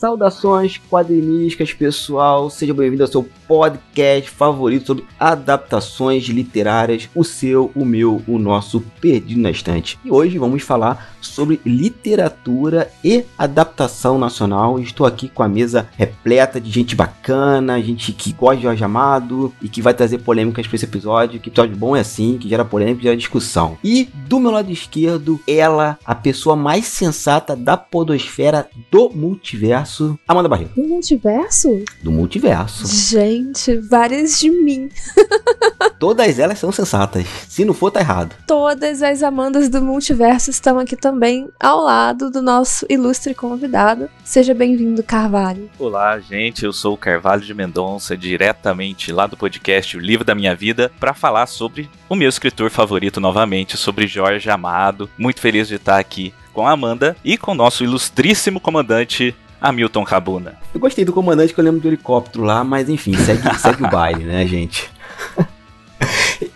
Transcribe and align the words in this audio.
Saudações 0.00 0.80
quadrinísticas, 0.88 1.74
pessoal. 1.74 2.48
Seja 2.48 2.72
bem-vindo 2.72 3.02
ao 3.02 3.06
seu 3.06 3.28
podcast 3.46 4.30
favorito 4.30 4.86
sobre 4.86 5.04
adaptações 5.18 6.24
literárias, 6.24 7.06
o 7.14 7.22
seu, 7.22 7.70
o 7.74 7.84
meu, 7.84 8.22
o 8.26 8.38
nosso 8.38 8.80
Perdido 8.98 9.42
na 9.42 9.50
Estante. 9.50 9.98
E 10.02 10.10
hoje 10.10 10.38
vamos 10.38 10.62
falar 10.62 11.14
sobre 11.20 11.60
literatura 11.66 12.90
e 13.04 13.24
adaptação 13.36 14.18
nacional. 14.18 14.78
Estou 14.78 15.06
aqui 15.06 15.28
com 15.28 15.42
a 15.42 15.48
mesa 15.48 15.88
repleta 15.98 16.58
de 16.58 16.70
gente 16.70 16.96
bacana, 16.96 17.82
gente 17.82 18.12
que 18.12 18.32
gosta 18.32 18.56
de 18.56 18.62
Jorge 18.62 18.84
Amado 18.84 19.52
e 19.60 19.68
que 19.68 19.82
vai 19.82 19.92
trazer 19.92 20.18
polêmicas 20.18 20.66
para 20.66 20.76
esse 20.76 20.84
episódio. 20.86 21.40
Que 21.40 21.50
episódio 21.50 21.76
bom 21.76 21.94
é 21.94 22.00
assim, 22.00 22.38
que 22.38 22.48
gera 22.48 22.64
polêmica, 22.64 23.02
gera 23.02 23.16
discussão. 23.16 23.76
E 23.84 24.08
do 24.26 24.40
meu 24.40 24.50
lado 24.50 24.70
esquerdo, 24.70 25.38
ela, 25.46 25.98
a 26.06 26.14
pessoa 26.14 26.56
mais 26.56 26.86
sensata 26.86 27.54
da 27.54 27.76
podosfera 27.76 28.68
do 28.90 29.10
multiverso, 29.10 29.89
Amanda 30.26 30.48
Barreto. 30.48 30.72
Do 30.74 30.86
multiverso? 30.86 31.84
Do 32.02 32.10
multiverso. 32.10 32.86
Gente 32.86 33.40
Gente, 33.60 33.76
várias 33.76 34.40
de 34.40 34.50
mim. 34.50 34.88
Todas 35.98 36.38
elas 36.38 36.58
são 36.58 36.72
sensatas. 36.72 37.26
Se 37.48 37.64
não 37.64 37.74
for, 37.74 37.90
tá 37.90 38.00
errado. 38.00 38.34
Todas 38.46 39.02
as 39.02 39.22
Amandas 39.22 39.68
do 39.68 39.82
multiverso 39.82 40.50
estão 40.50 40.78
aqui 40.78 40.96
também, 40.96 41.48
ao 41.60 41.80
lado 41.80 42.30
do 42.30 42.40
nosso 42.40 42.86
ilustre 42.88 43.34
convidado. 43.34 44.08
Seja 44.24 44.54
bem-vindo, 44.54 45.02
Carvalho. 45.02 45.70
Olá, 45.78 46.18
gente. 46.18 46.64
Eu 46.64 46.72
sou 46.72 46.94
o 46.94 46.98
Carvalho 46.98 47.42
de 47.42 47.52
Mendonça, 47.52 48.16
diretamente 48.16 49.12
lá 49.12 49.26
do 49.26 49.36
podcast 49.36 49.96
O 49.96 50.00
Livro 50.00 50.24
da 50.24 50.34
Minha 50.34 50.54
Vida, 50.54 50.90
para 50.98 51.12
falar 51.12 51.46
sobre 51.46 51.90
o 52.08 52.14
meu 52.14 52.28
escritor 52.28 52.70
favorito 52.70 53.20
novamente, 53.20 53.76
sobre 53.76 54.06
Jorge 54.06 54.48
Amado. 54.48 55.10
Muito 55.18 55.40
feliz 55.40 55.68
de 55.68 55.74
estar 55.74 55.98
aqui 55.98 56.32
com 56.52 56.66
a 56.66 56.72
Amanda 56.72 57.16
e 57.24 57.36
com 57.36 57.52
o 57.52 57.54
nosso 57.54 57.84
ilustríssimo 57.84 58.58
comandante 58.60 59.36
Hamilton 59.60 60.04
Cabuna. 60.04 60.54
Eu 60.72 60.80
gostei 60.80 61.04
do 61.04 61.12
comandante 61.12 61.52
que 61.52 61.60
eu 61.60 61.64
lembro 61.64 61.80
do 61.80 61.88
helicóptero 61.88 62.44
lá, 62.44 62.64
mas 62.64 62.88
enfim, 62.88 63.14
segue, 63.14 63.42
segue 63.58 63.84
o 63.84 63.90
baile, 63.90 64.24
né, 64.24 64.46
gente? 64.46 64.90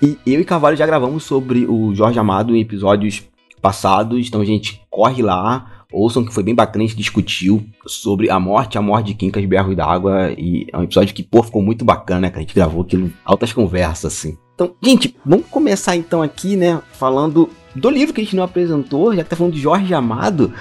e 0.02 0.18
eu 0.26 0.40
e 0.40 0.44
Carvalho 0.44 0.76
já 0.76 0.86
gravamos 0.86 1.24
sobre 1.24 1.66
o 1.66 1.94
Jorge 1.94 2.18
Amado 2.18 2.56
em 2.56 2.60
episódios 2.60 3.22
passados, 3.60 4.26
então 4.26 4.40
a 4.40 4.44
gente 4.44 4.82
corre 4.90 5.22
lá, 5.22 5.84
ouçam 5.92 6.24
que 6.24 6.34
foi 6.34 6.42
bem 6.42 6.54
bacana, 6.54 6.84
a 6.84 6.86
gente 6.86 6.98
discutiu 6.98 7.64
sobre 7.86 8.30
a 8.30 8.38
morte, 8.38 8.76
a 8.76 8.82
morte 8.82 9.06
de 9.06 9.14
Quincas 9.14 9.44
Berro 9.44 9.74
d'Água, 9.74 10.32
e 10.36 10.66
é 10.72 10.76
um 10.76 10.82
episódio 10.82 11.14
que, 11.14 11.22
pô, 11.22 11.42
ficou 11.42 11.62
muito 11.62 11.84
bacana, 11.84 12.30
que 12.30 12.36
a 12.36 12.40
gente 12.40 12.54
gravou 12.54 12.82
aquilo, 12.82 13.10
altas 13.24 13.52
conversas, 13.52 14.12
assim. 14.12 14.36
Então, 14.54 14.74
gente, 14.82 15.16
vamos 15.24 15.46
começar 15.46 15.96
então 15.96 16.22
aqui, 16.22 16.56
né, 16.56 16.80
falando 16.92 17.48
do 17.74 17.90
livro 17.90 18.14
que 18.14 18.20
a 18.20 18.24
gente 18.24 18.36
não 18.36 18.44
apresentou, 18.44 19.14
já 19.14 19.24
que 19.24 19.30
tá 19.30 19.36
falando 19.36 19.54
de 19.54 19.60
Jorge 19.60 19.92
Amado, 19.94 20.52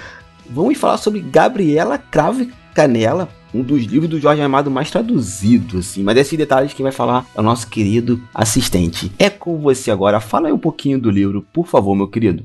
vamos 0.48 0.78
falar 0.78 0.96
sobre 0.96 1.20
Gabriela 1.20 1.98
Cravo 1.98 2.46
Canela, 2.74 3.28
um 3.54 3.62
dos 3.62 3.84
livros 3.84 4.10
do 4.10 4.18
Jorge 4.18 4.42
Amado 4.42 4.70
mais 4.70 4.90
traduzido, 4.90 5.78
assim. 5.78 6.02
Mas 6.02 6.16
esses 6.16 6.36
detalhes 6.36 6.72
quem 6.72 6.82
vai 6.82 6.92
falar 6.92 7.24
é 7.34 7.40
o 7.40 7.42
nosso 7.42 7.68
querido 7.68 8.20
assistente. 8.34 9.12
É 9.18 9.30
com 9.30 9.58
você 9.58 9.90
agora. 9.90 10.18
Fala 10.18 10.48
aí 10.48 10.52
um 10.52 10.58
pouquinho 10.58 11.00
do 11.00 11.10
livro, 11.10 11.46
por 11.52 11.66
favor, 11.66 11.94
meu 11.94 12.08
querido. 12.08 12.44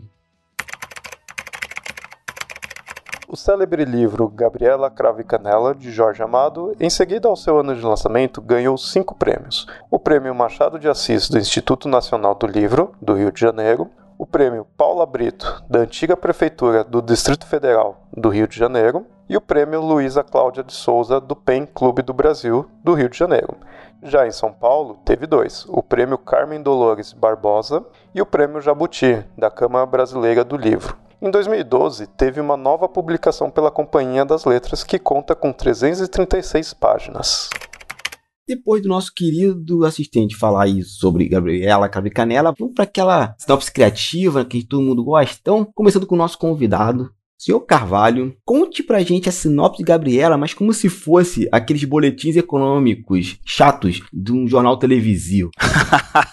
O 3.31 3.35
célebre 3.35 3.85
livro 3.85 4.27
Gabriela 4.27 4.89
Cravo 4.89 5.21
e 5.21 5.23
Canela, 5.23 5.75
de 5.75 5.91
Jorge 5.91 6.23
Amado, 6.23 6.75
em 6.79 6.89
seguida 6.89 7.27
ao 7.27 7.35
seu 7.35 7.59
ano 7.59 7.75
de 7.75 7.81
lançamento, 7.81 8.41
ganhou 8.41 8.75
cinco 8.75 9.13
prêmios. 9.13 9.67
O 9.91 9.99
Prêmio 9.99 10.33
Machado 10.33 10.79
de 10.79 10.89
Assis 10.89 11.29
do 11.29 11.37
Instituto 11.37 11.87
Nacional 11.87 12.33
do 12.33 12.47
Livro, 12.47 12.91
do 12.99 13.13
Rio 13.13 13.31
de 13.31 13.39
Janeiro, 13.39 13.87
o 14.19 14.25
prêmio 14.25 14.67
Paula 14.75 15.05
Brito, 15.05 15.63
da 15.69 15.79
antiga 15.79 16.17
Prefeitura 16.17 16.83
do 16.83 17.01
Distrito 17.01 17.47
Federal 17.47 18.01
do 18.11 18.27
Rio 18.27 18.49
de 18.49 18.59
Janeiro, 18.59 19.05
e 19.29 19.37
o 19.37 19.41
prêmio 19.41 19.79
Luísa 19.79 20.25
Cláudia 20.25 20.61
de 20.61 20.73
Souza, 20.73 21.21
do 21.21 21.37
PEN 21.37 21.65
Clube 21.65 22.01
do 22.01 22.13
Brasil, 22.13 22.69
do 22.83 22.93
Rio 22.93 23.07
de 23.07 23.17
Janeiro. 23.17 23.55
Já 24.03 24.27
em 24.27 24.31
São 24.31 24.51
Paulo, 24.51 24.99
teve 25.05 25.25
dois: 25.25 25.65
o 25.69 25.81
prêmio 25.81 26.17
Carmen 26.17 26.61
Dolores 26.61 27.13
Barbosa 27.13 27.85
e 28.13 28.21
o 28.21 28.25
prêmio 28.25 28.59
Jabuti, 28.59 29.23
da 29.37 29.49
Câmara 29.49 29.85
Brasileira 29.85 30.43
do 30.43 30.57
Livro. 30.57 30.97
Em 31.21 31.31
2012, 31.31 32.05
teve 32.07 32.41
uma 32.41 32.57
nova 32.57 32.89
publicação 32.89 33.49
pela 33.49 33.71
Companhia 33.71 34.25
das 34.25 34.43
Letras 34.43 34.83
que 34.83 34.99
conta 34.99 35.33
com 35.33 35.53
336 35.53 36.73
páginas. 36.73 37.49
Depois 38.49 38.81
do 38.81 38.89
nosso 38.89 39.13
querido 39.13 39.85
assistente 39.85 40.35
falar 40.35 40.65
isso 40.65 40.97
sobre 40.97 41.29
Gabriela 41.29 41.87
Cabe 41.87 42.09
Canela, 42.09 42.51
vamos 42.57 42.73
para 42.73 42.83
aquela 42.83 43.35
sinopse 43.37 43.71
criativa 43.71 44.43
que 44.43 44.65
todo 44.65 44.81
mundo 44.81 45.03
gosta. 45.03 45.37
Então, 45.39 45.63
começando 45.75 46.07
com 46.07 46.15
o 46.15 46.17
nosso 46.17 46.35
convidado, 46.35 47.13
Senhor 47.37 47.59
Carvalho, 47.59 48.35
conte 48.43 48.81
pra 48.81 49.03
gente 49.03 49.29
a 49.29 49.31
sinopse 49.31 49.77
de 49.77 49.83
Gabriela, 49.83 50.35
mas 50.35 50.55
como 50.55 50.73
se 50.73 50.89
fosse 50.89 51.47
aqueles 51.51 51.83
boletins 51.83 52.35
econômicos 52.35 53.37
chatos 53.45 54.01
de 54.11 54.31
um 54.33 54.47
jornal 54.47 54.77
televisivo. 54.77 55.51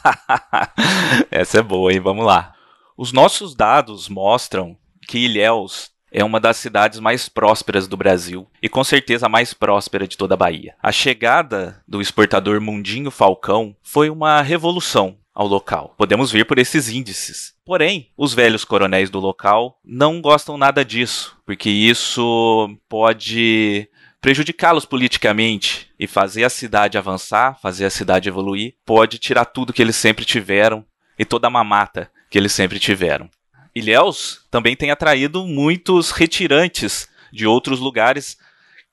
Essa 1.31 1.59
é 1.59 1.62
boa, 1.62 1.93
hein? 1.93 2.00
Vamos 2.00 2.25
lá. 2.25 2.55
Os 2.97 3.12
nossos 3.12 3.55
dados 3.55 4.09
mostram 4.09 4.75
que 5.06 5.19
Ilhéus 5.19 5.91
é 6.16 6.25
uma 6.25 6.41
das 6.41 6.56
cidades 6.56 6.99
mais 6.99 7.28
prósperas 7.28 7.87
do 7.87 7.94
Brasil 7.94 8.49
e 8.62 8.71
com 8.71 8.82
certeza 8.82 9.27
a 9.27 9.28
mais 9.28 9.53
próspera 9.53 10.09
de 10.09 10.16
toda 10.16 10.32
a 10.32 10.37
Bahia. 10.37 10.75
A 10.82 10.91
chegada 10.91 11.82
do 11.87 12.00
exportador 12.00 12.59
Mundinho 12.59 13.10
Falcão 13.10 13.77
foi 13.82 14.09
uma 14.09 14.41
revolução 14.41 15.19
ao 15.34 15.47
local. 15.47 15.94
Podemos 15.99 16.32
ver 16.32 16.47
por 16.47 16.59
esses 16.59 16.88
índices. 16.88 17.53
Porém, 17.66 18.09
os 18.16 18.32
velhos 18.32 18.65
coronéis 18.65 19.10
do 19.10 19.21
local 19.21 19.78
não 19.84 20.22
gostam 20.22 20.56
nada 20.56 20.82
disso, 20.82 21.37
porque 21.44 21.69
isso 21.69 22.75
pode 22.88 23.87
prejudicá-los 24.19 24.87
politicamente 24.87 25.91
e 26.00 26.06
fazer 26.06 26.44
a 26.44 26.50
cidade 26.50 26.97
avançar, 26.97 27.60
fazer 27.60 27.84
a 27.84 27.91
cidade 27.91 28.26
evoluir, 28.26 28.72
pode 28.87 29.19
tirar 29.19 29.44
tudo 29.44 29.72
que 29.72 29.82
eles 29.82 29.97
sempre 29.97 30.25
tiveram 30.25 30.82
e 31.19 31.26
toda 31.26 31.47
a 31.47 31.50
mamata 31.50 32.10
que 32.31 32.38
eles 32.38 32.53
sempre 32.53 32.78
tiveram. 32.78 33.28
Ilhéus 33.76 34.41
também 34.50 34.75
tem 34.75 34.91
atraído 34.91 35.47
muitos 35.47 36.10
retirantes 36.10 37.06
de 37.31 37.47
outros 37.47 37.78
lugares 37.78 38.38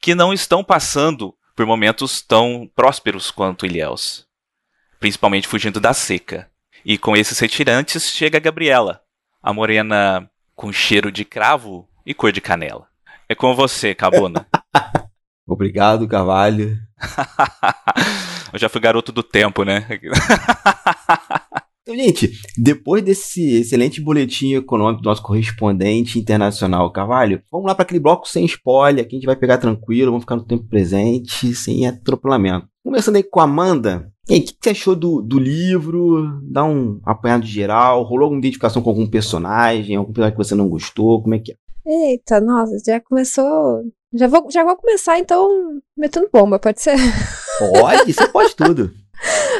que 0.01 0.13
não 0.13 0.33
estão 0.33 0.61
passando 0.61 1.33
por 1.55 1.65
momentos 1.65 2.21
tão 2.21 2.69
prósperos 2.75 3.31
quanto 3.31 3.65
Ilhéus, 3.65 4.27
principalmente 4.99 5.47
fugindo 5.47 5.79
da 5.79 5.93
seca. 5.93 6.49
E 6.83 6.97
com 6.97 7.15
esses 7.15 7.39
retirantes 7.39 8.11
chega 8.11 8.37
a 8.37 8.41
Gabriela, 8.41 9.01
a 9.41 9.53
morena 9.53 10.29
com 10.53 10.69
cheiro 10.73 11.13
de 11.13 11.23
cravo 11.23 11.87
e 12.05 12.13
cor 12.13 12.33
de 12.33 12.41
canela. 12.41 12.85
É 13.29 13.33
com 13.33 13.55
você, 13.55 13.95
Cabona. 13.95 14.45
Obrigado, 15.47 16.05
Carvalho. 16.09 16.77
Eu 18.51 18.59
já 18.59 18.67
fui 18.67 18.81
garoto 18.81 19.13
do 19.13 19.23
tempo, 19.23 19.63
né? 19.63 19.87
Então, 21.83 21.95
gente, 21.97 22.31
depois 22.57 23.03
desse 23.03 23.57
excelente 23.57 23.99
boletim 23.99 24.53
econômico 24.53 25.01
do 25.01 25.09
nosso 25.09 25.21
correspondente 25.21 26.17
internacional 26.17 26.89
Carvalho, 26.93 27.43
vamos 27.51 27.67
lá 27.67 27.75
para 27.75 27.83
aquele 27.83 27.99
bloco 27.99 28.27
sem 28.27 28.45
spoiler, 28.45 29.05
que 29.05 29.15
a 29.15 29.19
gente 29.19 29.25
vai 29.25 29.35
pegar 29.35 29.57
tranquilo, 29.57 30.11
vamos 30.11 30.23
ficar 30.23 30.37
no 30.37 30.45
tempo 30.45 30.65
presente, 30.69 31.53
sem 31.53 31.85
atropelamento. 31.85 32.67
Começando 32.85 33.17
aí 33.17 33.23
com 33.23 33.41
a 33.41 33.43
Amanda. 33.43 34.09
E 34.29 34.35
aí, 34.35 34.39
o 34.39 34.43
que 34.43 34.55
você 34.61 34.69
achou 34.69 34.95
do, 34.95 35.21
do 35.21 35.37
livro? 35.37 36.39
Dá 36.43 36.63
um 36.63 37.01
apanhado 37.03 37.45
geral? 37.45 38.03
Rolou 38.03 38.25
alguma 38.25 38.39
identificação 38.39 38.81
com 38.81 38.89
algum 38.89 39.05
personagem? 39.05 39.97
Algum 39.97 40.13
personagem 40.13 40.37
que 40.37 40.43
você 40.43 40.55
não 40.55 40.69
gostou? 40.69 41.21
Como 41.21 41.35
é 41.35 41.39
que 41.39 41.51
é? 41.51 41.55
Eita, 41.85 42.39
nossa, 42.39 42.77
já 42.85 43.01
começou. 43.01 43.83
Já 44.13 44.27
vou, 44.27 44.47
já 44.49 44.63
vou 44.63 44.77
começar 44.77 45.19
então 45.19 45.81
metendo 45.97 46.29
bomba, 46.31 46.57
pode 46.57 46.81
ser? 46.81 46.95
Pode, 47.59 48.13
você 48.13 48.27
pode 48.27 48.55
tudo. 48.55 48.93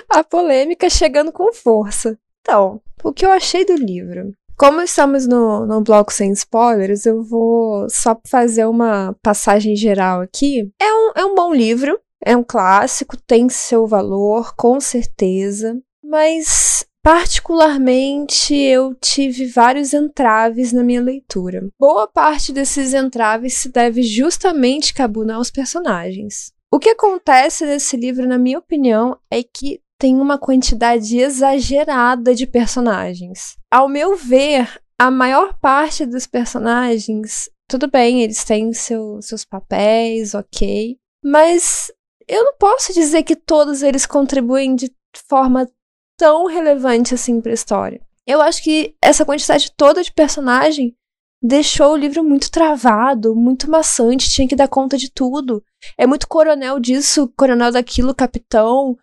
A 0.09 0.23
polêmica 0.23 0.89
chegando 0.89 1.31
com 1.31 1.53
força. 1.53 2.17
Então, 2.41 2.81
o 3.03 3.11
que 3.11 3.25
eu 3.25 3.31
achei 3.31 3.65
do 3.65 3.75
livro? 3.75 4.33
Como 4.55 4.81
estamos 4.81 5.27
no, 5.27 5.65
no 5.65 5.81
bloco 5.81 6.13
sem 6.13 6.31
spoilers, 6.31 7.05
eu 7.05 7.23
vou 7.23 7.87
só 7.89 8.19
fazer 8.27 8.65
uma 8.65 9.15
passagem 9.21 9.75
geral 9.75 10.21
aqui. 10.21 10.71
É 10.79 10.93
um, 10.93 11.11
é 11.15 11.25
um 11.25 11.35
bom 11.35 11.53
livro, 11.53 11.99
é 12.23 12.37
um 12.37 12.43
clássico, 12.43 13.17
tem 13.17 13.49
seu 13.49 13.87
valor, 13.87 14.53
com 14.55 14.79
certeza, 14.79 15.77
mas 16.03 16.85
particularmente 17.03 18.55
eu 18.55 18.95
tive 18.95 19.45
vários 19.47 19.93
entraves 19.93 20.71
na 20.71 20.83
minha 20.83 21.01
leitura. 21.01 21.67
Boa 21.77 22.07
parte 22.07 22.53
desses 22.53 22.93
entraves 22.93 23.55
se 23.55 23.69
deve 23.69 24.03
justamente, 24.03 24.93
Cabuna, 24.93 25.35
aos 25.35 25.51
personagens. 25.51 26.52
O 26.73 26.79
que 26.79 26.89
acontece 26.89 27.67
nesse 27.67 27.95
livro, 27.95 28.27
na 28.27 28.39
minha 28.39 28.57
opinião, 28.57 29.15
é 29.29 29.43
que 29.43 29.79
tem 29.99 30.19
uma 30.19 30.39
quantidade 30.39 31.19
exagerada 31.19 32.33
de 32.33 32.47
personagens. 32.47 33.55
Ao 33.69 33.87
meu 33.87 34.15
ver, 34.15 34.81
a 34.97 35.11
maior 35.11 35.55
parte 35.59 36.03
dos 36.03 36.25
personagens, 36.25 37.47
tudo 37.69 37.87
bem, 37.87 38.23
eles 38.23 38.43
têm 38.43 38.73
seu, 38.73 39.21
seus 39.21 39.45
papéis, 39.45 40.33
ok, 40.33 40.97
mas 41.23 41.91
eu 42.27 42.43
não 42.43 42.57
posso 42.57 42.91
dizer 42.91 43.21
que 43.21 43.35
todos 43.35 43.83
eles 43.83 44.07
contribuem 44.07 44.75
de 44.75 44.91
forma 45.29 45.69
tão 46.17 46.47
relevante 46.47 47.13
assim 47.13 47.39
para 47.39 47.51
a 47.51 47.53
história. 47.53 48.01
Eu 48.25 48.41
acho 48.41 48.63
que 48.63 48.95
essa 48.99 49.23
quantidade 49.23 49.71
toda 49.77 50.01
de 50.01 50.11
personagem 50.11 50.97
deixou 51.43 51.91
o 51.91 51.97
livro 51.97 52.23
muito 52.23 52.49
travado, 52.49 53.35
muito 53.35 53.69
maçante, 53.69 54.29
tinha 54.29 54.47
que 54.47 54.55
dar 54.55 54.69
conta 54.69 54.97
de 54.97 55.11
tudo. 55.11 55.61
É 55.97 56.07
muito 56.07 56.25
coronel 56.25 56.79
disso, 56.79 57.31
coronel 57.35 57.71
daquilo, 57.71 58.15
capitão 58.15 58.97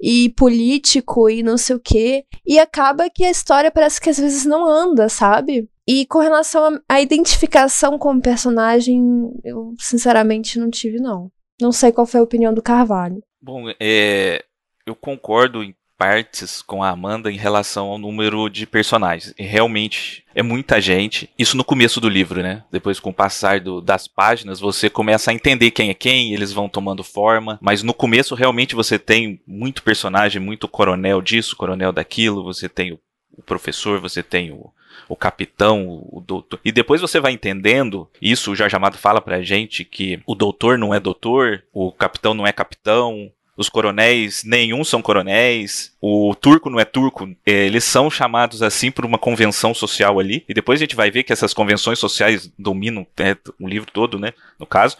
e 0.00 0.30
político 0.30 1.30
e 1.30 1.42
não 1.42 1.56
sei 1.56 1.76
o 1.76 1.80
quê. 1.80 2.24
E 2.44 2.58
acaba 2.58 3.08
que 3.08 3.24
a 3.24 3.30
história 3.30 3.70
parece 3.70 4.00
que 4.00 4.10
às 4.10 4.18
vezes 4.18 4.44
não 4.44 4.66
anda, 4.66 5.08
sabe? 5.08 5.68
E 5.86 6.04
com 6.06 6.18
relação 6.18 6.80
à 6.88 7.00
identificação 7.00 7.96
como 7.96 8.20
personagem, 8.20 9.00
eu 9.44 9.72
sinceramente 9.78 10.58
não 10.58 10.70
tive, 10.70 10.98
não. 10.98 11.30
Não 11.60 11.70
sei 11.70 11.92
qual 11.92 12.06
foi 12.06 12.18
a 12.18 12.24
opinião 12.24 12.52
do 12.52 12.62
Carvalho. 12.62 13.22
Bom, 13.40 13.66
é, 13.80 14.44
eu 14.84 14.96
concordo 14.96 15.62
em 15.62 15.74
partes 15.96 16.62
com 16.62 16.82
a 16.82 16.90
Amanda 16.90 17.30
em 17.30 17.36
relação 17.36 17.86
ao 17.86 17.98
número 17.98 18.48
de 18.48 18.66
personagens. 18.66 19.34
E 19.38 19.42
realmente 19.42 20.24
é 20.34 20.42
muita 20.42 20.80
gente. 20.80 21.30
Isso 21.38 21.56
no 21.56 21.64
começo 21.64 22.00
do 22.00 22.08
livro, 22.08 22.42
né? 22.42 22.64
Depois, 22.70 23.00
com 23.00 23.10
o 23.10 23.14
passar 23.14 23.60
do, 23.60 23.80
das 23.80 24.06
páginas, 24.08 24.60
você 24.60 24.90
começa 24.90 25.30
a 25.30 25.34
entender 25.34 25.70
quem 25.70 25.90
é 25.90 25.94
quem, 25.94 26.32
eles 26.32 26.52
vão 26.52 26.68
tomando 26.68 27.04
forma. 27.04 27.58
Mas 27.60 27.82
no 27.82 27.94
começo, 27.94 28.34
realmente, 28.34 28.74
você 28.74 28.98
tem 28.98 29.40
muito 29.46 29.82
personagem, 29.82 30.40
muito 30.40 30.68
coronel 30.68 31.22
disso, 31.22 31.56
coronel 31.56 31.92
daquilo. 31.92 32.44
Você 32.44 32.68
tem 32.68 32.92
o, 32.92 32.98
o 33.36 33.42
professor, 33.42 34.00
você 34.00 34.22
tem 34.22 34.50
o, 34.50 34.72
o 35.08 35.16
capitão, 35.16 36.04
o, 36.10 36.20
doutor. 36.20 36.60
E 36.64 36.72
depois 36.72 37.00
você 37.00 37.20
vai 37.20 37.32
entendendo, 37.32 38.08
isso 38.20 38.52
o 38.52 38.56
Jorge 38.56 38.76
Amado 38.76 38.96
fala 38.96 39.20
pra 39.20 39.42
gente, 39.42 39.84
que 39.84 40.20
o 40.26 40.34
doutor 40.34 40.78
não 40.78 40.94
é 40.94 41.00
doutor, 41.00 41.62
o 41.72 41.92
capitão 41.92 42.34
não 42.34 42.46
é 42.46 42.52
capitão, 42.52 43.30
os 43.56 43.68
coronéis, 43.68 44.42
nenhum 44.44 44.82
são 44.82 45.00
coronéis. 45.00 45.92
O 46.00 46.34
turco 46.34 46.68
não 46.68 46.80
é 46.80 46.84
turco. 46.84 47.28
Eles 47.46 47.84
são 47.84 48.10
chamados 48.10 48.62
assim 48.62 48.90
por 48.90 49.04
uma 49.04 49.18
convenção 49.18 49.72
social 49.72 50.18
ali. 50.18 50.44
E 50.48 50.54
depois 50.54 50.78
a 50.80 50.82
gente 50.84 50.96
vai 50.96 51.10
ver 51.10 51.22
que 51.22 51.32
essas 51.32 51.54
convenções 51.54 51.98
sociais 51.98 52.50
dominam 52.58 53.06
é, 53.18 53.36
o 53.60 53.68
livro 53.68 53.90
todo, 53.92 54.18
né? 54.18 54.32
No 54.58 54.66
caso. 54.66 54.96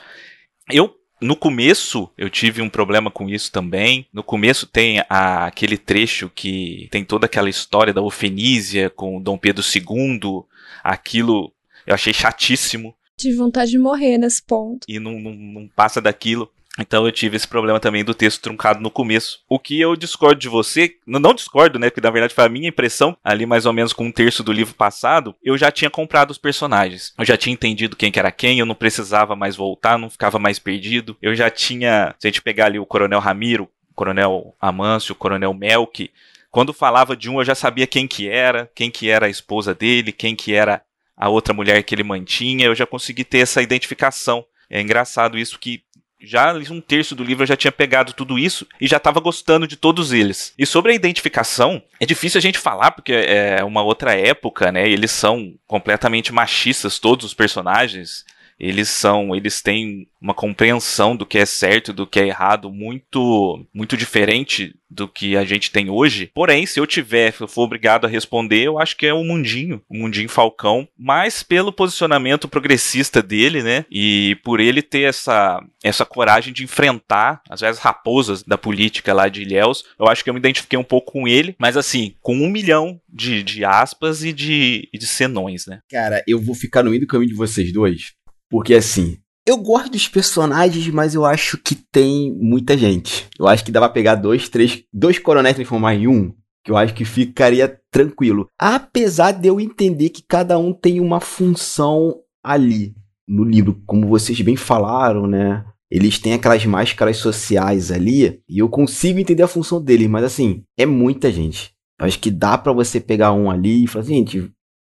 Eu 0.70 0.96
no 1.20 1.36
começo 1.36 2.10
eu 2.18 2.28
tive 2.28 2.60
um 2.60 2.68
problema 2.68 3.10
com 3.10 3.28
isso 3.28 3.50
também. 3.50 4.06
No 4.12 4.22
começo 4.22 4.66
tem 4.66 5.00
a, 5.08 5.46
aquele 5.46 5.78
trecho 5.78 6.30
que 6.34 6.88
tem 6.90 7.04
toda 7.04 7.26
aquela 7.26 7.48
história 7.48 7.92
da 7.92 8.02
Ofenísia 8.02 8.90
com 8.90 9.20
Dom 9.20 9.38
Pedro 9.38 9.64
II. 9.64 10.44
Aquilo 10.82 11.52
eu 11.86 11.94
achei 11.94 12.12
chatíssimo. 12.12 12.94
Tive 13.16 13.36
vontade 13.36 13.70
de 13.70 13.78
morrer 13.78 14.18
nesse 14.18 14.42
ponto. 14.42 14.84
E 14.88 14.98
não, 14.98 15.20
não, 15.20 15.32
não 15.32 15.68
passa 15.68 16.00
daquilo. 16.00 16.50
Então 16.78 17.06
eu 17.06 17.12
tive 17.12 17.36
esse 17.36 17.46
problema 17.46 17.78
também 17.78 18.04
do 18.04 18.14
texto 18.14 18.42
truncado 18.42 18.80
no 18.80 18.90
começo. 18.90 19.40
O 19.48 19.58
que 19.58 19.80
eu 19.80 19.94
discordo 19.94 20.40
de 20.40 20.48
você, 20.48 20.96
não 21.06 21.32
discordo, 21.32 21.78
né? 21.78 21.88
Porque 21.88 22.00
na 22.00 22.10
verdade 22.10 22.34
foi 22.34 22.44
a 22.44 22.48
minha 22.48 22.68
impressão, 22.68 23.16
ali 23.22 23.46
mais 23.46 23.64
ou 23.64 23.72
menos 23.72 23.92
com 23.92 24.06
um 24.06 24.12
terço 24.12 24.42
do 24.42 24.52
livro 24.52 24.74
passado, 24.74 25.34
eu 25.42 25.56
já 25.56 25.70
tinha 25.70 25.90
comprado 25.90 26.30
os 26.30 26.38
personagens. 26.38 27.14
Eu 27.16 27.24
já 27.24 27.36
tinha 27.36 27.52
entendido 27.52 27.96
quem 27.96 28.10
que 28.10 28.18
era 28.18 28.32
quem, 28.32 28.58
eu 28.58 28.66
não 28.66 28.74
precisava 28.74 29.36
mais 29.36 29.54
voltar, 29.54 29.98
não 29.98 30.10
ficava 30.10 30.38
mais 30.38 30.58
perdido. 30.58 31.16
Eu 31.22 31.34
já 31.34 31.48
tinha, 31.48 32.14
se 32.18 32.26
a 32.26 32.30
gente 32.30 32.42
pegar 32.42 32.66
ali 32.66 32.78
o 32.78 32.86
Coronel 32.86 33.20
Ramiro, 33.20 33.68
o 33.90 33.94
Coronel 33.94 34.54
Amâncio, 34.60 35.12
o 35.12 35.16
Coronel 35.16 35.54
Melk, 35.54 36.10
quando 36.50 36.72
falava 36.72 37.16
de 37.16 37.30
um 37.30 37.40
eu 37.40 37.44
já 37.44 37.54
sabia 37.54 37.86
quem 37.86 38.06
que 38.06 38.28
era, 38.28 38.70
quem 38.74 38.90
que 38.90 39.08
era 39.08 39.26
a 39.26 39.30
esposa 39.30 39.74
dele, 39.74 40.12
quem 40.12 40.34
que 40.34 40.54
era 40.54 40.82
a 41.16 41.28
outra 41.28 41.54
mulher 41.54 41.82
que 41.82 41.94
ele 41.94 42.02
mantinha, 42.02 42.66
eu 42.66 42.74
já 42.74 42.86
consegui 42.86 43.24
ter 43.24 43.38
essa 43.38 43.62
identificação. 43.62 44.44
É 44.68 44.80
engraçado 44.80 45.38
isso 45.38 45.58
que 45.58 45.82
já 46.26 46.54
um 46.70 46.80
terço 46.80 47.14
do 47.14 47.24
livro 47.24 47.42
eu 47.42 47.46
já 47.46 47.56
tinha 47.56 47.72
pegado 47.72 48.12
tudo 48.12 48.38
isso 48.38 48.66
e 48.80 48.86
já 48.86 48.96
estava 48.96 49.20
gostando 49.20 49.66
de 49.66 49.76
todos 49.76 50.12
eles. 50.12 50.52
E 50.58 50.66
sobre 50.66 50.92
a 50.92 50.94
identificação, 50.94 51.82
é 52.00 52.06
difícil 52.06 52.38
a 52.38 52.42
gente 52.42 52.58
falar 52.58 52.92
porque 52.92 53.12
é 53.12 53.62
uma 53.64 53.82
outra 53.82 54.14
época, 54.14 54.70
né? 54.70 54.88
Eles 54.88 55.10
são 55.10 55.54
completamente 55.66 56.32
machistas 56.32 56.98
todos 56.98 57.24
os 57.26 57.34
personagens 57.34 58.24
eles 58.58 58.88
são, 58.88 59.34
eles 59.34 59.60
têm 59.60 60.06
uma 60.20 60.34
compreensão 60.34 61.14
do 61.14 61.26
que 61.26 61.38
é 61.38 61.44
certo, 61.44 61.92
do 61.92 62.06
que 62.06 62.18
é 62.18 62.26
errado 62.26 62.70
muito, 62.70 63.66
muito 63.74 63.96
diferente 63.96 64.74
do 64.88 65.08
que 65.08 65.36
a 65.36 65.44
gente 65.44 65.70
tem 65.70 65.90
hoje. 65.90 66.30
Porém, 66.32 66.64
se 66.64 66.78
eu 66.78 66.86
tiver, 66.86 67.32
se 67.32 67.42
eu 67.42 67.48
for 67.48 67.62
obrigado 67.62 68.06
a 68.06 68.08
responder, 68.08 68.62
eu 68.62 68.78
acho 68.78 68.96
que 68.96 69.06
é 69.06 69.12
o 69.12 69.24
Mundinho, 69.24 69.82
o 69.88 69.96
Mundinho 69.96 70.28
Falcão, 70.28 70.88
mas 70.96 71.42
pelo 71.42 71.72
posicionamento 71.72 72.48
progressista 72.48 73.20
dele, 73.20 73.62
né? 73.62 73.84
E 73.90 74.36
por 74.44 74.60
ele 74.60 74.80
ter 74.80 75.02
essa, 75.02 75.60
essa 75.82 76.06
coragem 76.06 76.52
de 76.52 76.64
enfrentar 76.64 77.42
as 77.50 77.60
vezes 77.60 77.80
raposas 77.82 78.42
da 78.42 78.56
política 78.56 79.12
lá 79.12 79.28
de 79.28 79.42
Ilhéus, 79.42 79.84
eu 79.98 80.06
acho 80.06 80.22
que 80.22 80.30
eu 80.30 80.34
me 80.34 80.40
identifiquei 80.40 80.78
um 80.78 80.84
pouco 80.84 81.12
com 81.12 81.28
ele, 81.28 81.56
mas 81.58 81.76
assim, 81.76 82.14
com 82.20 82.34
um 82.34 82.48
milhão 82.48 83.00
de, 83.08 83.42
de 83.42 83.64
aspas 83.64 84.24
e 84.24 84.32
de, 84.32 84.88
e 84.92 84.98
de 84.98 85.06
senões, 85.06 85.66
né? 85.66 85.80
Cara, 85.90 86.22
eu 86.26 86.40
vou 86.40 86.54
ficar 86.54 86.82
no 86.82 86.90
meio 86.90 87.02
do 87.02 87.06
caminho 87.06 87.30
de 87.30 87.36
vocês 87.36 87.72
dois, 87.72 88.14
porque 88.54 88.72
assim, 88.74 89.16
eu 89.44 89.56
gosto 89.56 89.90
dos 89.90 90.06
personagens, 90.06 90.86
mas 90.90 91.12
eu 91.12 91.24
acho 91.24 91.58
que 91.58 91.74
tem 91.74 92.32
muita 92.32 92.78
gente. 92.78 93.26
Eu 93.36 93.48
acho 93.48 93.64
que 93.64 93.72
dá 93.72 93.80
pra 93.80 93.88
pegar 93.88 94.14
dois, 94.14 94.48
três, 94.48 94.84
dois 94.92 95.18
coronéis 95.18 95.56
transformar 95.56 95.96
em 95.96 96.06
um, 96.06 96.32
que 96.64 96.70
eu 96.70 96.76
acho 96.76 96.94
que 96.94 97.04
ficaria 97.04 97.80
tranquilo. 97.90 98.46
Apesar 98.56 99.32
de 99.32 99.48
eu 99.48 99.60
entender 99.60 100.10
que 100.10 100.22
cada 100.22 100.56
um 100.56 100.72
tem 100.72 101.00
uma 101.00 101.18
função 101.18 102.20
ali 102.44 102.94
no 103.26 103.42
livro, 103.42 103.82
como 103.86 104.06
vocês 104.06 104.40
bem 104.40 104.54
falaram, 104.54 105.26
né? 105.26 105.64
Eles 105.90 106.20
têm 106.20 106.34
aquelas 106.34 106.64
máscaras 106.64 107.16
sociais 107.16 107.90
ali, 107.90 108.40
e 108.48 108.60
eu 108.60 108.68
consigo 108.68 109.18
entender 109.18 109.42
a 109.42 109.48
função 109.48 109.82
deles, 109.82 110.06
mas 110.06 110.22
assim, 110.22 110.62
é 110.78 110.86
muita 110.86 111.32
gente. 111.32 111.72
Eu 111.98 112.06
acho 112.06 112.20
que 112.20 112.30
dá 112.30 112.56
para 112.56 112.72
você 112.72 113.00
pegar 113.00 113.32
um 113.32 113.50
ali 113.50 113.82
e 113.82 113.88
falar, 113.88 114.04
gente, 114.04 114.48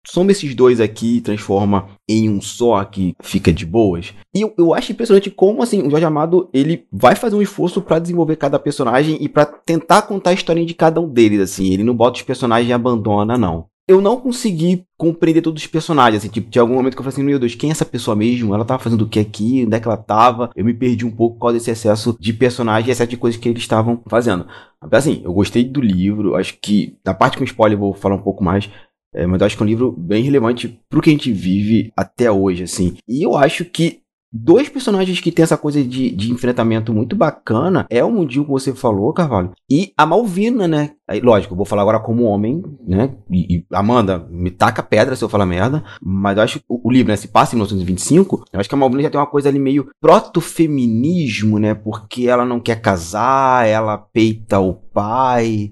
Soma 0.06 0.32
esses 0.32 0.56
dois 0.56 0.82
aqui 0.82 1.18
e 1.18 1.22
transforma 1.22 1.90
em 2.10 2.30
um 2.30 2.42
só 2.42 2.84
que 2.84 3.16
fica 3.22 3.54
de 3.54 3.66
boas. 3.66 4.14
E 4.34 4.42
eu, 4.42 4.54
eu 4.58 4.74
acho 4.74 4.92
impressionante 4.92 5.30
como 5.30 5.62
assim 5.62 5.82
o 5.82 5.90
Jorge 5.90 6.06
Amado 6.06 6.50
ele 6.54 6.86
vai 6.92 7.16
fazer 7.16 7.36
um 7.36 7.42
esforço 7.42 7.82
para 7.82 8.00
desenvolver 8.00 8.36
cada 8.36 8.58
personagem 8.58 9.18
e 9.22 9.30
para 9.30 9.46
tentar 9.46 10.04
contar 10.04 10.32
a 10.32 10.34
história 10.34 10.66
de 10.66 10.74
cada 10.74 11.00
um 11.00 11.08
deles 11.08 11.40
assim. 11.40 11.72
Ele 11.72 11.84
não 11.84 11.96
bota 11.96 12.18
os 12.18 12.24
personagens 12.24 12.70
e 12.70 12.74
abandona 12.74 13.38
não. 13.38 13.72
Eu 13.88 14.00
não 14.00 14.16
consegui 14.16 14.86
compreender 14.98 15.42
todos 15.42 15.62
os 15.62 15.68
personagens, 15.68 16.22
assim, 16.22 16.32
tipo, 16.32 16.50
tinha 16.50 16.62
algum 16.62 16.76
momento 16.76 16.94
que 16.94 17.00
eu 17.00 17.04
falei 17.04 17.14
assim, 17.14 17.24
meu 17.24 17.38
Deus, 17.38 17.56
quem 17.56 17.70
é 17.70 17.74
essa 17.74 17.84
pessoa 17.84 18.16
mesmo? 18.16 18.56
Ela 18.56 18.64
tava 18.64 18.82
fazendo 18.82 19.02
o 19.02 19.10
que 19.10 19.20
aqui? 19.20 19.66
Onde 19.66 19.76
é 19.76 19.80
que 19.82 19.88
ela 19.88 19.98
tava? 19.98 20.50
Eu 20.56 20.64
me 20.64 20.74
perdi 20.74 21.06
um 21.06 21.12
pouco 21.12 21.36
por 21.36 21.42
causa 21.42 21.58
desse 21.58 21.72
excesso 21.72 22.16
de 22.18 22.32
personagens 22.32 22.88
e 22.88 22.92
excesso 22.92 23.10
de 23.10 23.18
coisas 23.18 23.42
que 23.42 23.50
eles 23.50 23.62
estavam 23.62 24.02
fazendo. 24.08 24.48
Mas 24.82 24.94
assim, 24.94 25.22
eu 25.26 25.34
gostei 25.34 25.66
do 25.66 25.82
livro, 25.82 26.36
acho 26.36 26.58
que, 26.62 26.96
na 27.04 27.14
parte 27.14 27.38
com 27.38 27.44
spoiler 27.44 27.76
eu 27.76 27.82
vou 27.82 27.94
falar 27.94 28.16
um 28.16 28.22
pouco 28.22 28.44
mais, 28.44 28.70
é, 29.14 29.26
mas 29.28 29.42
eu 29.42 29.48
acho 29.48 29.58
que 29.58 29.64
é 29.64 29.66
um 29.66 29.70
livro 29.70 29.92
bem 29.92 30.24
relevante 30.24 30.80
pro 30.90 31.02
que 31.02 31.10
a 31.10 31.14
gente 31.14 31.32
vive 31.32 31.92
até 31.96 32.32
hoje, 32.32 32.64
assim. 32.64 32.96
E 33.08 33.22
eu 33.26 33.36
acho 33.36 33.66
que 33.66 34.02
dois 34.32 34.70
personagens 34.70 35.20
que 35.20 35.32
tem 35.32 35.44
essa 35.44 35.58
coisa 35.58 35.84
de, 35.84 36.10
de 36.12 36.32
enfrentamento 36.32 36.94
muito 36.94 37.16
bacana 37.16 37.86
é 37.90 38.04
o 38.04 38.10
Mundinho 38.10 38.46
que 38.46 38.52
você 38.52 38.74
falou, 38.74 39.12
Carvalho, 39.12 39.52
e 39.70 39.92
a 39.98 40.06
Malvina, 40.06 40.68
né? 40.68 40.92
Aí, 41.08 41.20
lógico, 41.20 41.54
eu 41.54 41.58
vou 41.58 41.66
falar 41.66 41.82
agora 41.82 42.00
como 42.00 42.24
homem, 42.24 42.64
né? 42.88 43.14
E, 43.30 43.58
e 43.58 43.66
Amanda, 43.74 44.26
me 44.30 44.50
taca 44.50 44.82
pedra 44.82 45.16
se 45.16 45.24
eu 45.24 45.28
falar 45.28 45.46
merda, 45.46 45.84
mas 46.02 46.38
eu 46.38 46.44
acho 46.44 46.60
que 46.60 46.66
o, 46.70 46.88
o 46.88 46.92
livro, 46.92 47.12
né, 47.12 47.18
se 47.18 47.28
passa 47.28 47.54
em 47.54 47.58
1925, 47.58 48.46
eu 48.54 48.60
acho 48.60 48.70
que 48.70 48.76
a 48.76 48.78
Malvina 48.78 49.04
já 49.04 49.10
tem 49.10 49.20
uma 49.20 49.28
coisa 49.28 49.50
ali 49.50 49.60
meio 49.60 49.90
proto-feminismo, 50.00 51.60
né? 51.60 51.74
Porque 51.74 52.30
ela 52.30 52.46
não 52.46 52.62
quer 52.62 52.80
casar, 52.80 53.68
ela 53.68 53.98
peita 53.98 54.60
o 54.60 54.74
pai, 54.74 55.72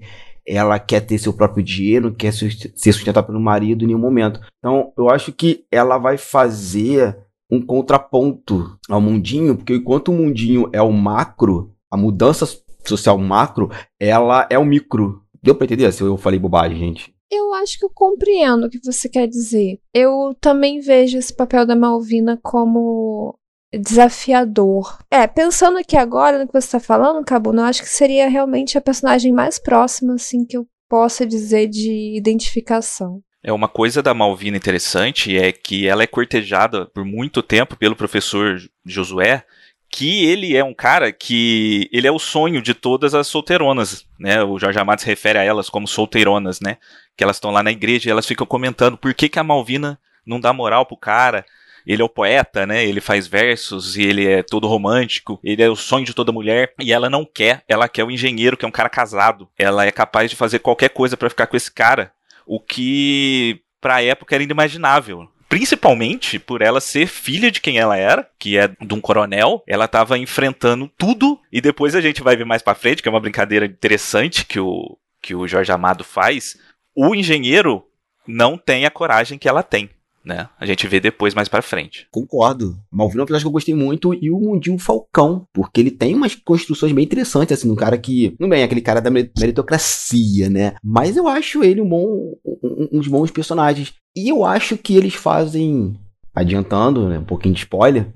ela 0.50 0.78
quer 0.78 1.00
ter 1.00 1.18
seu 1.18 1.32
próprio 1.32 1.62
dinheiro, 1.62 2.14
quer 2.14 2.32
ser 2.32 2.50
sustentada 2.50 3.22
pelo 3.22 3.40
marido 3.40 3.84
em 3.84 3.86
nenhum 3.86 4.00
momento. 4.00 4.40
Então, 4.58 4.92
eu 4.98 5.08
acho 5.08 5.32
que 5.32 5.64
ela 5.70 5.96
vai 5.96 6.18
fazer 6.18 7.16
um 7.50 7.64
contraponto 7.64 8.78
ao 8.88 9.00
mundinho, 9.00 9.56
porque 9.56 9.76
enquanto 9.76 10.08
o 10.08 10.14
mundinho 10.14 10.68
é 10.72 10.82
o 10.82 10.92
macro, 10.92 11.74
a 11.90 11.96
mudança 11.96 12.46
social 12.84 13.16
macro, 13.18 13.70
ela 13.98 14.46
é 14.50 14.58
o 14.58 14.64
micro. 14.64 15.22
Deu 15.42 15.54
pra 15.54 15.64
entender 15.64 15.90
se 15.92 16.02
eu 16.02 16.16
falei 16.16 16.38
bobagem, 16.38 16.78
gente? 16.78 17.14
Eu 17.30 17.54
acho 17.54 17.78
que 17.78 17.84
eu 17.84 17.90
compreendo 17.94 18.66
o 18.66 18.70
que 18.70 18.80
você 18.84 19.08
quer 19.08 19.28
dizer. 19.28 19.78
Eu 19.94 20.34
também 20.40 20.80
vejo 20.80 21.16
esse 21.16 21.34
papel 21.34 21.64
da 21.64 21.76
Malvina 21.76 22.38
como 22.42 23.38
desafiador. 23.78 24.98
É, 25.10 25.26
pensando 25.26 25.78
aqui 25.78 25.96
agora 25.96 26.38
no 26.38 26.46
que 26.46 26.52
você 26.52 26.66
está 26.66 26.80
falando, 26.80 27.24
Cabo, 27.24 27.54
eu 27.54 27.60
acho 27.62 27.82
que 27.82 27.88
seria 27.88 28.28
realmente 28.28 28.76
a 28.76 28.80
personagem 28.80 29.32
mais 29.32 29.58
próxima, 29.58 30.14
assim, 30.14 30.44
que 30.44 30.56
eu 30.56 30.66
possa 30.88 31.24
dizer 31.24 31.68
de 31.68 32.16
identificação. 32.16 33.22
É 33.42 33.52
uma 33.52 33.68
coisa 33.68 34.02
da 34.02 34.12
Malvina 34.12 34.56
interessante 34.56 35.38
é 35.38 35.50
que 35.50 35.86
ela 35.86 36.02
é 36.02 36.06
cortejada 36.06 36.86
por 36.86 37.04
muito 37.04 37.42
tempo 37.42 37.76
pelo 37.76 37.96
professor 37.96 38.58
Josué, 38.84 39.44
que 39.88 40.26
ele 40.26 40.56
é 40.56 40.62
um 40.62 40.74
cara 40.74 41.10
que 41.10 41.88
ele 41.92 42.06
é 42.06 42.12
o 42.12 42.18
sonho 42.18 42.60
de 42.60 42.74
todas 42.74 43.14
as 43.14 43.26
solteironas, 43.26 44.04
né? 44.18 44.42
O 44.42 44.58
Jorge 44.58 44.78
Amado 44.78 45.00
se 45.00 45.06
refere 45.06 45.38
a 45.38 45.42
elas 45.42 45.70
como 45.70 45.88
solteironas, 45.88 46.60
né? 46.60 46.76
Que 47.16 47.24
elas 47.24 47.36
estão 47.36 47.50
lá 47.50 47.62
na 47.62 47.72
igreja 47.72 48.08
e 48.08 48.12
elas 48.12 48.26
ficam 48.26 48.46
comentando 48.46 48.98
por 48.98 49.14
que, 49.14 49.28
que 49.28 49.38
a 49.38 49.44
Malvina 49.44 49.98
não 50.24 50.38
dá 50.38 50.52
moral 50.52 50.84
pro 50.84 50.96
cara, 50.96 51.44
ele 51.86 52.02
é 52.02 52.04
o 52.04 52.08
poeta, 52.08 52.66
né? 52.66 52.84
Ele 52.84 53.00
faz 53.00 53.26
versos 53.26 53.96
e 53.96 54.02
ele 54.02 54.26
é 54.26 54.42
todo 54.42 54.68
romântico, 54.68 55.40
ele 55.42 55.62
é 55.62 55.68
o 55.68 55.76
sonho 55.76 56.04
de 56.04 56.14
toda 56.14 56.32
mulher 56.32 56.72
e 56.80 56.92
ela 56.92 57.10
não 57.10 57.24
quer, 57.24 57.62
ela 57.68 57.88
quer 57.88 58.04
o 58.04 58.10
engenheiro, 58.10 58.56
que 58.56 58.64
é 58.64 58.68
um 58.68 58.72
cara 58.72 58.88
casado. 58.88 59.48
Ela 59.58 59.86
é 59.86 59.90
capaz 59.90 60.30
de 60.30 60.36
fazer 60.36 60.58
qualquer 60.58 60.90
coisa 60.90 61.16
para 61.16 61.30
ficar 61.30 61.46
com 61.46 61.56
esse 61.56 61.70
cara, 61.70 62.12
o 62.46 62.60
que 62.60 63.60
pra 63.80 64.02
época 64.02 64.34
era 64.34 64.44
inimaginável 64.44 65.28
principalmente 65.48 66.38
por 66.38 66.62
ela 66.62 66.80
ser 66.80 67.08
filha 67.08 67.50
de 67.50 67.60
quem 67.60 67.76
ela 67.76 67.96
era, 67.96 68.30
que 68.38 68.56
é 68.56 68.68
de 68.68 68.94
um 68.94 69.00
coronel. 69.00 69.64
Ela 69.66 69.86
estava 69.86 70.16
enfrentando 70.16 70.88
tudo 70.96 71.40
e 71.50 71.60
depois 71.60 71.96
a 71.96 72.00
gente 72.00 72.22
vai 72.22 72.36
ver 72.36 72.46
mais 72.46 72.62
para 72.62 72.76
frente, 72.76 73.02
que 73.02 73.08
é 73.08 73.10
uma 73.10 73.20
brincadeira 73.20 73.66
interessante 73.66 74.46
que 74.46 74.60
o 74.60 74.96
que 75.20 75.34
o 75.34 75.46
Jorge 75.46 75.72
Amado 75.72 76.02
faz. 76.02 76.56
O 76.94 77.14
engenheiro 77.14 77.84
não 78.26 78.56
tem 78.56 78.86
a 78.86 78.90
coragem 78.90 79.38
que 79.38 79.48
ela 79.48 79.62
tem. 79.62 79.90
Né? 80.24 80.48
A 80.58 80.66
gente 80.66 80.86
vê 80.86 81.00
depois 81.00 81.34
mais 81.34 81.48
para 81.48 81.62
frente. 81.62 82.06
Concordo. 82.10 82.78
Malvino 82.90 83.22
é 83.22 83.24
um 83.24 83.26
personagem 83.26 83.44
que 83.44 83.48
eu 83.48 83.52
gostei 83.52 83.74
muito 83.74 84.12
e 84.12 84.30
o 84.30 84.38
Mundinho 84.38 84.78
Falcão, 84.78 85.46
porque 85.52 85.80
ele 85.80 85.90
tem 85.90 86.14
umas 86.14 86.34
construções 86.34 86.92
bem 86.92 87.04
interessantes, 87.04 87.58
assim, 87.58 87.70
um 87.70 87.76
cara 87.76 87.96
que, 87.96 88.34
não 88.38 88.48
bem, 88.48 88.62
aquele 88.62 88.82
cara 88.82 89.00
da 89.00 89.10
meritocracia, 89.10 90.50
né? 90.50 90.74
Mas 90.84 91.16
eu 91.16 91.26
acho 91.26 91.64
ele 91.64 91.80
um 91.80 91.88
bom, 91.88 92.34
um, 92.44 92.88
uns 92.92 93.08
bons 93.08 93.30
personagens. 93.30 93.94
E 94.14 94.28
eu 94.30 94.44
acho 94.44 94.76
que 94.76 94.94
eles 94.94 95.14
fazem, 95.14 95.98
adiantando, 96.34 97.08
né, 97.08 97.18
um 97.18 97.24
pouquinho 97.24 97.54
de 97.54 97.60
spoiler, 97.60 98.12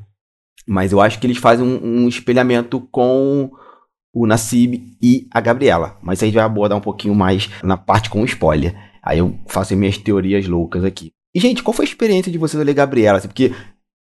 mas 0.66 0.92
eu 0.92 1.00
acho 1.00 1.18
que 1.18 1.26
eles 1.26 1.38
fazem 1.38 1.64
um, 1.64 2.04
um 2.04 2.08
espelhamento 2.08 2.80
com 2.90 3.50
o 4.12 4.26
Nassib 4.26 4.96
e 5.02 5.26
a 5.30 5.40
Gabriela. 5.40 5.99
Mas 6.02 6.23
aí 6.23 6.26
a 6.26 6.28
gente 6.28 6.37
vai 6.37 6.44
abordar 6.44 6.78
um 6.78 6.82
pouquinho 6.82 7.14
mais 7.14 7.50
na 7.62 7.76
parte 7.76 8.08
com 8.08 8.25
spoiler. 8.25 8.75
Aí 9.02 9.18
eu 9.18 9.38
faço 9.46 9.76
minhas 9.76 9.99
teorias 9.99 10.46
loucas 10.46 10.84
aqui. 10.84 11.12
E, 11.34 11.40
gente, 11.40 11.62
qual 11.62 11.74
foi 11.74 11.84
a 11.84 11.88
experiência 11.88 12.30
de 12.30 12.38
vocês 12.38 12.62
ler 12.64 12.74
Gabriela? 12.74 13.18
Assim, 13.18 13.26
porque 13.26 13.52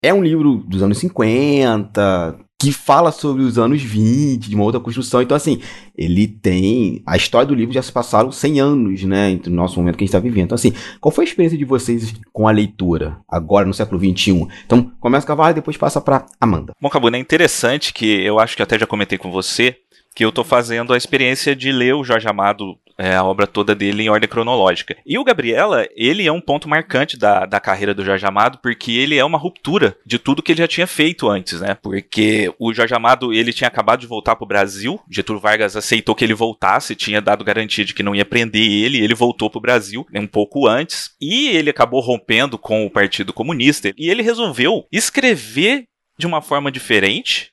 é 0.03 0.13
um 0.13 0.23
livro 0.23 0.63
dos 0.67 0.83
anos 0.83 0.99
50, 0.99 2.37
que 2.61 2.71
fala 2.71 3.11
sobre 3.11 3.41
os 3.41 3.57
anos 3.57 3.81
20, 3.81 4.49
de 4.49 4.55
uma 4.55 4.63
outra 4.63 4.79
construção. 4.79 5.21
Então, 5.21 5.35
assim, 5.35 5.59
ele 5.97 6.27
tem. 6.27 7.01
A 7.07 7.17
história 7.17 7.47
do 7.47 7.55
livro 7.55 7.73
já 7.73 7.81
se 7.81 7.91
passaram 7.91 8.31
100 8.31 8.59
anos, 8.59 9.03
né? 9.03 9.31
Entre 9.31 9.51
o 9.51 9.55
nosso 9.55 9.79
momento 9.79 9.97
que 9.97 10.03
a 10.03 10.05
gente 10.05 10.15
está 10.15 10.19
vivendo. 10.19 10.45
Então, 10.45 10.55
assim, 10.55 10.73
qual 11.01 11.11
foi 11.11 11.25
a 11.25 11.27
experiência 11.27 11.57
de 11.57 11.65
vocês 11.65 12.13
com 12.31 12.47
a 12.47 12.51
leitura, 12.51 13.17
agora 13.27 13.65
no 13.65 13.73
século 13.73 13.99
XXI? 13.99 14.47
Então, 14.65 14.91
começa 14.99 15.25
com 15.25 15.33
a 15.33 15.35
Carvalho 15.35 15.53
e 15.53 15.55
depois 15.55 15.75
passa 15.75 15.99
para 15.99 16.25
Amanda. 16.39 16.73
Bom, 16.79 16.89
Cabuna, 16.89 17.17
é 17.17 17.19
interessante 17.19 17.93
que 17.93 18.05
eu 18.05 18.39
acho 18.39 18.55
que 18.55 18.61
até 18.61 18.77
já 18.77 18.85
comentei 18.85 19.17
com 19.17 19.31
você 19.31 19.77
que 20.15 20.23
eu 20.23 20.29
estou 20.29 20.43
fazendo 20.43 20.93
a 20.93 20.97
experiência 20.97 21.55
de 21.55 21.71
ler 21.71 21.95
o 21.95 22.03
Jorge 22.03 22.27
Amado 22.27 22.77
é, 22.97 23.15
a 23.15 23.23
obra 23.23 23.47
toda 23.47 23.75
dele 23.75 24.03
em 24.03 24.09
ordem 24.09 24.29
cronológica. 24.29 24.95
E 25.05 25.17
o 25.17 25.23
Gabriela, 25.23 25.87
ele 25.95 26.25
é 26.25 26.31
um 26.31 26.41
ponto 26.41 26.69
marcante 26.69 27.17
da, 27.17 27.45
da 27.45 27.59
carreira 27.59 27.93
do 27.93 28.05
Jorge 28.05 28.25
Amado, 28.25 28.59
porque 28.61 28.91
ele 28.91 29.17
é 29.17 29.25
uma 29.25 29.37
ruptura 29.37 29.97
de 30.05 30.19
tudo 30.19 30.41
que 30.41 30.51
ele 30.51 30.59
já 30.59 30.67
tinha 30.67 30.87
feito 30.87 31.29
antes, 31.29 31.61
né? 31.61 31.75
Porque 31.81 32.53
o 32.59 32.73
Jorge 32.73 32.93
Amado, 32.93 33.33
ele 33.33 33.53
tinha 33.53 33.67
acabado 33.67 34.01
de 34.01 34.07
voltar 34.07 34.35
para 34.35 34.45
o 34.45 34.47
Brasil, 34.47 34.99
Getúlio 35.09 35.41
Vargas 35.41 35.75
aceitou 35.75 36.15
que 36.15 36.23
ele 36.23 36.33
voltasse, 36.33 36.95
tinha 36.95 37.21
dado 37.21 37.43
garantia 37.43 37.85
de 37.85 37.93
que 37.93 38.03
não 38.03 38.15
ia 38.15 38.25
prender 38.25 38.69
ele, 38.69 39.03
ele 39.03 39.15
voltou 39.15 39.49
para 39.49 39.57
o 39.57 39.61
Brasil 39.61 40.05
um 40.13 40.27
pouco 40.27 40.67
antes, 40.67 41.11
e 41.19 41.49
ele 41.49 41.69
acabou 41.69 41.99
rompendo 41.99 42.57
com 42.57 42.85
o 42.85 42.89
Partido 42.89 43.33
Comunista, 43.33 43.91
e 43.97 44.09
ele 44.09 44.21
resolveu 44.21 44.85
escrever 44.91 45.85
de 46.17 46.27
uma 46.27 46.41
forma 46.41 46.71
diferente, 46.71 47.51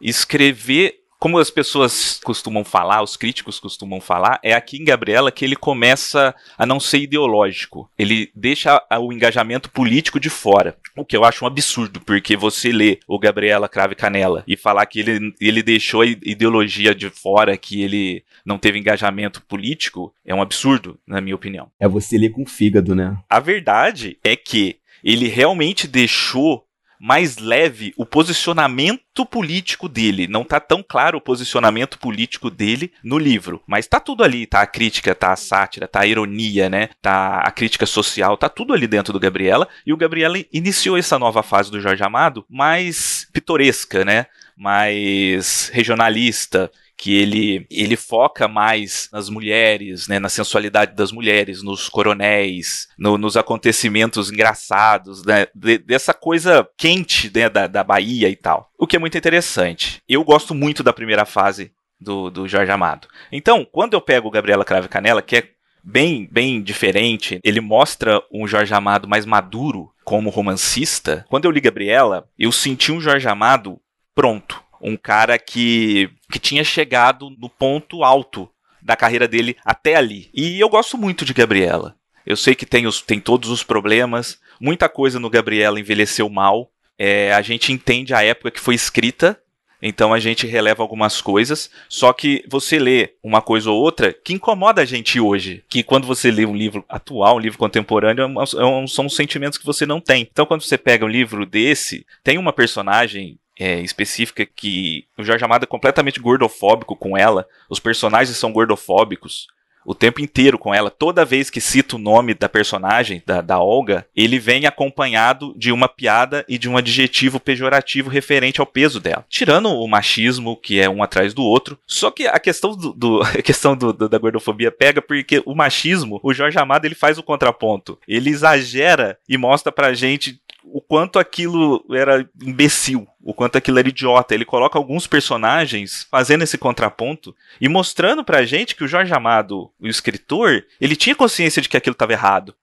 escrever 0.00 1.01
como 1.22 1.38
as 1.38 1.52
pessoas 1.52 2.18
costumam 2.24 2.64
falar, 2.64 3.00
os 3.00 3.16
críticos 3.16 3.60
costumam 3.60 4.00
falar, 4.00 4.40
é 4.42 4.54
aqui 4.54 4.76
em 4.76 4.84
Gabriela 4.84 5.30
que 5.30 5.44
ele 5.44 5.54
começa 5.54 6.34
a 6.58 6.66
não 6.66 6.80
ser 6.80 6.98
ideológico. 6.98 7.88
Ele 7.96 8.28
deixa 8.34 8.84
o 9.00 9.12
engajamento 9.12 9.70
político 9.70 10.18
de 10.18 10.28
fora. 10.28 10.76
O 10.96 11.04
que 11.04 11.16
eu 11.16 11.24
acho 11.24 11.44
um 11.44 11.46
absurdo, 11.46 12.00
porque 12.00 12.36
você 12.36 12.72
lê 12.72 12.98
o 13.06 13.20
Gabriela 13.20 13.68
Crave 13.68 13.94
Canela 13.94 14.42
e 14.48 14.56
falar 14.56 14.84
que 14.86 14.98
ele, 14.98 15.32
ele 15.40 15.62
deixou 15.62 16.00
a 16.00 16.06
ideologia 16.06 16.92
de 16.92 17.08
fora, 17.08 17.56
que 17.56 17.80
ele 17.80 18.24
não 18.44 18.58
teve 18.58 18.80
engajamento 18.80 19.42
político, 19.42 20.12
é 20.26 20.34
um 20.34 20.42
absurdo, 20.42 20.98
na 21.06 21.20
minha 21.20 21.36
opinião. 21.36 21.70
É 21.78 21.86
você 21.86 22.18
ler 22.18 22.30
com 22.30 22.44
fígado, 22.44 22.96
né? 22.96 23.16
A 23.30 23.38
verdade 23.38 24.18
é 24.24 24.34
que 24.34 24.80
ele 25.04 25.28
realmente 25.28 25.86
deixou 25.86 26.64
mais 27.02 27.36
leve 27.36 27.92
o 27.96 28.06
posicionamento 28.06 29.26
político 29.26 29.88
dele. 29.88 30.28
Não 30.28 30.44
tá 30.44 30.60
tão 30.60 30.84
claro 30.88 31.18
o 31.18 31.20
posicionamento 31.20 31.98
político 31.98 32.48
dele 32.48 32.92
no 33.02 33.18
livro, 33.18 33.60
mas 33.66 33.88
tá 33.88 33.98
tudo 33.98 34.22
ali, 34.22 34.46
tá 34.46 34.62
a 34.62 34.66
crítica, 34.68 35.12
tá 35.12 35.32
a 35.32 35.36
sátira, 35.36 35.88
tá 35.88 36.02
a 36.02 36.06
ironia, 36.06 36.70
né? 36.70 36.90
Tá 37.02 37.40
a 37.40 37.50
crítica 37.50 37.86
social, 37.86 38.36
tá 38.36 38.48
tudo 38.48 38.72
ali 38.72 38.86
dentro 38.86 39.12
do 39.12 39.18
Gabriela, 39.18 39.66
e 39.84 39.92
o 39.92 39.96
Gabriela 39.96 40.38
iniciou 40.52 40.96
essa 40.96 41.18
nova 41.18 41.42
fase 41.42 41.72
do 41.72 41.80
Jorge 41.80 42.04
Amado 42.04 42.46
mais 42.48 43.26
pitoresca, 43.32 44.04
né? 44.04 44.26
mais 44.56 45.70
regionalista, 45.72 46.70
que 46.96 47.16
ele, 47.16 47.66
ele 47.70 47.96
foca 47.96 48.46
mais 48.46 49.08
nas 49.12 49.28
mulheres, 49.28 50.06
né, 50.06 50.18
na 50.18 50.28
sensualidade 50.28 50.94
das 50.94 51.10
mulheres, 51.10 51.62
nos 51.62 51.88
coronéis, 51.88 52.88
no, 52.98 53.18
nos 53.18 53.36
acontecimentos 53.36 54.30
engraçados, 54.30 55.24
né, 55.24 55.46
de, 55.54 55.78
dessa 55.78 56.14
coisa 56.14 56.68
quente 56.76 57.30
né, 57.34 57.48
da, 57.48 57.66
da 57.66 57.82
Bahia 57.82 58.28
e 58.28 58.36
tal. 58.36 58.70
O 58.78 58.86
que 58.86 58.96
é 58.96 58.98
muito 58.98 59.18
interessante. 59.18 60.00
Eu 60.08 60.22
gosto 60.22 60.54
muito 60.54 60.82
da 60.82 60.92
primeira 60.92 61.24
fase 61.24 61.72
do, 62.00 62.30
do 62.30 62.48
Jorge 62.48 62.70
Amado. 62.70 63.08
Então, 63.30 63.64
quando 63.64 63.94
eu 63.94 64.00
pego 64.00 64.30
Gabriela 64.30 64.64
Crave 64.64 64.88
Canela, 64.88 65.22
que 65.22 65.36
é 65.36 65.48
bem, 65.82 66.28
bem 66.30 66.62
diferente, 66.62 67.40
ele 67.42 67.60
mostra 67.60 68.22
um 68.32 68.46
Jorge 68.46 68.72
Amado 68.74 69.08
mais 69.08 69.26
maduro 69.26 69.90
como 70.04 70.30
romancista. 70.30 71.24
Quando 71.28 71.46
eu 71.46 71.50
li 71.50 71.60
Gabriela, 71.60 72.28
eu 72.38 72.52
senti 72.52 72.92
um 72.92 73.00
Jorge 73.00 73.28
Amado 73.28 73.80
pronto 74.14 74.61
um 74.82 74.96
cara 74.96 75.38
que, 75.38 76.10
que 76.30 76.38
tinha 76.38 76.64
chegado 76.64 77.30
no 77.30 77.48
ponto 77.48 78.02
alto 78.02 78.50
da 78.82 78.96
carreira 78.96 79.28
dele 79.28 79.56
até 79.64 79.94
ali. 79.94 80.28
E 80.34 80.58
eu 80.58 80.68
gosto 80.68 80.98
muito 80.98 81.24
de 81.24 81.32
Gabriela. 81.32 81.94
Eu 82.26 82.36
sei 82.36 82.54
que 82.54 82.66
tem, 82.66 82.86
os, 82.86 83.00
tem 83.00 83.20
todos 83.20 83.48
os 83.48 83.62
problemas, 83.62 84.38
muita 84.60 84.88
coisa 84.88 85.18
no 85.18 85.30
Gabriela 85.30 85.78
envelheceu 85.78 86.28
mal. 86.28 86.70
É, 86.98 87.32
a 87.32 87.42
gente 87.42 87.72
entende 87.72 88.12
a 88.12 88.22
época 88.22 88.50
que 88.50 88.60
foi 88.60 88.74
escrita, 88.74 89.38
então 89.80 90.14
a 90.14 90.20
gente 90.20 90.46
releva 90.46 90.82
algumas 90.82 91.20
coisas. 91.20 91.68
Só 91.88 92.12
que 92.12 92.44
você 92.48 92.78
lê 92.78 93.14
uma 93.22 93.42
coisa 93.42 93.70
ou 93.70 93.80
outra 93.80 94.12
que 94.12 94.32
incomoda 94.32 94.82
a 94.82 94.84
gente 94.84 95.18
hoje. 95.18 95.64
Que 95.68 95.82
quando 95.82 96.06
você 96.06 96.30
lê 96.30 96.46
um 96.46 96.54
livro 96.54 96.84
atual, 96.88 97.36
um 97.36 97.40
livro 97.40 97.58
contemporâneo, 97.58 98.24
é 98.24 98.64
um, 98.64 98.86
são 98.86 99.08
sentimentos 99.08 99.58
que 99.58 99.66
você 99.66 99.84
não 99.84 100.00
tem. 100.00 100.28
Então 100.30 100.46
quando 100.46 100.62
você 100.62 100.78
pega 100.78 101.04
um 101.04 101.08
livro 101.08 101.44
desse, 101.44 102.06
tem 102.22 102.38
uma 102.38 102.52
personagem 102.52 103.38
é, 103.58 103.80
específica 103.80 104.46
que 104.46 105.04
o 105.18 105.24
Jorge 105.24 105.44
Amado 105.44 105.64
é 105.64 105.66
completamente 105.66 106.20
gordofóbico 106.20 106.96
com 106.96 107.16
ela. 107.16 107.46
Os 107.68 107.78
personagens 107.78 108.36
são 108.36 108.52
gordofóbicos 108.52 109.46
o 109.84 109.94
tempo 109.94 110.20
inteiro 110.20 110.58
com 110.58 110.74
ela. 110.74 110.90
Toda 110.90 111.24
vez 111.24 111.50
que 111.50 111.60
cita 111.60 111.96
o 111.96 111.98
nome 111.98 112.34
da 112.34 112.48
personagem, 112.48 113.22
da, 113.26 113.40
da 113.40 113.58
Olga, 113.58 114.06
ele 114.14 114.38
vem 114.38 114.66
acompanhado 114.66 115.54
de 115.56 115.72
uma 115.72 115.88
piada 115.88 116.44
e 116.48 116.58
de 116.58 116.68
um 116.68 116.76
adjetivo 116.76 117.40
pejorativo 117.40 118.08
referente 118.08 118.60
ao 118.60 118.66
peso 118.66 119.00
dela. 119.00 119.24
Tirando 119.28 119.68
o 119.68 119.88
machismo, 119.88 120.56
que 120.56 120.80
é 120.80 120.88
um 120.88 121.02
atrás 121.02 121.34
do 121.34 121.42
outro. 121.42 121.78
Só 121.86 122.10
que 122.10 122.26
a 122.26 122.38
questão, 122.38 122.76
do, 122.76 122.92
do 122.92 123.22
a 123.26 123.42
questão 123.42 123.76
do, 123.76 123.92
do, 123.92 124.08
da 124.08 124.18
gordofobia 124.18 124.70
pega 124.70 125.02
porque 125.02 125.42
o 125.44 125.54
machismo, 125.54 126.20
o 126.22 126.32
Jorge 126.32 126.58
Amado, 126.58 126.84
ele 126.84 126.94
faz 126.94 127.18
o 127.18 127.22
contraponto. 127.22 127.98
Ele 128.06 128.30
exagera 128.30 129.18
e 129.28 129.36
mostra 129.36 129.72
pra 129.72 129.94
gente 129.94 130.40
o 130.64 130.80
quanto 130.80 131.18
aquilo 131.18 131.84
era 131.90 132.28
imbecil, 132.40 133.06
o 133.22 133.34
quanto 133.34 133.58
aquilo 133.58 133.78
era 133.78 133.88
idiota. 133.88 134.34
Ele 134.34 134.44
coloca 134.44 134.78
alguns 134.78 135.06
personagens 135.06 136.06
fazendo 136.10 136.42
esse 136.42 136.58
contraponto 136.58 137.34
e 137.60 137.68
mostrando 137.68 138.24
pra 138.24 138.44
gente 138.44 138.74
que 138.74 138.84
o 138.84 138.88
Jorge 138.88 139.12
Amado, 139.12 139.70
o 139.80 139.86
escritor, 139.86 140.64
ele 140.80 140.96
tinha 140.96 141.16
consciência 141.16 141.60
de 141.60 141.68
que 141.68 141.76
aquilo 141.76 141.94
estava 141.94 142.12
errado. 142.12 142.54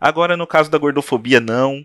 Agora, 0.00 0.36
no 0.36 0.46
caso 0.46 0.70
da 0.70 0.78
gordofobia, 0.78 1.40
não. 1.40 1.84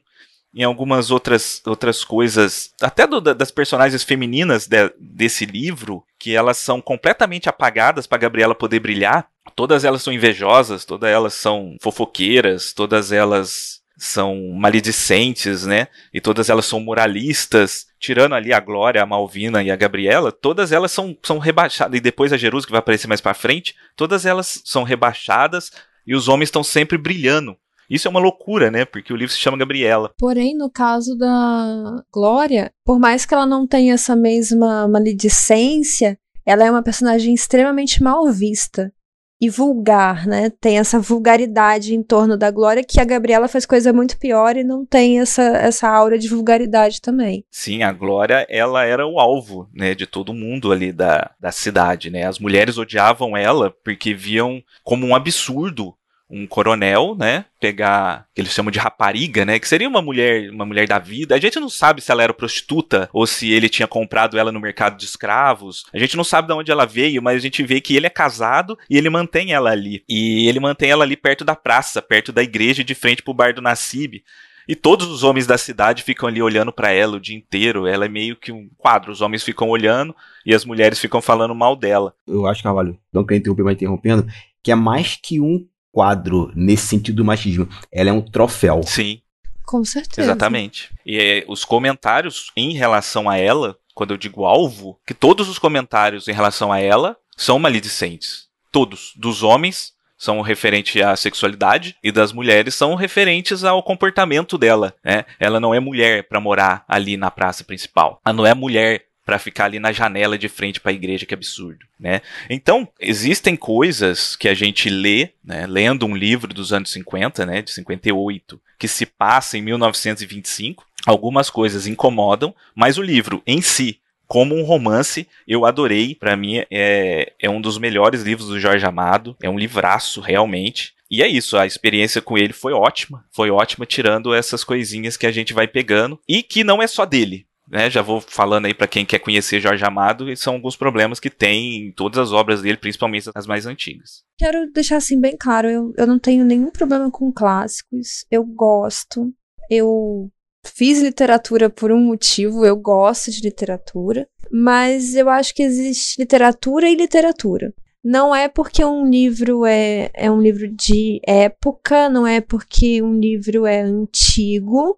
Em 0.55 0.63
algumas 0.63 1.11
outras, 1.11 1.61
outras 1.67 2.03
coisas, 2.03 2.73
até 2.81 3.05
do, 3.05 3.21
das 3.21 3.51
personagens 3.51 4.01
femininas 4.01 4.65
de, 4.65 4.91
desse 4.97 5.45
livro, 5.45 6.03
que 6.17 6.35
elas 6.35 6.57
são 6.57 6.81
completamente 6.81 7.47
apagadas 7.47 8.07
para 8.07 8.17
Gabriela 8.17 8.55
poder 8.55 8.79
brilhar. 8.79 9.27
Todas 9.55 9.83
elas 9.83 10.01
são 10.01 10.11
invejosas, 10.11 10.83
todas 10.83 11.11
elas 11.11 11.35
são 11.35 11.77
fofoqueiras, 11.79 12.73
todas 12.73 13.11
elas 13.11 13.76
são 13.97 14.51
maledicentes, 14.53 15.65
né? 15.65 15.87
E 16.13 16.21
todas 16.21 16.49
elas 16.49 16.65
são 16.65 16.79
moralistas, 16.79 17.87
tirando 17.99 18.35
ali 18.35 18.53
a 18.53 18.59
Glória, 18.59 19.01
a 19.01 19.05
Malvina 19.05 19.63
e 19.63 19.71
a 19.71 19.75
Gabriela, 19.75 20.31
todas 20.31 20.71
elas 20.71 20.91
são, 20.91 21.17
são 21.23 21.39
rebaixadas, 21.39 21.97
e 21.97 22.01
depois 22.01 22.31
a 22.31 22.37
Jerusa, 22.37 22.65
que 22.65 22.71
vai 22.71 22.79
aparecer 22.79 23.07
mais 23.07 23.21
para 23.21 23.33
frente, 23.33 23.75
todas 23.95 24.25
elas 24.25 24.61
são 24.63 24.83
rebaixadas 24.83 25.71
e 26.05 26.15
os 26.15 26.27
homens 26.27 26.47
estão 26.47 26.63
sempre 26.63 26.97
brilhando. 26.97 27.57
Isso 27.89 28.07
é 28.07 28.11
uma 28.11 28.19
loucura, 28.19 28.69
né? 28.69 28.85
Porque 28.85 29.13
o 29.13 29.15
livro 29.15 29.33
se 29.33 29.39
chama 29.39 29.57
Gabriela. 29.57 30.11
Porém, 30.17 30.55
no 30.55 30.69
caso 30.69 31.17
da 31.17 32.03
Glória, 32.11 32.71
por 32.83 32.99
mais 32.99 33.25
que 33.25 33.33
ela 33.33 33.45
não 33.45 33.65
tenha 33.65 33.93
essa 33.93 34.15
mesma 34.15 34.87
maledicência, 34.87 36.19
ela 36.45 36.65
é 36.65 36.71
uma 36.71 36.83
personagem 36.83 37.33
extremamente 37.33 38.03
mal 38.03 38.29
vista. 38.31 38.91
E 39.39 39.49
vulgar, 39.49 40.25
né? 40.25 40.49
Tem 40.49 40.79
essa 40.79 40.99
vulgaridade 40.99 41.93
em 41.93 42.01
torno 42.01 42.37
da 42.37 42.49
Glória 42.49 42.83
que 42.83 42.99
a 42.99 43.05
Gabriela 43.05 43.47
faz 43.47 43.65
coisa 43.65 43.93
muito 43.93 44.17
pior 44.17 44.57
e 44.57 44.63
não 44.63 44.85
tem 44.85 45.19
essa, 45.19 45.43
essa 45.43 45.87
aura 45.87 46.17
de 46.17 46.27
vulgaridade 46.27 47.01
também. 47.01 47.45
Sim, 47.51 47.83
a 47.83 47.91
Glória, 47.91 48.45
ela 48.49 48.83
era 48.83 49.05
o 49.05 49.19
alvo, 49.19 49.69
né, 49.73 49.93
de 49.93 50.07
todo 50.07 50.33
mundo 50.33 50.71
ali 50.71 50.91
da, 50.91 51.31
da 51.39 51.51
cidade, 51.51 52.09
né? 52.09 52.25
As 52.25 52.39
mulheres 52.39 52.77
odiavam 52.77 53.37
ela 53.37 53.73
porque 53.83 54.13
viam 54.13 54.61
como 54.83 55.05
um 55.05 55.15
absurdo 55.15 55.93
um 56.29 56.45
coronel, 56.45 57.15
né, 57.17 57.45
pegar 57.59 58.25
que 58.35 58.41
eles 58.41 58.51
chamam 58.51 58.71
de 58.71 58.79
rapariga, 58.79 59.45
né, 59.45 59.59
que 59.59 59.67
seria 59.67 59.87
uma 59.87 60.01
mulher, 60.01 60.49
uma 60.51 60.65
mulher 60.65 60.87
da 60.87 60.99
vida. 60.99 61.35
A 61.35 61.39
gente 61.39 61.59
não 61.59 61.69
sabe 61.69 62.01
se 62.01 62.11
ela 62.11 62.23
era 62.23 62.33
prostituta 62.33 63.09
ou 63.13 63.25
se 63.25 63.51
ele 63.51 63.69
tinha 63.69 63.87
comprado 63.87 64.37
ela 64.37 64.51
no 64.51 64.59
mercado 64.59 64.97
de 64.97 65.05
escravos. 65.05 65.85
A 65.93 65.97
gente 65.97 66.17
não 66.17 66.23
sabe 66.23 66.47
de 66.47 66.53
onde 66.53 66.71
ela 66.71 66.85
veio, 66.85 67.21
mas 67.21 67.37
a 67.37 67.39
gente 67.39 67.63
vê 67.63 67.79
que 67.79 67.95
ele 67.95 68.07
é 68.07 68.09
casado 68.09 68.77
e 68.89 68.97
ele 68.97 69.09
mantém 69.09 69.53
ela 69.53 69.71
ali. 69.71 70.03
E 70.07 70.47
ele 70.47 70.59
mantém 70.59 70.89
ela 70.89 71.03
ali 71.03 71.15
perto 71.15 71.45
da 71.45 71.55
praça, 71.55 72.01
perto 72.01 72.31
da 72.31 72.43
igreja, 72.43 72.83
de 72.83 72.93
frente 72.93 73.23
pro 73.23 73.33
bar 73.33 73.53
do 73.53 73.61
Nassib. 73.61 74.21
E 74.67 74.75
todos 74.75 75.07
os 75.07 75.23
homens 75.23 75.47
da 75.47 75.57
cidade 75.57 76.03
ficam 76.03 76.27
ali 76.27 76.41
olhando 76.41 76.73
para 76.73 76.91
ela 76.91 77.15
o 77.15 77.21
dia 77.21 77.37
inteiro. 77.37 77.87
Ela 77.87 78.03
é 78.03 78.09
meio 78.09 78.35
que 78.35 78.51
um 78.51 78.69
quadro. 78.77 79.13
Os 79.13 79.21
homens 79.21 79.41
ficam 79.41 79.69
olhando 79.69 80.13
e 80.45 80.53
as 80.53 80.65
mulheres 80.65 80.99
ficam 80.99 81.21
falando 81.21 81.55
mal 81.55 81.73
dela. 81.73 82.13
Eu 82.27 82.45
acho, 82.45 82.63
Carvalho, 82.63 82.99
não 83.13 83.25
quero 83.25 83.39
interromper, 83.39 83.63
mas 83.63 83.75
interrompendo, 83.75 84.27
que 84.61 84.69
é 84.69 84.75
mais 84.75 85.15
que 85.15 85.39
um 85.39 85.65
quadro 85.97 86.51
nesse 86.53 86.85
sentido 86.85 87.15
do 87.15 87.25
machismo. 87.25 87.67
Ela 87.91 88.11
é 88.11 88.13
um 88.13 88.21
troféu. 88.21 88.83
Sim. 88.83 89.19
Com 89.65 89.83
certeza. 89.83 90.21
Exatamente. 90.21 90.93
E 91.03 91.17
é, 91.17 91.43
os 91.47 91.65
comentários 91.65 92.51
em 92.55 92.73
relação 92.73 93.27
a 93.27 93.35
ela, 93.35 93.75
quando 93.95 94.11
eu 94.11 94.17
digo 94.17 94.45
alvo, 94.45 94.99
que 95.07 95.15
todos 95.15 95.49
os 95.49 95.57
comentários 95.57 96.27
em 96.27 96.33
relação 96.33 96.71
a 96.71 96.79
ela 96.79 97.17
são 97.35 97.57
maledicentes. 97.57 98.45
Todos. 98.71 99.11
Dos 99.15 99.41
homens 99.41 99.93
são 100.15 100.39
referentes 100.41 101.01
à 101.01 101.15
sexualidade 101.15 101.95
e 102.03 102.11
das 102.11 102.31
mulheres 102.31 102.75
são 102.75 102.93
referentes 102.93 103.63
ao 103.63 103.81
comportamento 103.81 104.55
dela. 104.55 104.93
Né? 105.03 105.25
Ela 105.39 105.59
não 105.59 105.73
é 105.73 105.79
mulher 105.79 106.27
para 106.27 106.39
morar 106.39 106.85
ali 106.87 107.17
na 107.17 107.31
praça 107.31 107.63
principal. 107.63 108.21
Ela 108.23 108.35
não 108.35 108.45
é 108.45 108.53
mulher 108.53 109.06
para 109.27 109.37
ficar 109.37 109.65
ali 109.65 109.77
na 109.77 109.91
janela 109.91 110.37
de 110.37 110.47
frente 110.47 110.79
para 110.79 110.89
a 110.89 110.95
igreja, 110.95 111.25
que 111.25 111.33
absurdo, 111.33 111.85
né? 111.99 112.21
Então, 112.49 112.87
existem 112.97 113.57
coisas 113.57 114.37
que 114.37 114.47
a 114.47 114.53
gente 114.53 114.89
lê, 114.89 115.31
né, 115.43 115.67
lendo 115.67 116.05
um 116.05 116.15
livro 116.15 116.53
dos 116.53 116.71
anos 116.71 116.89
50, 116.91 117.45
né, 117.45 117.61
de 117.61 117.73
58, 117.73 118.57
que 118.79 118.87
se 118.87 119.05
passa 119.05 119.57
em 119.57 119.61
1925. 119.61 120.87
Algumas 121.05 121.49
coisas 121.49 121.87
incomodam, 121.87 122.55
mas 122.73 122.97
o 122.97 123.01
livro 123.01 123.43
em 123.45 123.61
si, 123.61 123.99
como 124.25 124.55
um 124.55 124.63
romance, 124.63 125.27
eu 125.45 125.65
adorei. 125.65 126.15
Para 126.15 126.37
mim, 126.37 126.63
é, 126.71 127.33
é 127.37 127.49
um 127.49 127.59
dos 127.59 127.77
melhores 127.77 128.21
livros 128.21 128.47
do 128.47 128.61
Jorge 128.61 128.85
Amado. 128.85 129.35
É 129.43 129.49
um 129.49 129.59
livraço, 129.59 130.21
realmente. 130.21 130.93
E 131.11 131.21
é 131.21 131.27
isso, 131.27 131.57
a 131.57 131.65
experiência 131.65 132.21
com 132.21 132.37
ele 132.37 132.53
foi 132.53 132.71
ótima. 132.71 133.25
Foi 133.29 133.51
ótima, 133.51 133.85
tirando 133.85 134.33
essas 134.33 134.63
coisinhas 134.63 135.17
que 135.17 135.27
a 135.27 135.31
gente 135.31 135.53
vai 135.53 135.67
pegando. 135.67 136.17
E 136.25 136.41
que 136.41 136.63
não 136.63 136.81
é 136.81 136.87
só 136.87 137.05
dele 137.05 137.45
né, 137.69 137.89
já 137.89 138.01
vou 138.01 138.21
falando 138.21 138.65
aí 138.65 138.73
para 138.73 138.87
quem 138.87 139.05
quer 139.05 139.19
conhecer 139.19 139.59
Jorge 139.59 139.83
Amado, 139.83 140.35
são 140.37 140.53
alguns 140.53 140.75
problemas 140.75 141.19
que 141.19 141.29
tem 141.29 141.87
em 141.87 141.91
todas 141.91 142.17
as 142.17 142.31
obras 142.31 142.61
dele, 142.61 142.77
principalmente 142.77 143.29
as 143.35 143.45
mais 143.45 143.65
antigas. 143.65 144.23
Quero 144.37 144.71
deixar 144.71 144.97
assim 144.97 145.19
bem 145.19 145.35
claro, 145.37 145.69
eu, 145.69 145.93
eu 145.97 146.07
não 146.07 146.17
tenho 146.17 146.45
nenhum 146.45 146.71
problema 146.71 147.11
com 147.11 147.31
clássicos, 147.31 148.25
eu 148.31 148.43
gosto, 148.43 149.33
eu 149.69 150.31
fiz 150.65 151.01
literatura 151.01 151.69
por 151.69 151.91
um 151.91 151.99
motivo, 151.99 152.65
eu 152.65 152.75
gosto 152.75 153.31
de 153.31 153.41
literatura, 153.41 154.27
mas 154.51 155.15
eu 155.15 155.29
acho 155.29 155.53
que 155.53 155.63
existe 155.63 156.19
literatura 156.19 156.89
e 156.89 156.95
literatura. 156.95 157.73
Não 158.03 158.33
é 158.33 158.47
porque 158.47 158.85
um 158.85 159.09
livro 159.09 159.65
é, 159.65 160.09
é 160.13 160.31
um 160.31 160.41
livro 160.41 160.67
de 160.69 161.19
época, 161.25 162.07
não 162.07 162.25
é 162.25 162.39
porque 162.39 163.01
um 163.01 163.19
livro 163.19 163.65
é 163.65 163.81
antigo 163.81 164.97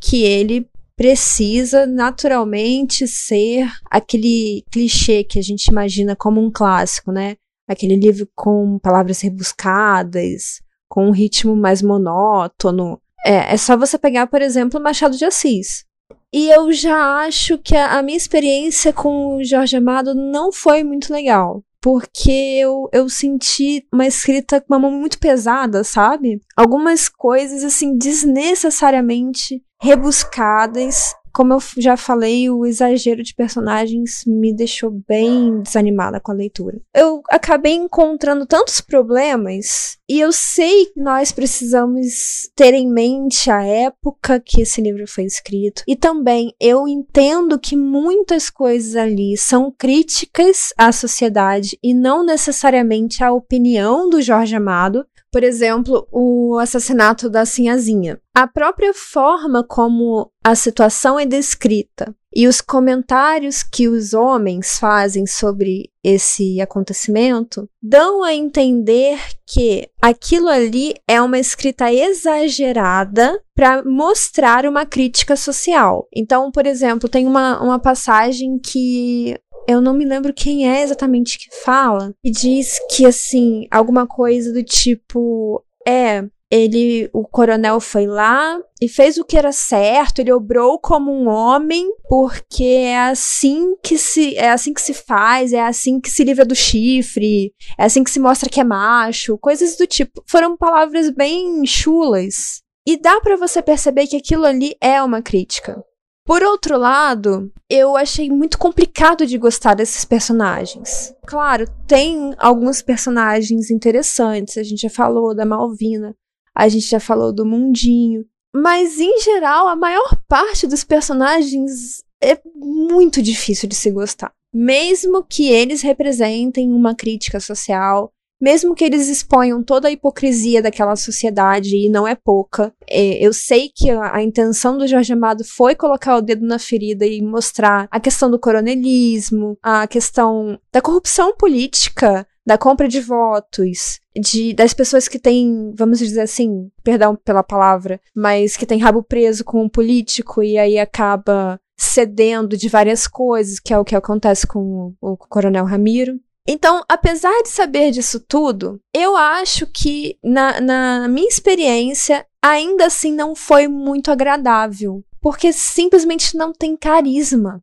que 0.00 0.22
ele 0.22 0.68
precisa 0.96 1.86
naturalmente 1.86 3.06
ser 3.06 3.68
aquele 3.90 4.64
clichê 4.70 5.24
que 5.24 5.38
a 5.38 5.42
gente 5.42 5.66
imagina 5.66 6.14
como 6.14 6.40
um 6.40 6.50
clássico, 6.50 7.10
né? 7.10 7.36
Aquele 7.68 7.96
livro 7.96 8.28
com 8.34 8.78
palavras 8.78 9.20
rebuscadas, 9.20 10.60
com 10.88 11.08
um 11.08 11.12
ritmo 11.12 11.56
mais 11.56 11.82
monótono. 11.82 13.00
É, 13.24 13.54
é 13.54 13.56
só 13.56 13.76
você 13.76 13.98
pegar, 13.98 14.26
por 14.26 14.42
exemplo, 14.42 14.80
Machado 14.80 15.16
de 15.16 15.24
Assis. 15.24 15.84
E 16.32 16.50
eu 16.50 16.72
já 16.72 17.24
acho 17.24 17.58
que 17.58 17.76
a, 17.76 17.98
a 17.98 18.02
minha 18.02 18.16
experiência 18.16 18.92
com 18.92 19.36
o 19.36 19.44
Jorge 19.44 19.76
Amado 19.76 20.14
não 20.14 20.52
foi 20.52 20.84
muito 20.84 21.12
legal 21.12 21.62
porque 21.84 22.30
eu, 22.30 22.88
eu 22.94 23.10
senti 23.10 23.86
uma 23.92 24.06
escrita 24.06 24.58
com 24.58 24.72
uma 24.72 24.78
mão 24.78 24.90
muito 24.90 25.18
pesada, 25.18 25.84
sabe? 25.84 26.40
Algumas 26.56 27.10
coisas, 27.10 27.62
assim, 27.62 27.98
desnecessariamente 27.98 29.62
rebuscadas. 29.84 31.14
Como 31.30 31.52
eu 31.52 31.58
já 31.78 31.96
falei, 31.96 32.48
o 32.48 32.64
exagero 32.64 33.20
de 33.20 33.34
personagens 33.34 34.22
me 34.24 34.54
deixou 34.54 34.88
bem 34.88 35.60
desanimada 35.62 36.20
com 36.20 36.30
a 36.30 36.34
leitura. 36.34 36.80
Eu 36.94 37.22
acabei 37.28 37.72
encontrando 37.72 38.46
tantos 38.46 38.80
problemas, 38.80 39.98
e 40.08 40.20
eu 40.20 40.30
sei 40.30 40.86
que 40.86 41.00
nós 41.00 41.32
precisamos 41.32 42.48
ter 42.54 42.72
em 42.72 42.88
mente 42.88 43.50
a 43.50 43.64
época 43.64 44.38
que 44.38 44.62
esse 44.62 44.80
livro 44.80 45.08
foi 45.08 45.24
escrito. 45.24 45.82
E 45.88 45.96
também 45.96 46.54
eu 46.60 46.86
entendo 46.86 47.58
que 47.58 47.76
muitas 47.76 48.48
coisas 48.48 48.94
ali 48.94 49.36
são 49.36 49.74
críticas 49.76 50.72
à 50.78 50.92
sociedade 50.92 51.76
e 51.82 51.92
não 51.92 52.24
necessariamente 52.24 53.24
à 53.24 53.32
opinião 53.32 54.08
do 54.08 54.22
Jorge 54.22 54.54
Amado, 54.54 55.04
por 55.34 55.42
exemplo, 55.42 56.06
o 56.12 56.60
assassinato 56.60 57.28
da 57.28 57.44
Sinhazinha. 57.44 58.20
A 58.32 58.46
própria 58.46 58.94
forma 58.94 59.64
como 59.64 60.30
a 60.44 60.54
situação 60.54 61.18
é 61.18 61.26
descrita 61.26 62.14
e 62.32 62.46
os 62.46 62.60
comentários 62.60 63.62
que 63.62 63.88
os 63.88 64.14
homens 64.14 64.78
fazem 64.78 65.26
sobre 65.26 65.90
esse 66.04 66.60
acontecimento 66.60 67.68
dão 67.82 68.22
a 68.22 68.32
entender 68.32 69.18
que 69.46 69.88
aquilo 70.02 70.48
ali 70.48 70.94
é 71.08 71.20
uma 71.20 71.38
escrita 71.38 71.92
exagerada 71.92 73.40
para 73.56 73.84
mostrar 73.84 74.66
uma 74.66 74.84
crítica 74.84 75.36
social. 75.36 76.08
Então, 76.14 76.50
por 76.50 76.66
exemplo, 76.66 77.08
tem 77.08 77.26
uma, 77.26 77.62
uma 77.62 77.78
passagem 77.78 78.58
que 78.58 79.38
eu 79.66 79.80
não 79.80 79.94
me 79.94 80.04
lembro 80.04 80.34
quem 80.34 80.68
é 80.68 80.82
exatamente 80.82 81.38
que 81.38 81.54
fala, 81.64 82.14
e 82.24 82.30
diz 82.30 82.78
que 82.90 83.06
assim, 83.06 83.66
alguma 83.70 84.06
coisa 84.06 84.52
do 84.52 84.62
tipo, 84.62 85.64
é, 85.86 86.24
ele, 86.50 87.10
o 87.12 87.26
coronel 87.26 87.80
foi 87.80 88.06
lá 88.06 88.56
e 88.80 88.88
fez 88.88 89.18
o 89.18 89.24
que 89.24 89.36
era 89.36 89.50
certo, 89.50 90.20
ele 90.20 90.32
obrou 90.32 90.78
como 90.78 91.10
um 91.10 91.28
homem, 91.28 91.90
porque 92.08 92.62
é 92.62 92.98
assim 92.98 93.74
que 93.82 93.98
se 93.98 94.36
é 94.36 94.50
assim 94.50 94.72
que 94.72 94.80
se 94.80 94.94
faz, 94.94 95.52
é 95.52 95.60
assim 95.60 96.00
que 96.00 96.08
se 96.08 96.22
livra 96.22 96.44
do 96.44 96.54
chifre, 96.54 97.52
é 97.78 97.84
assim 97.84 98.04
que 98.04 98.10
se 98.10 98.20
mostra 98.20 98.48
que 98.48 98.60
é 98.60 98.64
macho, 98.64 99.38
coisas 99.38 99.76
do 99.76 99.86
tipo. 99.86 100.22
Foram 100.28 100.56
palavras 100.56 101.10
bem 101.10 101.66
chulas. 101.66 102.62
E 102.86 102.98
dá 102.98 103.20
para 103.20 103.36
você 103.36 103.62
perceber 103.62 104.06
que 104.06 104.16
aquilo 104.16 104.44
ali 104.44 104.76
é 104.80 105.02
uma 105.02 105.22
crítica. 105.22 105.82
Por 106.26 106.42
outro 106.42 106.78
lado, 106.78 107.52
eu 107.68 107.96
achei 107.96 108.30
muito 108.30 108.56
complicado 108.56 109.26
de 109.26 109.36
gostar 109.36 109.74
desses 109.74 110.06
personagens. 110.06 111.14
Claro, 111.26 111.66
tem 111.86 112.34
alguns 112.38 112.80
personagens 112.80 113.70
interessantes, 113.70 114.56
a 114.56 114.62
gente 114.62 114.82
já 114.82 114.90
falou 114.90 115.34
da 115.34 115.44
Malvina, 115.44 116.16
a 116.54 116.66
gente 116.66 116.86
já 116.86 116.98
falou 116.98 117.30
do 117.30 117.44
Mundinho, 117.44 118.24
mas 118.54 119.00
em 119.00 119.20
geral, 119.20 119.68
a 119.68 119.76
maior 119.76 120.16
parte 120.26 120.66
dos 120.66 120.82
personagens 120.82 122.02
é 122.22 122.40
muito 122.54 123.20
difícil 123.20 123.68
de 123.68 123.74
se 123.74 123.90
gostar. 123.90 124.32
Mesmo 124.54 125.24
que 125.24 125.50
eles 125.50 125.82
representem 125.82 126.72
uma 126.72 126.94
crítica 126.94 127.40
social, 127.40 128.13
mesmo 128.40 128.74
que 128.74 128.84
eles 128.84 129.08
exponham 129.08 129.62
toda 129.62 129.88
a 129.88 129.90
hipocrisia 129.90 130.62
daquela 130.62 130.96
sociedade, 130.96 131.76
e 131.76 131.88
não 131.88 132.06
é 132.06 132.14
pouca, 132.14 132.72
é, 132.88 133.24
eu 133.24 133.32
sei 133.32 133.70
que 133.74 133.90
a, 133.90 134.16
a, 134.16 134.22
intenção 134.22 134.76
do 134.76 134.86
Jorge 134.86 135.12
Amado 135.12 135.44
foi 135.44 135.74
colocar 135.74 136.16
o 136.16 136.20
dedo 136.20 136.46
na 136.46 136.58
ferida 136.58 137.06
e 137.06 137.22
mostrar 137.22 137.88
a 137.90 138.00
questão 138.00 138.30
do 138.30 138.38
coronelismo, 138.38 139.56
a 139.62 139.86
questão 139.86 140.58
da 140.72 140.80
corrupção 140.80 141.34
política, 141.36 142.26
da 142.46 142.58
compra 142.58 142.86
de 142.86 143.00
votos, 143.00 144.00
de 144.14 144.52
das 144.52 144.74
pessoas 144.74 145.08
que 145.08 145.18
têm, 145.18 145.72
vamos 145.76 145.98
dizer 145.98 146.20
assim, 146.20 146.70
perdão 146.82 147.16
pela 147.16 147.42
palavra, 147.42 148.00
mas 148.14 148.56
que 148.56 148.66
têm 148.66 148.78
rabo 148.78 149.02
preso 149.02 149.44
com 149.44 149.62
um 149.62 149.68
político 149.68 150.42
e 150.42 150.58
aí 150.58 150.78
acaba 150.78 151.58
cedendo 151.76 152.56
de 152.56 152.68
várias 152.68 153.06
coisas, 153.06 153.58
que 153.58 153.72
é 153.72 153.78
o 153.78 153.84
que 153.84 153.96
acontece 153.96 154.46
com 154.46 154.94
o, 155.00 155.12
o 155.12 155.16
Coronel 155.16 155.64
Ramiro. 155.64 156.20
Então, 156.46 156.84
apesar 156.88 157.42
de 157.42 157.48
saber 157.48 157.90
disso 157.90 158.20
tudo, 158.20 158.78
eu 158.92 159.16
acho 159.16 159.66
que, 159.66 160.18
na, 160.22 160.60
na 160.60 161.08
minha 161.08 161.28
experiência, 161.28 162.26
ainda 162.42 162.86
assim 162.86 163.12
não 163.12 163.34
foi 163.34 163.66
muito 163.66 164.10
agradável. 164.10 165.02
Porque 165.20 165.54
simplesmente 165.54 166.36
não 166.36 166.52
tem 166.52 166.76
carisma. 166.76 167.62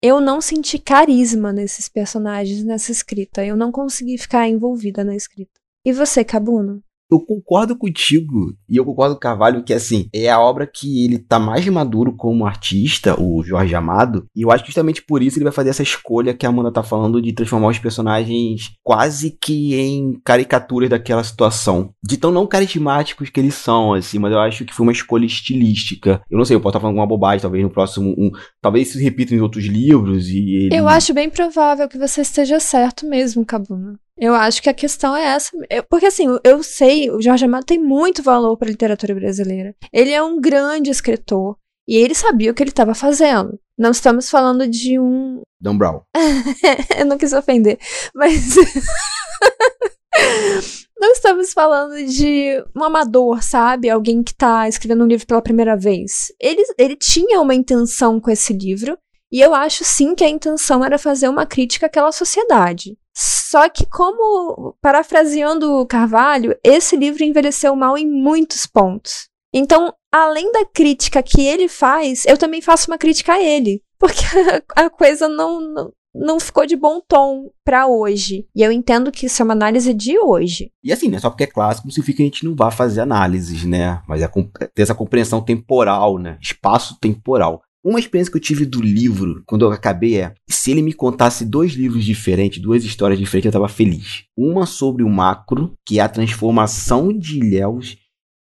Eu 0.00 0.20
não 0.20 0.40
senti 0.40 0.78
carisma 0.78 1.52
nesses 1.52 1.88
personagens, 1.88 2.62
nessa 2.62 2.92
escrita. 2.92 3.44
Eu 3.44 3.56
não 3.56 3.72
consegui 3.72 4.16
ficar 4.16 4.48
envolvida 4.48 5.02
na 5.02 5.16
escrita. 5.16 5.60
E 5.84 5.92
você, 5.92 6.24
Cabuno? 6.24 6.80
Eu 7.10 7.20
concordo 7.20 7.76
contigo 7.76 8.54
e 8.68 8.76
eu 8.76 8.84
concordo 8.84 9.14
com 9.14 9.18
o 9.18 9.20
Carvalho 9.20 9.62
que 9.62 9.74
assim 9.74 10.08
é 10.14 10.30
a 10.30 10.40
obra 10.40 10.66
que 10.66 11.04
ele 11.04 11.18
tá 11.18 11.38
mais 11.38 11.66
maduro 11.68 12.14
como 12.14 12.46
artista, 12.46 13.20
o 13.20 13.42
Jorge 13.42 13.74
Amado, 13.74 14.26
e 14.34 14.42
eu 14.42 14.50
acho 14.50 14.64
que 14.64 14.70
justamente 14.70 15.02
por 15.02 15.22
isso 15.22 15.38
ele 15.38 15.44
vai 15.44 15.52
fazer 15.52 15.70
essa 15.70 15.82
escolha 15.82 16.34
que 16.34 16.46
a 16.46 16.48
Amanda 16.48 16.72
tá 16.72 16.82
falando 16.82 17.20
de 17.20 17.32
transformar 17.32 17.68
os 17.68 17.78
personagens 17.78 18.72
quase 18.82 19.36
que 19.40 19.74
em 19.74 20.20
caricaturas 20.24 20.90
daquela 20.90 21.24
situação, 21.24 21.90
de 22.02 22.16
tão 22.16 22.30
não 22.30 22.46
carismáticos 22.46 23.30
que 23.30 23.40
eles 23.40 23.54
são, 23.54 23.94
assim, 23.94 24.18
mas 24.18 24.32
eu 24.32 24.38
acho 24.38 24.64
que 24.64 24.74
foi 24.74 24.84
uma 24.84 24.92
escolha 24.92 25.24
estilística. 25.24 26.20
Eu 26.30 26.38
não 26.38 26.44
sei, 26.44 26.56
eu 26.56 26.60
posso 26.60 26.70
estar 26.70 26.80
falando 26.80 26.98
alguma 26.98 27.06
bobagem, 27.06 27.40
talvez 27.40 27.62
no 27.62 27.70
próximo 27.70 28.14
um, 28.16 28.30
talvez 28.60 28.88
se 28.88 29.02
repita 29.02 29.34
em 29.34 29.40
outros 29.40 29.64
livros 29.64 30.28
e 30.28 30.66
ele... 30.66 30.76
Eu 30.76 30.88
acho 30.88 31.14
bem 31.14 31.30
provável 31.30 31.88
que 31.88 31.98
você 31.98 32.20
esteja 32.20 32.60
certo 32.60 33.06
mesmo, 33.06 33.44
Cabuna. 33.44 33.98
Eu 34.20 34.34
acho 34.34 34.62
que 34.62 34.68
a 34.68 34.74
questão 34.74 35.16
é 35.16 35.24
essa. 35.24 35.50
porque 35.88 36.06
assim, 36.06 36.26
eu 36.44 36.62
sei, 36.62 37.10
o 37.10 37.22
Jorge 37.22 37.46
Amado 37.46 37.64
tem 37.64 37.78
muito 37.78 38.22
valor 38.22 38.56
para 38.56 38.68
a 38.68 38.70
literatura 38.70 39.14
brasileira. 39.14 39.74
Ele 39.90 40.10
é 40.10 40.22
um 40.22 40.38
grande 40.38 40.90
escritor. 40.90 41.56
E 41.88 41.96
ele 41.96 42.14
sabia 42.14 42.50
o 42.50 42.54
que 42.54 42.62
ele 42.62 42.70
estava 42.70 42.94
fazendo. 42.94 43.58
Não 43.76 43.90
estamos 43.90 44.30
falando 44.30 44.68
de 44.68 45.00
um. 45.00 45.40
Dan 45.60 45.78
Brown. 45.78 46.02
eu 46.98 47.06
não 47.06 47.16
quis 47.16 47.32
ofender, 47.32 47.78
mas. 48.14 48.54
não 51.00 51.12
estamos 51.12 51.52
falando 51.52 51.96
de 52.04 52.62
um 52.76 52.84
amador, 52.84 53.42
sabe? 53.42 53.88
Alguém 53.88 54.22
que 54.22 54.32
está 54.32 54.68
escrevendo 54.68 55.02
um 55.02 55.08
livro 55.08 55.26
pela 55.26 55.42
primeira 55.42 55.76
vez. 55.76 56.26
Ele, 56.38 56.62
ele 56.78 56.94
tinha 56.94 57.40
uma 57.40 57.54
intenção 57.54 58.20
com 58.20 58.30
esse 58.30 58.52
livro. 58.52 58.96
E 59.32 59.40
eu 59.40 59.54
acho 59.54 59.84
sim 59.84 60.14
que 60.14 60.24
a 60.24 60.28
intenção 60.28 60.84
era 60.84 60.98
fazer 60.98 61.28
uma 61.28 61.46
crítica 61.46 61.86
àquela 61.86 62.12
sociedade. 62.12 62.96
Só 63.22 63.68
que, 63.68 63.84
como, 63.84 64.74
parafraseando 64.80 65.84
Carvalho, 65.84 66.56
esse 66.64 66.96
livro 66.96 67.22
envelheceu 67.22 67.76
mal 67.76 67.98
em 67.98 68.10
muitos 68.10 68.64
pontos. 68.66 69.28
Então, 69.52 69.92
além 70.10 70.50
da 70.52 70.64
crítica 70.64 71.22
que 71.22 71.42
ele 71.42 71.68
faz, 71.68 72.24
eu 72.24 72.38
também 72.38 72.62
faço 72.62 72.90
uma 72.90 72.96
crítica 72.96 73.34
a 73.34 73.42
ele. 73.42 73.82
Porque 73.98 74.24
a 74.74 74.88
coisa 74.88 75.28
não, 75.28 75.60
não, 75.60 75.92
não 76.14 76.40
ficou 76.40 76.64
de 76.64 76.76
bom 76.76 76.98
tom 77.06 77.50
para 77.62 77.86
hoje. 77.86 78.46
E 78.56 78.62
eu 78.62 78.72
entendo 78.72 79.12
que 79.12 79.26
isso 79.26 79.42
é 79.42 79.44
uma 79.44 79.52
análise 79.52 79.92
de 79.92 80.18
hoje. 80.18 80.72
E 80.82 80.90
assim, 80.90 81.08
né? 81.08 81.18
Só 81.18 81.28
porque 81.28 81.44
é 81.44 81.46
clássico 81.46 81.88
não 81.88 81.92
significa 81.92 82.16
que 82.16 82.22
a 82.22 82.26
gente 82.26 82.44
não 82.46 82.56
vá 82.56 82.70
fazer 82.70 83.02
análises, 83.02 83.66
né? 83.66 84.00
Mas 84.08 84.22
é 84.22 84.28
ter 84.74 84.82
essa 84.82 84.94
compreensão 84.94 85.42
temporal, 85.42 86.16
né? 86.16 86.38
Espaço 86.40 86.96
temporal. 86.98 87.60
Uma 87.82 87.98
experiência 87.98 88.30
que 88.30 88.36
eu 88.36 88.42
tive 88.42 88.66
do 88.66 88.80
livro, 88.80 89.42
quando 89.46 89.64
eu 89.64 89.72
acabei, 89.72 90.20
é: 90.20 90.34
se 90.48 90.70
ele 90.70 90.82
me 90.82 90.92
contasse 90.92 91.44
dois 91.44 91.72
livros 91.72 92.04
diferentes, 92.04 92.60
duas 92.60 92.84
histórias 92.84 93.18
diferentes, 93.18 93.46
eu 93.46 93.50
estava 93.50 93.68
feliz. 93.68 94.24
Uma 94.36 94.66
sobre 94.66 95.02
o 95.02 95.08
macro, 95.08 95.74
que 95.86 95.98
é 95.98 96.02
a 96.02 96.08
transformação 96.08 97.16
de 97.16 97.38
Ilhéus, 97.38 97.96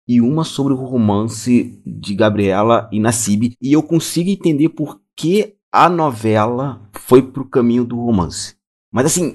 e 0.07 0.19
uma 0.19 0.43
sobre 0.43 0.73
o 0.73 0.77
romance 0.77 1.81
de 1.85 2.13
Gabriela 2.13 2.89
e 2.91 2.99
Nassib. 2.99 3.53
E 3.61 3.71
eu 3.71 3.81
consigo 3.81 4.29
entender 4.29 4.69
por 4.69 4.99
que 5.15 5.55
a 5.71 5.87
novela 5.87 6.89
foi 6.93 7.21
pro 7.21 7.45
caminho 7.45 7.85
do 7.85 7.95
romance. 7.95 8.55
Mas 8.91 9.05
assim, 9.05 9.33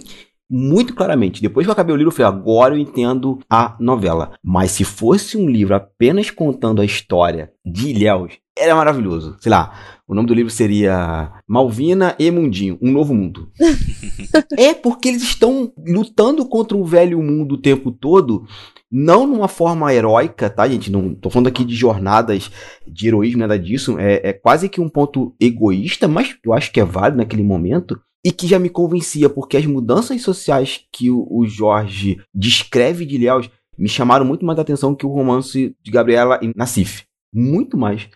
muito 0.50 0.94
claramente. 0.94 1.40
Depois 1.40 1.66
que 1.66 1.70
eu 1.70 1.72
acabei 1.72 1.94
o 1.94 1.96
livro, 1.96 2.12
eu 2.12 2.16
falei, 2.16 2.30
agora 2.30 2.74
eu 2.74 2.78
entendo 2.78 3.38
a 3.48 3.76
novela. 3.80 4.32
Mas 4.42 4.72
se 4.72 4.85
fosse 4.85 5.38
um 5.38 5.48
livro 5.48 5.74
apenas 5.74 6.30
contando 6.30 6.82
a 6.82 6.85
história 6.85 7.52
de 7.64 7.88
Ilhéus, 7.88 8.38
era 8.57 8.75
maravilhoso. 8.75 9.37
Sei 9.40 9.51
lá, 9.51 9.75
o 10.09 10.14
nome 10.14 10.29
do 10.29 10.35
livro 10.35 10.51
seria 10.51 11.33
Malvina 11.49 12.14
e 12.19 12.31
Mundinho, 12.31 12.79
Um 12.81 12.92
Novo 12.92 13.14
Mundo. 13.14 13.51
é 14.57 14.73
porque 14.73 15.09
eles 15.09 15.23
estão 15.23 15.73
lutando 15.87 16.47
contra 16.47 16.77
o 16.77 16.85
velho 16.85 17.23
mundo 17.23 17.57
o 17.57 17.61
tempo 17.61 17.90
todo, 17.90 18.47
não 18.90 19.27
numa 19.27 19.49
forma 19.49 19.92
heróica, 19.92 20.49
tá, 20.49 20.69
gente? 20.69 20.90
Não 20.90 21.14
tô 21.14 21.29
falando 21.29 21.49
aqui 21.49 21.64
de 21.64 21.75
jornadas 21.75 22.51
de 22.87 23.09
heroísmo, 23.09 23.40
nada 23.40 23.59
disso. 23.59 23.99
É, 23.99 24.31
é 24.31 24.33
quase 24.33 24.69
que 24.69 24.81
um 24.81 24.88
ponto 24.88 25.35
egoísta, 25.40 26.07
mas 26.07 26.37
eu 26.45 26.53
acho 26.53 26.73
que 26.73 26.81
é 26.81 26.85
válido 26.85 27.19
naquele 27.19 27.42
momento 27.42 28.01
e 28.25 28.33
que 28.33 28.47
já 28.47 28.59
me 28.59 28.69
convencia, 28.69 29.29
porque 29.29 29.57
as 29.57 29.66
mudanças 29.66 30.23
sociais 30.23 30.81
que 30.92 31.11
o, 31.11 31.27
o 31.31 31.47
Jorge 31.47 32.19
descreve 32.35 33.05
de 33.05 33.19
Léus 33.19 33.51
me 33.79 33.88
chamaram 33.88 34.25
muito 34.25 34.45
mais 34.47 34.59
a 34.59 34.62
atenção 34.62 34.95
que 34.95 35.05
o 35.05 35.12
romance 35.12 35.77
de 35.83 35.90
Gabriela 35.90 36.38
e 36.42 36.51
Nassif. 36.57 37.05
Muito 37.33 37.77
mais. 37.77 38.09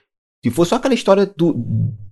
Se 0.42 0.50
for 0.50 0.64
só 0.64 0.76
aquela 0.76 0.94
história 0.94 1.26
do, 1.26 1.54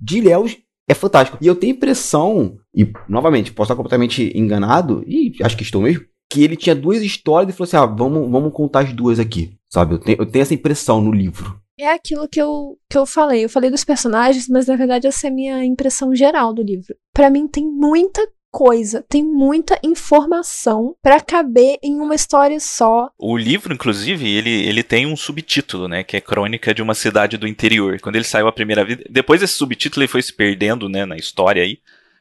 de 0.01 0.21
Léus, 0.21 0.57
é 0.89 0.95
fantástico. 0.95 1.39
E 1.41 1.47
eu 1.47 1.55
tenho 1.55 1.73
impressão, 1.73 2.57
e 2.75 2.91
novamente, 3.09 3.53
posso 3.53 3.67
estar 3.67 3.77
completamente 3.77 4.33
enganado, 4.37 5.05
e 5.07 5.33
acho 5.43 5.57
que 5.57 5.63
estou 5.63 5.83
mesmo, 5.83 6.05
que 6.31 6.43
ele 6.45 6.57
tinha 6.57 6.75
duas 6.75 7.03
histórias 7.03 7.55
e 7.55 7.57
falou 7.57 7.67
assim: 7.67 7.77
ah, 7.77 7.87
vamos, 7.87 8.31
vamos 8.31 8.53
contar 8.53 8.81
as 8.81 8.93
duas 8.93 9.19
aqui. 9.19 9.57
Sabe? 9.69 9.95
Eu 9.95 9.99
tenho, 9.99 10.19
eu 10.19 10.27
tenho 10.27 10.43
essa 10.43 10.55
impressão 10.55 11.01
no 11.01 11.13
livro. 11.13 11.59
É 11.79 11.93
aquilo 11.93 12.29
que 12.29 12.41
eu, 12.41 12.77
que 12.91 12.99
eu 12.99 13.07
falei. 13.07 13.45
Eu 13.45 13.49
falei 13.49 13.71
dos 13.71 13.85
personagens, 13.85 14.49
mas 14.49 14.67
na 14.67 14.77
verdade 14.77 15.07
essa 15.07 15.27
é 15.27 15.31
a 15.31 15.33
minha 15.33 15.65
impressão 15.65 16.15
geral 16.15 16.53
do 16.53 16.63
livro. 16.63 16.95
Para 17.15 17.31
mim 17.31 17.47
tem 17.47 17.65
muita 17.65 18.27
coisa, 18.51 19.05
tem 19.09 19.23
muita 19.23 19.79
informação 19.83 20.95
para 21.03 21.21
caber 21.21 21.79
em 21.83 22.01
uma 22.01 22.15
história 22.15 22.59
só. 22.61 23.11
O 23.19 23.37
livro, 23.37 23.73
inclusive, 23.73 24.29
ele, 24.29 24.51
ele 24.51 24.83
tem 24.83 25.07
um 25.07 25.17
subtítulo, 25.17 25.89
né, 25.89 26.03
que 26.03 26.17
é 26.17 26.21
Crônica 26.21 26.75
de 26.75 26.83
uma 26.83 26.95
cidade 26.95 27.37
do 27.37 27.47
interior. 27.47 28.01
Quando 28.01 28.17
ele 28.17 28.25
saiu 28.25 28.49
a 28.49 28.53
primeira 28.53 28.85
vez, 28.85 29.01
depois 29.09 29.43
esse 29.43 29.55
subtítulo 29.55 30.03
ele 30.03 30.09
foi 30.09 30.23
se 30.23 30.33
perdendo, 30.33 30.89
né, 30.89 31.05
na 31.05 31.17
história 31.17 31.63
aí, 31.63 31.79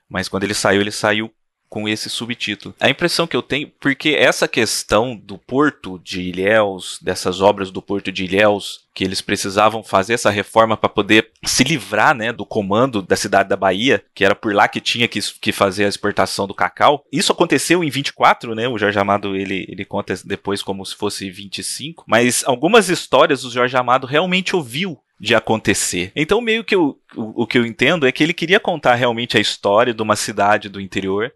mas 0.10 0.30
quando 0.30 0.44
ele 0.44 0.54
saiu, 0.54 0.82
ele 0.82 0.92
saiu 0.92 1.32
com 1.70 1.88
esse 1.88 2.10
subtítulo. 2.10 2.74
A 2.80 2.90
impressão 2.90 3.28
que 3.28 3.36
eu 3.36 3.42
tenho, 3.42 3.72
porque 3.80 4.10
essa 4.10 4.48
questão 4.48 5.16
do 5.16 5.38
Porto 5.38 6.00
de 6.00 6.22
Ilhéus, 6.22 7.00
dessas 7.02 7.42
obras 7.42 7.72
do 7.72 7.82
Porto 7.82 8.12
de 8.12 8.24
Ilhéus, 8.24 8.88
que 8.94 9.04
eles 9.04 9.22
precisavam 9.22 9.84
fazer 9.84 10.14
essa 10.14 10.30
reforma 10.30 10.78
para 10.78 10.90
poder 10.90 11.32
se 11.48 11.64
livrar 11.64 12.16
né, 12.16 12.32
do 12.32 12.46
comando 12.46 13.02
da 13.02 13.16
cidade 13.16 13.50
da 13.50 13.56
Bahia, 13.56 14.04
que 14.14 14.24
era 14.24 14.36
por 14.36 14.54
lá 14.54 14.68
que 14.68 14.82
tinha 14.82 15.08
que, 15.08 15.20
que 15.40 15.52
fazer 15.52 15.86
a 15.86 15.90
exportação 15.90 16.46
do 16.48 16.54
cacau. 16.54 17.04
Isso 17.12 17.32
aconteceu 17.32 17.84
em 17.84 17.90
24, 17.90 18.54
né? 18.54 18.68
O 18.68 18.78
Jorge 18.78 19.00
Amado 19.00 19.36
ele, 19.36 19.66
ele 19.68 19.86
conta 19.86 20.14
depois 20.26 20.62
como 20.62 20.86
se 20.86 20.96
fosse 20.96 21.30
25, 21.30 22.04
mas 22.08 22.44
algumas 22.46 22.90
histórias 22.90 23.44
o 23.44 23.52
Jorge 23.52 23.76
Amado 23.78 24.06
realmente 24.06 24.56
ouviu 24.56 25.00
de 25.20 25.34
acontecer. 25.34 26.12
Então, 26.16 26.40
meio 26.42 26.64
que 26.64 26.76
eu, 26.76 27.00
o, 27.16 27.44
o 27.44 27.48
que 27.48 27.58
eu 27.58 27.66
entendo 27.66 28.06
é 28.06 28.12
que 28.12 28.24
ele 28.24 28.34
queria 28.34 28.60
contar 28.60 28.96
realmente 28.96 29.38
a 29.38 29.40
história 29.40 29.94
de 29.94 30.02
uma 30.02 30.16
cidade 30.16 30.70
do 30.70 30.80
interior, 30.80 31.34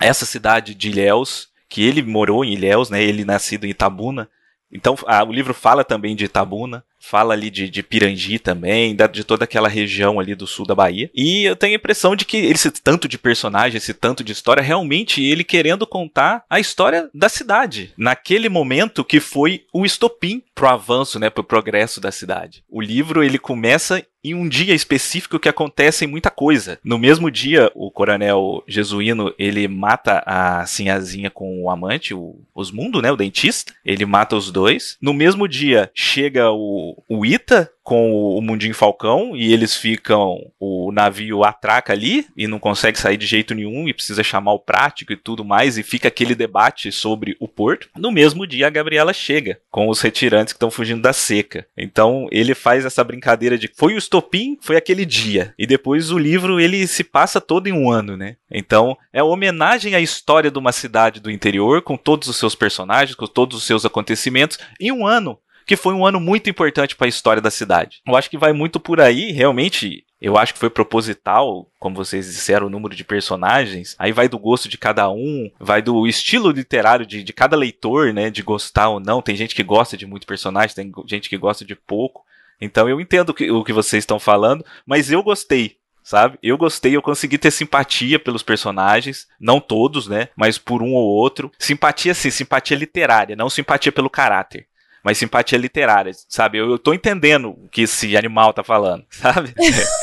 essa 0.00 0.26
cidade 0.26 0.74
de 0.74 0.88
Ilhéus, 0.88 1.48
que 1.68 1.82
ele 1.82 2.02
morou 2.02 2.44
em 2.44 2.52
Ilhéus, 2.52 2.90
né? 2.90 3.02
Ele 3.02 3.24
nascido 3.24 3.64
em 3.64 3.70
Itabuna. 3.70 4.28
Então, 4.70 4.96
a, 5.06 5.22
o 5.22 5.32
livro 5.32 5.54
fala 5.54 5.84
também 5.84 6.16
de 6.16 6.24
Itabuna 6.24 6.84
fala 7.02 7.34
ali 7.34 7.50
de, 7.50 7.68
de 7.68 7.82
Pirangi 7.82 8.38
também, 8.38 8.94
da, 8.94 9.06
de 9.06 9.24
toda 9.24 9.44
aquela 9.44 9.68
região 9.68 10.20
ali 10.20 10.34
do 10.34 10.46
sul 10.46 10.64
da 10.64 10.74
Bahia. 10.74 11.10
E 11.14 11.44
eu 11.44 11.56
tenho 11.56 11.74
a 11.74 11.76
impressão 11.76 12.14
de 12.14 12.24
que 12.24 12.36
esse 12.36 12.70
tanto 12.70 13.08
de 13.08 13.18
personagem, 13.18 13.76
esse 13.76 13.92
tanto 13.92 14.22
de 14.22 14.32
história, 14.32 14.62
realmente 14.62 15.22
ele 15.22 15.44
querendo 15.44 15.86
contar 15.86 16.44
a 16.48 16.60
história 16.60 17.10
da 17.12 17.28
cidade. 17.28 17.92
Naquele 17.96 18.48
momento 18.48 19.04
que 19.04 19.18
foi 19.18 19.64
o 19.72 19.84
estopim 19.84 20.42
pro 20.54 20.68
avanço, 20.68 21.18
né, 21.18 21.28
pro 21.28 21.42
progresso 21.42 22.00
da 22.00 22.12
cidade. 22.12 22.62
O 22.68 22.80
livro 22.80 23.22
ele 23.22 23.38
começa 23.38 24.04
em 24.24 24.34
um 24.34 24.48
dia 24.48 24.74
específico 24.74 25.38
que 25.38 25.48
acontece 25.48 26.06
muita 26.06 26.30
coisa. 26.30 26.78
No 26.84 26.98
mesmo 26.98 27.30
dia, 27.30 27.70
o 27.74 27.90
coronel 27.90 28.62
jesuíno, 28.68 29.34
ele 29.38 29.66
mata 29.66 30.22
a 30.24 30.64
sinhazinha 30.64 31.30
com 31.30 31.62
o 31.62 31.70
amante, 31.70 32.14
o 32.14 32.36
Osmundo, 32.54 33.02
né, 33.02 33.10
o 33.10 33.16
dentista. 33.16 33.72
Ele 33.84 34.06
mata 34.06 34.36
os 34.36 34.50
dois. 34.52 34.96
No 35.00 35.12
mesmo 35.12 35.48
dia, 35.48 35.90
chega 35.92 36.50
o 36.50 36.91
o, 37.08 37.24
Ita 37.24 37.70
com 37.82 38.36
o 38.36 38.40
Mundinho 38.40 38.74
Falcão 38.74 39.36
e 39.36 39.52
eles 39.52 39.76
ficam. 39.76 40.38
O 40.58 40.92
navio 40.92 41.42
atraca 41.42 41.92
ali 41.92 42.26
e 42.36 42.46
não 42.46 42.58
consegue 42.58 42.98
sair 42.98 43.16
de 43.16 43.26
jeito 43.26 43.54
nenhum 43.54 43.88
e 43.88 43.94
precisa 43.94 44.22
chamar 44.22 44.52
o 44.52 44.58
prático 44.58 45.12
e 45.12 45.16
tudo 45.16 45.44
mais, 45.44 45.76
e 45.76 45.82
fica 45.82 46.08
aquele 46.08 46.34
debate 46.34 46.92
sobre 46.92 47.36
o 47.40 47.48
porto. 47.48 47.88
No 47.96 48.12
mesmo 48.12 48.46
dia, 48.46 48.66
a 48.66 48.70
Gabriela 48.70 49.12
chega 49.12 49.60
com 49.70 49.88
os 49.88 50.00
retirantes 50.00 50.52
que 50.52 50.56
estão 50.56 50.70
fugindo 50.70 51.02
da 51.02 51.12
seca. 51.12 51.66
Então 51.76 52.28
ele 52.30 52.54
faz 52.54 52.84
essa 52.84 53.02
brincadeira 53.02 53.58
de 53.58 53.70
foi 53.74 53.94
o 53.94 53.98
estopim, 53.98 54.56
foi 54.60 54.76
aquele 54.76 55.04
dia. 55.04 55.54
E 55.58 55.66
depois 55.66 56.10
o 56.10 56.18
livro 56.18 56.60
ele 56.60 56.86
se 56.86 57.02
passa 57.02 57.40
todo 57.40 57.66
em 57.66 57.72
um 57.72 57.90
ano, 57.90 58.16
né? 58.16 58.36
Então 58.50 58.96
é 59.12 59.22
homenagem 59.22 59.94
à 59.94 60.00
história 60.00 60.50
de 60.50 60.58
uma 60.58 60.72
cidade 60.72 61.20
do 61.20 61.30
interior, 61.30 61.82
com 61.82 61.96
todos 61.96 62.28
os 62.28 62.36
seus 62.36 62.54
personagens, 62.54 63.16
com 63.16 63.26
todos 63.26 63.56
os 63.56 63.64
seus 63.64 63.84
acontecimentos, 63.84 64.58
em 64.80 64.92
um 64.92 65.06
ano 65.06 65.38
que 65.66 65.76
foi 65.76 65.94
um 65.94 66.06
ano 66.06 66.20
muito 66.20 66.48
importante 66.48 66.96
para 66.96 67.06
a 67.06 67.08
história 67.08 67.42
da 67.42 67.50
cidade. 67.50 68.00
Eu 68.06 68.16
acho 68.16 68.30
que 68.30 68.38
vai 68.38 68.52
muito 68.52 68.80
por 68.80 69.00
aí, 69.00 69.32
realmente. 69.32 70.04
Eu 70.20 70.38
acho 70.38 70.52
que 70.52 70.60
foi 70.60 70.70
proposital, 70.70 71.68
como 71.80 71.96
vocês 71.96 72.26
disseram, 72.26 72.68
o 72.68 72.70
número 72.70 72.94
de 72.94 73.02
personagens. 73.02 73.96
Aí 73.98 74.12
vai 74.12 74.28
do 74.28 74.38
gosto 74.38 74.68
de 74.68 74.78
cada 74.78 75.10
um, 75.10 75.50
vai 75.58 75.82
do 75.82 76.06
estilo 76.06 76.50
literário 76.50 77.04
de, 77.04 77.24
de 77.24 77.32
cada 77.32 77.56
leitor, 77.56 78.12
né? 78.12 78.30
De 78.30 78.42
gostar 78.42 78.88
ou 78.88 79.00
não. 79.00 79.20
Tem 79.20 79.34
gente 79.34 79.54
que 79.54 79.64
gosta 79.64 79.96
de 79.96 80.06
muito 80.06 80.26
personagem, 80.26 80.76
tem 80.76 80.92
gente 81.06 81.28
que 81.28 81.36
gosta 81.36 81.64
de 81.64 81.74
pouco. 81.74 82.24
Então 82.60 82.88
eu 82.88 83.00
entendo 83.00 83.34
que, 83.34 83.50
o 83.50 83.64
que 83.64 83.72
vocês 83.72 84.02
estão 84.02 84.20
falando, 84.20 84.64
mas 84.86 85.10
eu 85.10 85.22
gostei 85.22 85.76
sabe? 86.02 86.38
Eu 86.42 86.58
gostei, 86.58 86.96
eu 86.96 87.02
consegui 87.02 87.38
ter 87.38 87.50
simpatia 87.50 88.18
pelos 88.18 88.42
personagens, 88.42 89.28
não 89.38 89.60
todos, 89.60 90.08
né? 90.08 90.28
Mas 90.36 90.58
por 90.58 90.82
um 90.82 90.94
ou 90.94 91.08
outro. 91.08 91.50
Simpatia, 91.58 92.12
sim, 92.12 92.30
simpatia 92.30 92.76
literária, 92.76 93.36
não 93.36 93.48
simpatia 93.48 93.92
pelo 93.92 94.10
caráter 94.10 94.66
mas 95.04 95.18
simpatia 95.18 95.58
literária, 95.58 96.12
sabe? 96.28 96.58
Eu, 96.58 96.70
eu 96.70 96.78
tô 96.78 96.94
entendendo 96.94 97.50
o 97.50 97.68
que 97.68 97.82
esse 97.82 98.16
animal 98.16 98.52
tá 98.52 98.62
falando, 98.62 99.04
sabe? 99.10 99.54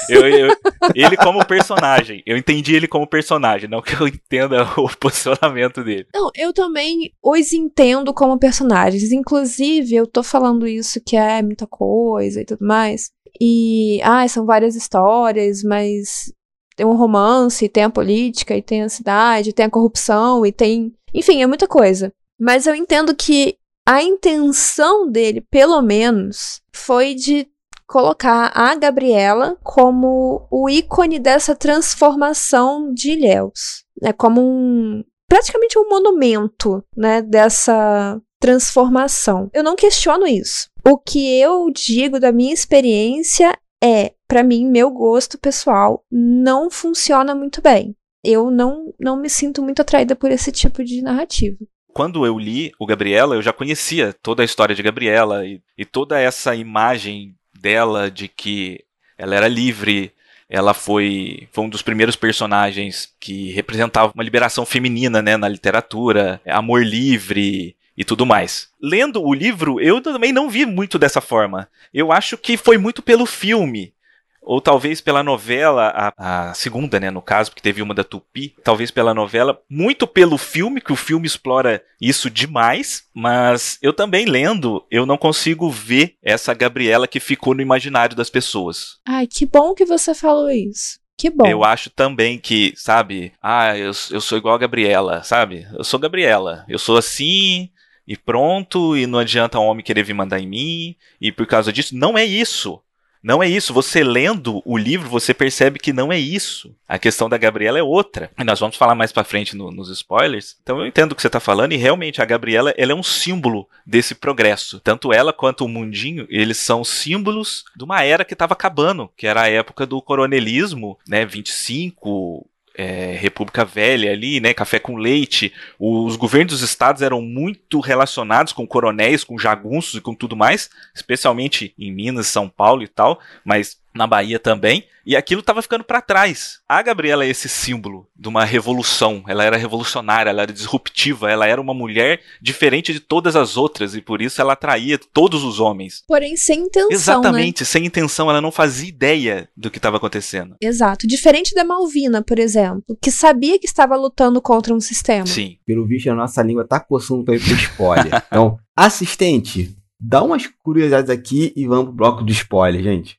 Eu, 0.10 0.28
eu, 0.28 0.58
ele 0.94 1.16
como 1.18 1.46
personagem, 1.46 2.22
eu 2.26 2.38
entendi 2.38 2.76
ele 2.76 2.88
como 2.88 3.08
personagem, 3.08 3.70
não 3.70 3.82
que 3.82 3.94
eu 3.94 4.08
entenda 4.08 4.64
o 4.78 4.90
posicionamento 4.98 5.84
dele. 5.84 6.08
Não, 6.14 6.30
eu 6.36 6.54
também 6.54 7.14
os 7.24 7.54
entendo 7.54 8.14
como 8.14 8.40
personagens. 8.40 9.12
Inclusive, 9.12 9.96
eu 9.96 10.06
tô 10.06 10.24
falando 10.24 10.68
isso 10.68 11.02
que 11.06 11.16
é 11.16 11.42
muita 11.42 11.66
coisa 11.66 12.42
e 12.42 12.46
tudo 12.46 12.66
mais. 12.66 13.12
E, 13.40 14.02
ah, 14.04 14.28
são 14.28 14.46
várias 14.46 14.76
histórias, 14.76 15.64
mas 15.64 16.32
tem 16.76 16.86
um 16.86 16.96
romance, 16.96 17.70
tem 17.70 17.84
a 17.84 17.90
política, 17.90 18.56
e 18.56 18.62
tem 18.62 18.84
a 18.84 18.90
cidade, 18.90 19.54
tem 19.54 19.66
a 19.66 19.70
corrupção, 19.70 20.46
e 20.46 20.52
tem. 20.52 20.94
Enfim, 21.14 21.42
é 21.42 21.48
muita 21.48 21.68
coisa. 21.68 22.12
Mas 22.40 22.66
eu 22.66 22.74
entendo 22.74 23.16
que 23.16 23.58
a 23.90 24.04
intenção 24.04 25.10
dele, 25.10 25.42
pelo 25.42 25.82
menos, 25.82 26.62
foi 26.72 27.16
de 27.16 27.48
colocar 27.88 28.52
a 28.54 28.76
Gabriela 28.76 29.58
como 29.64 30.48
o 30.52 30.70
ícone 30.70 31.18
dessa 31.18 31.56
transformação 31.56 32.94
de 32.94 33.14
Ilhéus, 33.14 33.84
né? 34.00 34.14
Como 34.14 34.42
um 34.42 35.04
praticamente 35.28 35.80
um 35.80 35.90
monumento, 35.90 36.84
né, 36.96 37.24
dessa 37.24 38.22
transformação. 38.40 39.50
Eu 39.52 39.64
não 39.64 39.76
questiono 39.76 40.28
isso. 40.28 40.70
O 40.88 40.96
que 40.96 41.40
eu 41.40 41.72
digo 41.72 42.20
da 42.20 42.32
minha 42.32 42.54
experiência 42.54 43.58
é, 43.84 44.14
para 44.28 44.44
mim, 44.44 44.68
meu 44.68 44.92
gosto 44.92 45.36
pessoal 45.40 46.04
não 46.12 46.70
funciona 46.70 47.34
muito 47.34 47.60
bem. 47.60 47.96
Eu 48.24 48.52
não, 48.52 48.94
não 49.00 49.18
me 49.18 49.32
sinto 49.32 49.64
muito 49.64 49.82
atraída 49.82 50.16
por 50.16 50.30
esse 50.30 50.52
tipo 50.52 50.84
de 50.84 51.02
narrativa 51.02 51.58
quando 51.94 52.26
eu 52.26 52.38
li 52.38 52.72
o 52.80 52.86
Gabriela, 52.86 53.36
eu 53.36 53.42
já 53.42 53.54
conhecia 53.54 54.14
toda 54.14 54.42
a 54.42 54.46
história 54.46 54.76
de 54.76 54.84
Gabriela 54.84 55.46
e, 55.46 55.62
e 55.78 55.86
toda 55.86 56.20
essa 56.20 56.56
imagem 56.56 57.36
dela 57.60 58.10
de 58.10 58.28
que 58.28 58.84
ela 59.18 59.36
era 59.36 59.48
livre, 59.48 60.14
ela 60.50 60.74
foi, 60.74 61.48
foi 61.52 61.64
um 61.64 61.70
dos 61.70 61.82
primeiros 61.82 62.16
personagens 62.16 63.14
que 63.20 63.52
representava 63.52 64.12
uma 64.14 64.24
liberação 64.24 64.66
feminina 64.66 65.22
né, 65.22 65.38
na 65.38 65.48
literatura, 65.48 66.42
amor 66.46 66.86
livre 66.86 67.76
e 67.98 68.04
tudo 68.06 68.26
mais. 68.26 68.70
Lendo 68.82 69.22
o 69.22 69.34
livro, 69.34 69.80
eu 69.80 70.02
também 70.02 70.32
não 70.32 70.50
vi 70.50 70.66
muito 70.66 70.98
dessa 70.98 71.20
forma. 71.20 71.68
Eu 71.94 72.12
acho 72.12 72.38
que 72.38 72.56
foi 72.56 72.78
muito 72.78 73.02
pelo 73.02 73.26
filme 73.26 73.94
ou 74.42 74.60
talvez 74.60 75.02
pela 75.02 75.24
novela, 75.24 76.14
a, 76.18 76.50
a, 76.50 76.54
segunda, 76.54 77.00
né, 77.00 77.12
no 77.12 77.22
caso, 77.22 77.52
porque 77.52 77.62
teve 77.62 77.82
uma 77.82 77.94
da 77.94 78.04
Tupi, 78.04 78.56
talvez 78.64 78.92
pela 78.92 79.14
novela, 79.14 79.60
muito 79.70 80.08
pelo 80.08 80.38
filme, 80.38 80.82
que 80.82 80.94
o 80.94 80.96
filme 80.96 81.28
explora 81.28 81.84
isso 82.02 82.30
demais, 82.30 83.04
mas 83.14 83.78
eu 83.82 83.94
também 83.94 84.26
lendo, 84.26 84.86
eu 84.90 85.06
não 85.06 85.18
consigo 85.18 85.70
ver 85.70 86.16
essa 86.24 86.54
Gabriela 86.54 87.08
que 87.08 87.20
ficou 87.20 87.54
no 87.54 87.62
imaginário 87.62 88.16
das 88.16 88.30
pessoas. 88.30 88.98
Ai, 89.08 89.28
que 89.28 89.46
bom 89.46 89.74
que 89.74 89.86
você 89.86 90.14
falou 90.14 90.50
isso. 90.50 91.00
Que 91.18 91.30
bom. 91.30 91.46
Eu 91.46 91.66
acho 91.66 91.90
também 91.90 92.40
que, 92.40 92.74
sabe, 92.78 93.34
ah, 93.42 93.78
eu, 93.78 93.92
eu 94.10 94.22
sou 94.22 94.38
igual 94.38 94.56
a 94.56 94.60
Gabriela, 94.60 95.22
sabe? 95.22 95.68
Eu 95.78 95.84
sou 95.84 96.00
Gabriela. 96.00 96.64
Eu 96.70 96.80
sou 96.80 96.96
assim, 96.96 97.70
e 98.08 98.16
pronto, 98.16 98.96
e 98.96 99.06
não 99.06 99.20
adianta 99.20 99.60
um 99.60 99.66
homem 99.66 99.84
querer 99.84 100.02
vir 100.02 100.14
mandar 100.14 100.40
em 100.40 100.48
mim, 100.48 100.96
e 101.20 101.32
por 101.32 101.46
causa 101.46 101.74
disso, 101.74 101.96
não 101.96 102.18
é 102.18 102.24
isso. 102.24 102.82
Não 103.22 103.44
é 103.44 103.48
isso. 103.48 103.74
Você 103.74 104.04
lendo 104.04 104.62
o 104.66 104.78
livro, 104.78 105.10
você 105.10 105.34
percebe 105.34 105.80
que 105.80 105.94
não 105.94 106.12
é 106.12 106.18
isso. 106.18 106.74
A 106.88 106.98
questão 106.98 107.30
da 107.30 107.38
Gabriela 107.38 107.78
é 107.78 107.84
outra. 107.84 108.32
E 108.38 108.44
nós 108.44 108.60
vamos 108.60 108.78
falar 108.78 108.96
mais 108.96 109.12
para 109.12 109.24
frente 109.24 109.56
no, 109.56 109.72
nos 109.72 109.90
spoilers. 109.90 110.58
Então 110.62 110.80
eu 110.80 110.88
entendo 110.88 111.12
o 111.12 111.16
que 111.16 111.22
você 111.22 111.28
está 111.28 111.40
falando 111.40 111.74
e 111.74 111.78
realmente 111.78 112.22
a 112.22 112.26
Gabriela 112.26 112.74
ela 112.78 112.92
é 112.92 112.96
um 112.96 113.04
símbolo 113.04 113.68
desse 113.86 114.16
progresso. 114.16 114.80
Tanto 114.80 115.14
ela 115.14 115.34
quanto 115.34 115.66
o 115.66 115.70
mundinho, 115.70 116.26
eles 116.30 116.58
são 116.58 116.84
símbolos 116.84 117.66
de 117.76 117.84
uma 117.84 118.04
era 118.04 118.26
que 118.26 118.34
estava 118.34 118.54
acabando, 118.54 119.10
que 119.18 119.28
era 119.28 119.42
a 119.42 119.50
época 119.50 119.86
do 119.86 120.02
coronelismo, 120.02 120.98
né? 121.08 121.26
25, 121.26 122.48
é, 122.80 123.18
República 123.20 123.66
Velha 123.66 124.10
ali, 124.10 124.40
né, 124.40 124.54
café 124.54 124.80
com 124.80 124.96
leite. 124.96 125.52
Os 125.78 126.16
governos 126.16 126.54
dos 126.54 126.62
estados 126.62 127.02
eram 127.02 127.22
muito 127.22 127.82
relacionados 127.82 128.54
com 128.54 128.66
coronéis, 128.66 129.26
com 129.26 129.38
jagunços 129.38 129.96
e 129.96 130.02
com 130.02 130.16
tudo 130.16 130.34
mais, 130.34 130.70
especialmente 130.96 131.74
em 131.78 131.92
Minas, 131.92 132.28
São 132.28 132.48
Paulo 132.48 132.82
e 132.82 132.88
tal, 132.88 133.20
mas 133.44 133.78
na 134.00 134.08
Bahia 134.08 134.40
também, 134.40 134.86
e 135.06 135.16
aquilo 135.16 135.42
estava 135.42 135.62
ficando 135.62 135.84
para 135.84 136.02
trás. 136.02 136.60
A 136.68 136.82
Gabriela 136.82 137.26
é 137.26 137.30
esse 137.30 137.50
símbolo 137.50 138.08
de 138.16 138.30
uma 138.30 138.46
revolução. 138.46 139.24
Ela 139.28 139.44
era 139.44 139.58
revolucionária, 139.58 140.30
ela 140.30 140.44
era 140.44 140.54
disruptiva, 140.54 141.30
ela 141.30 141.46
era 141.46 141.60
uma 141.60 141.74
mulher 141.74 142.22
diferente 142.42 142.94
de 142.94 143.00
todas 143.00 143.36
as 143.36 143.58
outras 143.58 143.94
e 143.96 144.02
por 144.02 144.22
isso 144.22 144.40
ela 144.40 144.54
atraía 144.54 144.98
todos 145.12 145.44
os 145.44 145.60
homens. 145.60 146.04
Porém, 146.08 146.38
sem 146.38 146.62
intenção. 146.62 146.92
Exatamente, 146.92 147.62
né? 147.62 147.66
sem 147.66 147.86
intenção, 147.86 148.30
ela 148.30 148.40
não 148.40 148.52
fazia 148.52 148.88
ideia 148.88 149.50
do 149.56 149.70
que 149.70 149.80
estava 149.80 149.98
acontecendo. 149.98 150.56
Exato. 150.62 151.06
Diferente 151.06 151.54
da 151.54 151.66
Malvina, 151.66 152.24
por 152.24 152.40
exemplo, 152.40 152.98
que 153.02 153.12
sabia 153.12 153.60
que 153.60 153.66
estava 153.66 153.98
lutando 153.98 154.42
contra 154.42 154.74
um 154.74 154.80
sistema. 154.80 155.26
Sim. 155.26 155.58
Pelo 155.66 155.86
visto, 155.86 156.10
a 156.10 156.16
nossa 156.16 156.42
língua 156.42 156.66
tá 156.66 156.80
coçando 156.80 157.26
pra 157.26 157.36
ir 157.36 157.42
pro 157.42 157.54
spoiler. 157.54 158.24
então, 158.32 158.58
assistente, 158.76 159.76
dá 160.00 160.24
umas 160.24 160.48
curiosidades 160.64 161.10
aqui 161.10 161.52
e 161.56 161.68
vamos 161.68 161.86
pro 161.86 161.94
bloco 161.94 162.24
do 162.24 162.32
spoiler, 162.32 162.82
gente. 162.82 163.19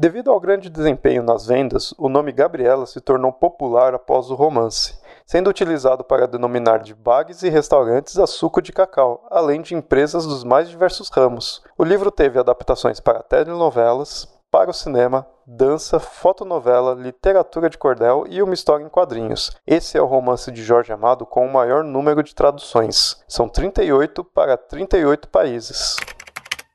Devido 0.00 0.30
ao 0.30 0.40
grande 0.40 0.70
desempenho 0.70 1.22
nas 1.22 1.44
vendas, 1.44 1.92
o 1.98 2.08
nome 2.08 2.32
Gabriela 2.32 2.86
se 2.86 3.02
tornou 3.02 3.30
popular 3.30 3.92
após 3.92 4.30
o 4.30 4.34
romance, 4.34 4.98
sendo 5.26 5.50
utilizado 5.50 6.02
para 6.02 6.26
denominar 6.26 6.78
de 6.78 6.94
bares 6.94 7.42
e 7.42 7.50
restaurantes 7.50 8.18
a 8.18 8.26
suco 8.26 8.62
de 8.62 8.72
cacau, 8.72 9.26
além 9.30 9.60
de 9.60 9.74
empresas 9.74 10.24
dos 10.24 10.42
mais 10.42 10.70
diversos 10.70 11.10
ramos. 11.10 11.62
O 11.76 11.84
livro 11.84 12.10
teve 12.10 12.38
adaptações 12.38 12.98
para 12.98 13.22
telenovelas, 13.22 14.26
para 14.50 14.70
o 14.70 14.74
cinema, 14.74 15.26
dança, 15.46 16.00
fotonovela, 16.00 16.94
literatura 16.94 17.68
de 17.68 17.76
cordel 17.76 18.24
e 18.26 18.42
uma 18.42 18.54
história 18.54 18.82
em 18.82 18.88
quadrinhos. 18.88 19.50
Esse 19.66 19.98
é 19.98 20.00
o 20.00 20.06
romance 20.06 20.50
de 20.50 20.62
Jorge 20.62 20.94
Amado 20.94 21.26
com 21.26 21.44
o 21.44 21.52
maior 21.52 21.84
número 21.84 22.22
de 22.22 22.34
traduções. 22.34 23.22
São 23.28 23.50
38 23.50 24.24
para 24.24 24.56
38 24.56 25.28
países. 25.28 25.98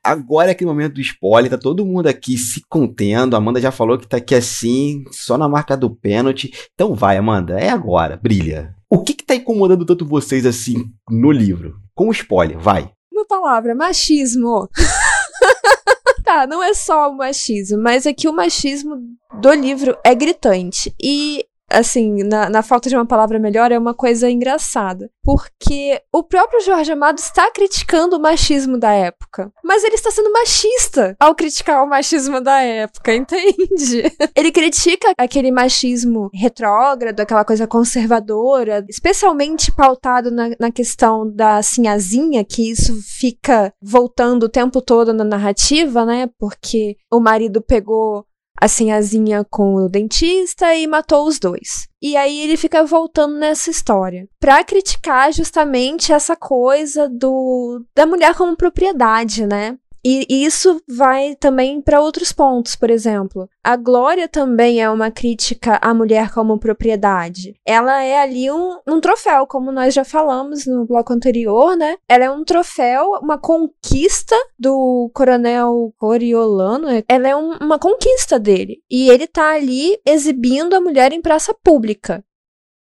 Agora 0.06 0.48
é 0.48 0.52
aquele 0.52 0.70
momento 0.70 0.94
do 0.94 1.00
spoiler, 1.00 1.50
tá 1.50 1.58
todo 1.58 1.84
mundo 1.84 2.06
aqui 2.06 2.38
se 2.38 2.62
contendo. 2.68 3.34
A 3.34 3.38
Amanda 3.38 3.60
já 3.60 3.72
falou 3.72 3.98
que 3.98 4.06
tá 4.06 4.18
aqui 4.18 4.36
assim, 4.36 5.04
só 5.10 5.36
na 5.36 5.48
marca 5.48 5.76
do 5.76 5.90
pênalti. 5.90 6.52
Então 6.74 6.94
vai, 6.94 7.16
Amanda, 7.16 7.58
é 7.58 7.68
agora, 7.68 8.16
brilha. 8.16 8.72
O 8.88 9.02
que 9.02 9.14
que 9.14 9.24
tá 9.24 9.34
incomodando 9.34 9.84
tanto 9.84 10.06
vocês 10.06 10.46
assim 10.46 10.92
no 11.10 11.32
livro? 11.32 11.74
Com 11.92 12.12
spoiler, 12.12 12.56
vai. 12.56 12.88
Uma 13.12 13.26
palavra, 13.26 13.74
machismo. 13.74 14.68
tá, 16.24 16.46
não 16.46 16.62
é 16.62 16.72
só 16.72 17.10
o 17.10 17.16
machismo, 17.16 17.82
mas 17.82 18.06
é 18.06 18.12
que 18.12 18.28
o 18.28 18.32
machismo 18.32 18.96
do 19.40 19.52
livro 19.52 19.98
é 20.04 20.14
gritante. 20.14 20.94
E 21.02 21.44
assim, 21.70 22.22
na, 22.22 22.48
na, 22.48 22.62
falta 22.62 22.88
de 22.88 22.96
uma 22.96 23.06
palavra 23.06 23.38
melhor, 23.38 23.72
é 23.72 23.78
uma 23.78 23.94
coisa 23.94 24.30
engraçada. 24.30 25.10
Porque 25.22 26.00
o 26.12 26.22
próprio 26.22 26.60
Jorge 26.60 26.92
Amado 26.92 27.18
está 27.18 27.50
criticando 27.50 28.16
o 28.16 28.20
machismo 28.20 28.78
da 28.78 28.92
época. 28.92 29.50
Mas 29.64 29.82
ele 29.84 29.94
está 29.94 30.10
sendo 30.10 30.32
machista 30.32 31.16
ao 31.18 31.34
criticar 31.34 31.82
o 31.84 31.88
machismo 31.88 32.40
da 32.40 32.60
época, 32.60 33.12
entende? 33.14 34.04
Ele 34.34 34.52
critica 34.52 35.12
aquele 35.18 35.50
machismo 35.50 36.30
retrógrado, 36.32 37.20
aquela 37.20 37.44
coisa 37.44 37.66
conservadora, 37.66 38.84
especialmente 38.88 39.72
pautado 39.72 40.30
na, 40.30 40.50
na 40.58 40.70
questão 40.70 41.30
da 41.30 41.62
sinhazinha, 41.62 42.44
que 42.44 42.70
isso 42.70 42.94
fica 43.02 43.72
voltando 43.82 44.44
o 44.44 44.48
tempo 44.48 44.80
todo 44.80 45.12
na 45.12 45.24
narrativa, 45.24 46.04
né? 46.04 46.28
Porque 46.38 46.96
o 47.10 47.20
marido 47.20 47.60
pegou 47.60 48.24
a 48.60 48.68
sinhazinha 48.68 49.44
com 49.50 49.74
o 49.74 49.88
dentista 49.88 50.74
e 50.74 50.86
matou 50.86 51.26
os 51.26 51.38
dois. 51.38 51.88
E 52.00 52.16
aí 52.16 52.40
ele 52.40 52.56
fica 52.56 52.84
voltando 52.84 53.36
nessa 53.36 53.70
história 53.70 54.28
para 54.38 54.62
criticar 54.64 55.32
justamente 55.32 56.12
essa 56.12 56.36
coisa 56.36 57.08
do 57.08 57.84
da 57.94 58.06
mulher 58.06 58.34
como 58.34 58.56
propriedade, 58.56 59.46
né? 59.46 59.76
E 60.08 60.44
isso 60.44 60.80
vai 60.88 61.34
também 61.34 61.80
para 61.80 62.00
outros 62.00 62.30
pontos, 62.30 62.76
por 62.76 62.90
exemplo. 62.90 63.50
A 63.64 63.74
Glória 63.74 64.28
também 64.28 64.80
é 64.80 64.88
uma 64.88 65.10
crítica 65.10 65.80
à 65.82 65.92
mulher 65.92 66.32
como 66.32 66.60
propriedade. 66.60 67.56
Ela 67.66 68.04
é 68.04 68.20
ali 68.20 68.48
um, 68.48 68.78
um 68.86 69.00
troféu, 69.00 69.48
como 69.48 69.72
nós 69.72 69.92
já 69.92 70.04
falamos 70.04 70.64
no 70.64 70.86
bloco 70.86 71.12
anterior, 71.12 71.76
né? 71.76 71.96
Ela 72.08 72.26
é 72.26 72.30
um 72.30 72.44
troféu, 72.44 73.18
uma 73.20 73.36
conquista 73.36 74.36
do 74.56 75.10
coronel 75.12 75.92
Coriolano. 75.98 76.86
Ela 77.08 77.28
é 77.28 77.34
um, 77.34 77.56
uma 77.56 77.76
conquista 77.76 78.38
dele. 78.38 78.80
E 78.88 79.10
ele 79.10 79.26
tá 79.26 79.54
ali 79.54 79.98
exibindo 80.06 80.74
a 80.74 80.80
mulher 80.80 81.12
em 81.12 81.20
praça 81.20 81.52
pública. 81.52 82.24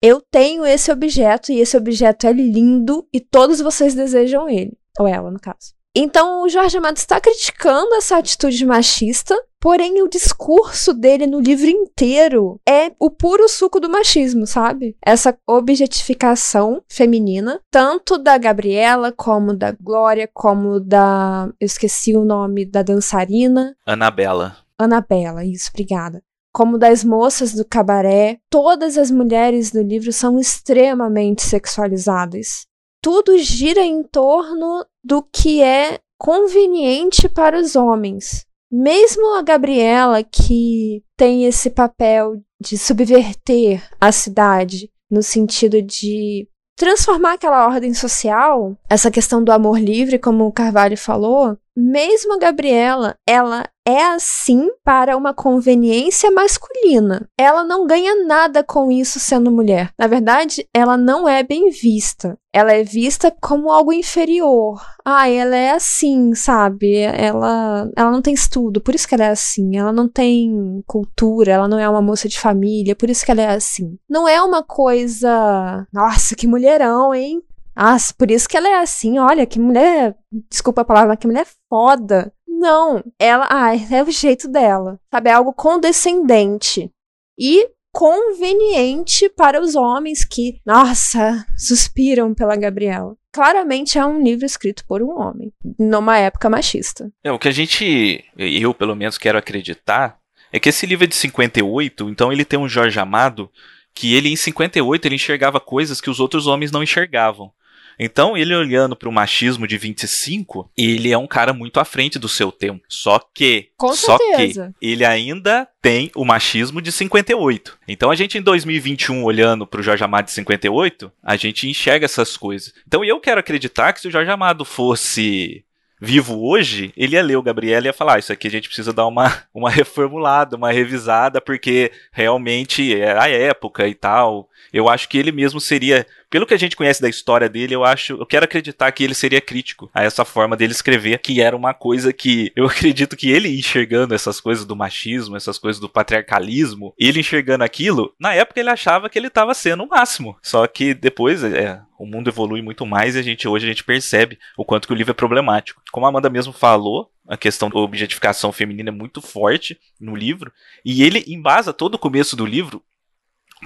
Eu 0.03 0.21
tenho 0.21 0.67
esse 0.67 0.91
objeto 0.91 1.53
e 1.53 1.61
esse 1.61 1.77
objeto 1.77 2.27
é 2.27 2.33
lindo 2.33 3.07
e 3.13 3.21
todos 3.21 3.61
vocês 3.61 3.95
desejam 3.95 4.49
ele. 4.49 4.77
Ou 4.99 5.07
ela, 5.07 5.31
no 5.31 5.39
caso. 5.39 5.81
Então 5.95 6.43
o 6.43 6.49
Jorge 6.49 6.79
Amado 6.79 6.97
está 6.97 7.21
criticando 7.21 7.95
essa 7.95 8.17
atitude 8.17 8.65
machista 8.65 9.37
Porém, 9.63 10.03
o 10.03 10.09
discurso 10.09 10.93
dele 10.93 11.25
no 11.25 11.39
livro 11.39 11.69
inteiro 11.69 12.61
é 12.69 12.91
o 12.99 13.09
puro 13.09 13.49
suco 13.49 13.79
do 13.79 13.89
machismo, 13.89 14.45
sabe? 14.45 14.97
Essa 15.01 15.39
objetificação 15.47 16.83
feminina, 16.91 17.61
tanto 17.71 18.19
da 18.19 18.37
Gabriela, 18.37 19.13
como 19.13 19.57
da 19.57 19.71
Glória, 19.71 20.29
como 20.35 20.81
da. 20.81 21.49
Eu 21.61 21.67
esqueci 21.67 22.17
o 22.17 22.25
nome 22.25 22.65
da 22.67 22.83
dançarina. 22.83 23.77
Anabela. 23.87 24.57
Anabela, 24.77 25.45
isso, 25.45 25.71
obrigada 25.73 26.21
como 26.55 26.77
das 26.77 27.03
moças 27.03 27.55
do 27.55 27.65
cabaré, 27.65 28.37
todas 28.51 28.99
as 28.99 29.11
mulheres 29.11 29.71
do 29.71 29.83
livro 29.83 30.13
são 30.13 30.39
extremamente 30.39 31.41
sexualizadas. 31.41 32.67
Tudo 33.01 33.39
gira 33.39 33.81
em 33.81 34.03
torno 34.03 34.85
do 35.05 35.23
que 35.23 35.63
é 35.63 35.99
conveniente 36.19 37.29
para 37.29 37.59
os 37.59 37.75
homens. 37.75 38.47
Mesmo 38.71 39.37
a 39.37 39.43
Gabriela, 39.43 40.23
que 40.23 41.03
tem 41.17 41.45
esse 41.45 41.69
papel 41.69 42.41
de 42.61 42.79
subverter 42.79 43.83
a 44.01 44.11
cidade, 44.13 44.91
no 45.11 45.23
sentido 45.23 45.83
de 45.83 46.49
transformar 46.77 47.35
aquela 47.35 47.67
ordem 47.67 47.93
social, 47.93 48.77
essa 48.89 49.11
questão 49.11 49.45
do 49.45 49.53
amor 49.53 49.79
livre, 49.79 50.19
como 50.19 50.47
o 50.47 50.53
Carvalho 50.53 50.97
falou, 50.97 51.59
mesmo 51.77 52.35
a 52.35 52.39
Gabriela, 52.39 53.17
ela 53.27 53.65
é 53.87 54.05
assim 54.05 54.69
para 54.85 55.17
uma 55.17 55.35
conveniência 55.35 56.31
masculina. 56.31 57.29
Ela 57.39 57.65
não 57.65 57.87
ganha 57.87 58.25
nada 58.25 58.63
com 58.63 58.91
isso 58.91 59.19
sendo 59.19 59.51
mulher. 59.51 59.91
Na 59.99 60.07
verdade, 60.07 60.67
ela 60.75 60.97
não 60.97 61.29
é 61.29 61.43
bem 61.43 61.71
vista. 61.71 62.39
Ela 62.53 62.73
é 62.73 62.85
vista 62.85 63.35
como 63.41 63.73
algo 63.73 63.93
inferior. 63.93 64.81
Ah, 65.05 65.29
ela 65.29 65.57
é 65.57 65.71
assim, 65.71 66.35
sabe? 66.35 66.95
Ela, 66.97 67.91
ela 67.97 68.11
não 68.11 68.23
tem 68.23 68.35
estudo, 68.35 68.81
por 68.81 68.95
isso 68.95 69.09
que 69.09 69.15
ela 69.15 69.25
é 69.25 69.31
assim. 69.31 69.77
Ela 69.77 69.93
não 69.93 70.07
tem 70.09 70.83
cultura, 70.87 71.53
ela 71.53 71.69
não 71.69 71.79
é 71.79 71.89
uma 71.89 72.03
moça 72.03 72.29
de 72.29 72.39
família, 72.39 72.95
por 72.95 73.09
isso 73.11 73.25
que 73.25 73.31
ela 73.31 73.43
é 73.43 73.49
assim. 73.49 73.97
Não 74.09 74.29
é 74.29 74.41
uma 74.43 74.63
coisa. 74.63 75.87
Nossa, 75.93 76.37
que 76.37 76.47
mulherão, 76.47 77.15
hein? 77.15 77.43
Ah, 77.75 77.97
por 78.17 78.31
isso 78.31 78.49
que 78.49 78.57
ela 78.57 78.69
é 78.69 78.77
assim, 78.77 79.19
olha, 79.19 79.47
que 79.47 79.59
mulher. 79.59 80.17
Desculpa 80.51 80.83
a 80.83 80.85
palavra, 80.85 81.17
que 81.17 81.27
mulher 81.27 81.47
foda. 81.69 82.33
Não, 82.47 83.03
ela. 83.19 83.47
Ah, 83.51 83.75
é 83.75 84.03
o 84.03 84.11
jeito 84.11 84.49
dela. 84.49 85.01
Sabe? 85.11 85.31
É 85.31 85.33
algo 85.33 85.53
condescendente. 85.53 86.91
E 87.39 87.69
conveniente 87.93 89.29
para 89.29 89.61
os 89.61 89.75
homens 89.75 90.25
que, 90.25 90.61
nossa, 90.65 91.45
suspiram 91.57 92.35
pela 92.35 92.57
Gabriela. 92.57 93.15
Claramente 93.31 93.99
é 93.99 94.05
um 94.05 94.23
livro 94.23 94.47
escrito 94.47 94.85
por 94.87 95.03
um 95.03 95.19
homem, 95.19 95.53
numa 95.79 96.19
época 96.19 96.51
machista. 96.51 97.11
É, 97.23 97.31
o 97.31 97.39
que 97.39 97.49
a 97.49 97.53
gente, 97.53 98.25
eu 98.37 98.75
pelo 98.75 98.95
menos 98.95 99.19
quero 99.19 99.39
acreditar, 99.39 100.19
é 100.53 100.59
que 100.59 100.69
esse 100.69 100.85
livro 100.85 101.05
é 101.05 101.07
de 101.07 101.15
58, 101.15 102.09
então 102.11 102.33
ele 102.33 102.45
tem 102.45 102.59
um 102.59 102.69
Jorge 102.69 102.99
Amado 102.99 103.51
que 103.95 104.15
ele 104.15 104.31
em 104.31 104.37
58 104.37 105.07
ele 105.07 105.15
enxergava 105.15 105.61
coisas 105.61 106.01
que 106.01 106.11
os 106.11 106.19
outros 106.19 106.47
homens 106.47 106.73
não 106.73 106.83
enxergavam. 106.83 107.53
Então, 107.99 108.37
ele 108.37 108.55
olhando 108.55 108.97
para 108.97 109.09
o 109.09 109.13
machismo 109.13 109.67
de 109.67 109.77
25, 109.79 110.71
ele 110.77 111.13
é 111.13 111.19
um 111.19 111.27
cara 111.27 111.53
muito 111.53 111.79
à 111.81 111.85
frente 111.85 112.19
do 112.19 112.29
seu 112.29 112.51
tempo. 112.51 112.83
Só 112.89 113.19
que, 113.35 113.69
Com 113.77 113.95
só 113.95 114.17
certeza. 114.17 114.75
que 114.81 114.87
ele 114.87 115.05
ainda 115.05 115.69
tem 115.81 116.11
o 116.15 116.25
machismo 116.25 116.81
de 116.81 116.93
58. 116.93 117.79
Então, 117.89 118.11
a 118.11 118.15
gente 118.15 118.39
em 118.39 118.43
2021 118.43 119.23
olhando 119.25 119.67
para 119.67 119.81
o 119.81 119.83
Jorge 119.83 120.05
Amado 120.05 120.27
de 120.27 120.33
58, 120.33 121.13
a 121.23 121.37
gente 121.37 121.69
enxerga 121.69 122.05
essas 122.05 122.37
coisas. 122.37 122.73
Então, 122.87 123.05
eu 123.05 123.21
quero 123.21 123.41
acreditar 123.41 123.93
que 123.93 124.01
se 124.01 124.09
o 124.09 124.11
Jorge 124.11 124.31
Amado 124.31 124.65
fosse 124.65 125.65
vivo 126.05 126.45
hoje, 126.45 126.93
ele 126.97 127.15
ia 127.15 127.23
ler 127.23 127.37
o 127.37 127.43
Gabriel 127.43 127.81
e 127.81 127.85
ia 127.85 127.93
falar: 127.93 128.17
ah, 128.17 128.19
Isso 128.19 128.33
aqui 128.33 128.49
a 128.49 128.51
gente 128.51 128.67
precisa 128.67 128.93
dar 128.93 129.07
uma, 129.07 129.45
uma 129.55 129.71
reformulada, 129.71 130.57
uma 130.57 130.73
revisada, 130.73 131.41
porque 131.41 131.93
realmente 132.11 132.93
é 133.01 133.17
a 133.17 133.29
época 133.29 133.87
e 133.87 133.95
tal. 133.95 134.49
Eu 134.73 134.89
acho 134.89 135.09
que 135.09 135.17
ele 135.17 135.31
mesmo 135.31 135.61
seria, 135.61 136.05
pelo 136.33 136.47
que 136.47 136.55
a 136.55 136.59
gente 136.59 136.77
conhece 136.77 137.03
da 137.03 137.11
história 137.11 137.47
dele, 137.47 137.75
eu 137.75 137.85
acho, 137.85 138.15
eu 138.15 138.25
quero 138.25 138.47
acreditar 138.47 138.91
que 138.91 139.05
ele 139.05 139.13
seria 139.13 139.39
crítico 139.39 139.91
a 139.93 140.03
essa 140.03 140.25
forma 140.25 140.57
dele 140.57 140.73
escrever, 140.73 141.19
que 141.19 141.43
era 141.43 141.55
uma 141.55 141.75
coisa 141.75 142.11
que 142.11 142.51
eu 142.57 142.65
acredito 142.73 143.19
que 143.19 143.31
ele 143.31 143.55
enxergando 143.55 144.15
essas 144.15 144.41
coisas 144.41 144.65
do 144.65 144.75
machismo, 144.75 145.37
essas 145.37 145.59
coisas 145.59 145.79
do 145.79 145.91
patriarcalismo, 145.91 146.95
ele 146.99 147.21
enxergando 147.21 147.65
aquilo, 147.65 148.15
na 148.19 148.33
época 148.33 148.59
ele 148.59 148.71
achava 148.71 149.11
que 149.11 149.19
ele 149.19 149.27
estava 149.27 149.53
sendo 149.53 149.85
o 149.85 149.89
máximo. 149.89 150.35
Só 150.43 150.67
que 150.67 150.95
depois, 150.95 151.45
é, 151.45 151.79
o 151.99 152.07
mundo 152.07 152.31
evolui 152.31 152.63
muito 152.63 152.87
mais 152.87 153.15
e 153.15 153.19
a 153.19 153.23
gente 153.23 153.47
hoje 153.47 153.67
a 153.67 153.69
gente 153.69 153.85
percebe 153.85 154.39
o 154.57 154.65
quanto 154.65 154.89
que 154.89 154.95
o 154.95 154.97
livro 154.97 155.11
é 155.11 155.15
problemático. 155.15 155.83
Como 155.93 156.07
a 156.07 156.09
Amanda 156.09 156.31
mesmo 156.31 156.55
falou, 156.55 157.11
a 157.29 157.37
questão 157.37 157.69
da 157.69 157.79
objetificação 157.79 158.51
feminina 158.53 158.89
é 158.89 158.93
muito 158.93 159.21
forte 159.21 159.79
no 160.01 160.17
livro, 160.17 160.51
e 160.85 161.03
ele 161.03 161.25
embasa 161.27 161.73
todo 161.73 161.95
o 161.95 161.99
começo 161.99 162.35
do 162.35 162.47
livro 162.47 162.83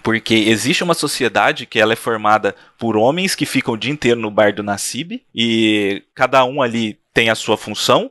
porque 0.03 0.35
existe 0.35 0.85
uma 0.85 0.95
sociedade 0.95 1.67
que 1.67 1.79
ela 1.79 1.93
é 1.93 1.97
formada 1.97 2.55
por 2.79 2.97
homens 2.97 3.35
que 3.35 3.47
ficam 3.47 3.75
o 3.75 3.77
dia 3.77 3.93
inteiro 3.93 4.21
no 4.21 4.31
bar 4.31 4.55
do 4.55 4.63
Nassib 4.63 5.23
e 5.35 6.03
cada 6.15 6.45
um 6.45 6.63
ali 6.63 6.99
tem 7.13 7.31
a 7.31 7.35
sua 7.35 7.57
função, 7.57 8.11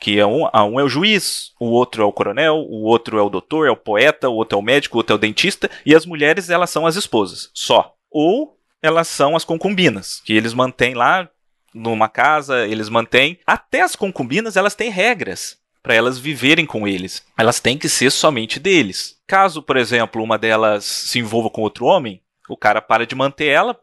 que 0.00 0.18
é 0.18 0.26
um, 0.26 0.44
um 0.44 0.80
é 0.80 0.84
o 0.84 0.88
juiz, 0.88 1.52
o 1.58 1.66
outro 1.66 2.02
é 2.02 2.06
o 2.06 2.12
coronel, 2.12 2.56
o 2.56 2.82
outro 2.84 3.18
é 3.18 3.22
o 3.22 3.30
doutor, 3.30 3.66
é 3.66 3.70
o 3.70 3.76
poeta, 3.76 4.28
o 4.28 4.34
outro 4.34 4.56
é 4.56 4.60
o 4.60 4.64
médico, 4.64 4.96
o 4.96 4.98
outro 4.98 5.14
é 5.14 5.16
o 5.16 5.20
dentista 5.20 5.70
e 5.84 5.94
as 5.94 6.06
mulheres 6.06 6.50
elas 6.50 6.70
são 6.70 6.86
as 6.86 6.96
esposas, 6.96 7.50
só. 7.54 7.94
Ou 8.10 8.56
elas 8.82 9.08
são 9.08 9.34
as 9.34 9.44
concubinas, 9.44 10.20
que 10.24 10.32
eles 10.32 10.54
mantêm 10.54 10.94
lá 10.94 11.28
numa 11.74 12.08
casa, 12.08 12.66
eles 12.66 12.88
mantêm. 12.88 13.38
Até 13.46 13.82
as 13.82 13.96
concubinas 13.96 14.56
elas 14.56 14.74
têm 14.74 14.90
regras 14.90 15.58
para 15.86 15.94
elas 15.94 16.18
viverem 16.18 16.66
com 16.66 16.88
eles. 16.88 17.24
Elas 17.38 17.60
têm 17.60 17.78
que 17.78 17.88
ser 17.88 18.10
somente 18.10 18.58
deles. 18.58 19.20
Caso, 19.24 19.62
por 19.62 19.76
exemplo, 19.76 20.20
uma 20.20 20.36
delas 20.36 20.84
se 20.84 21.20
envolva 21.20 21.48
com 21.48 21.62
outro 21.62 21.86
homem, 21.86 22.20
o 22.48 22.56
cara 22.56 22.82
para 22.82 23.06
de 23.06 23.14
manter 23.14 23.46
ela, 23.46 23.78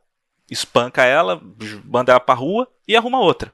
espanca 0.52 1.06
ela, 1.06 1.42
manda 1.86 2.12
ela 2.12 2.20
pra 2.20 2.36
rua 2.36 2.68
e 2.86 2.94
arruma 2.94 3.22
outra. 3.22 3.54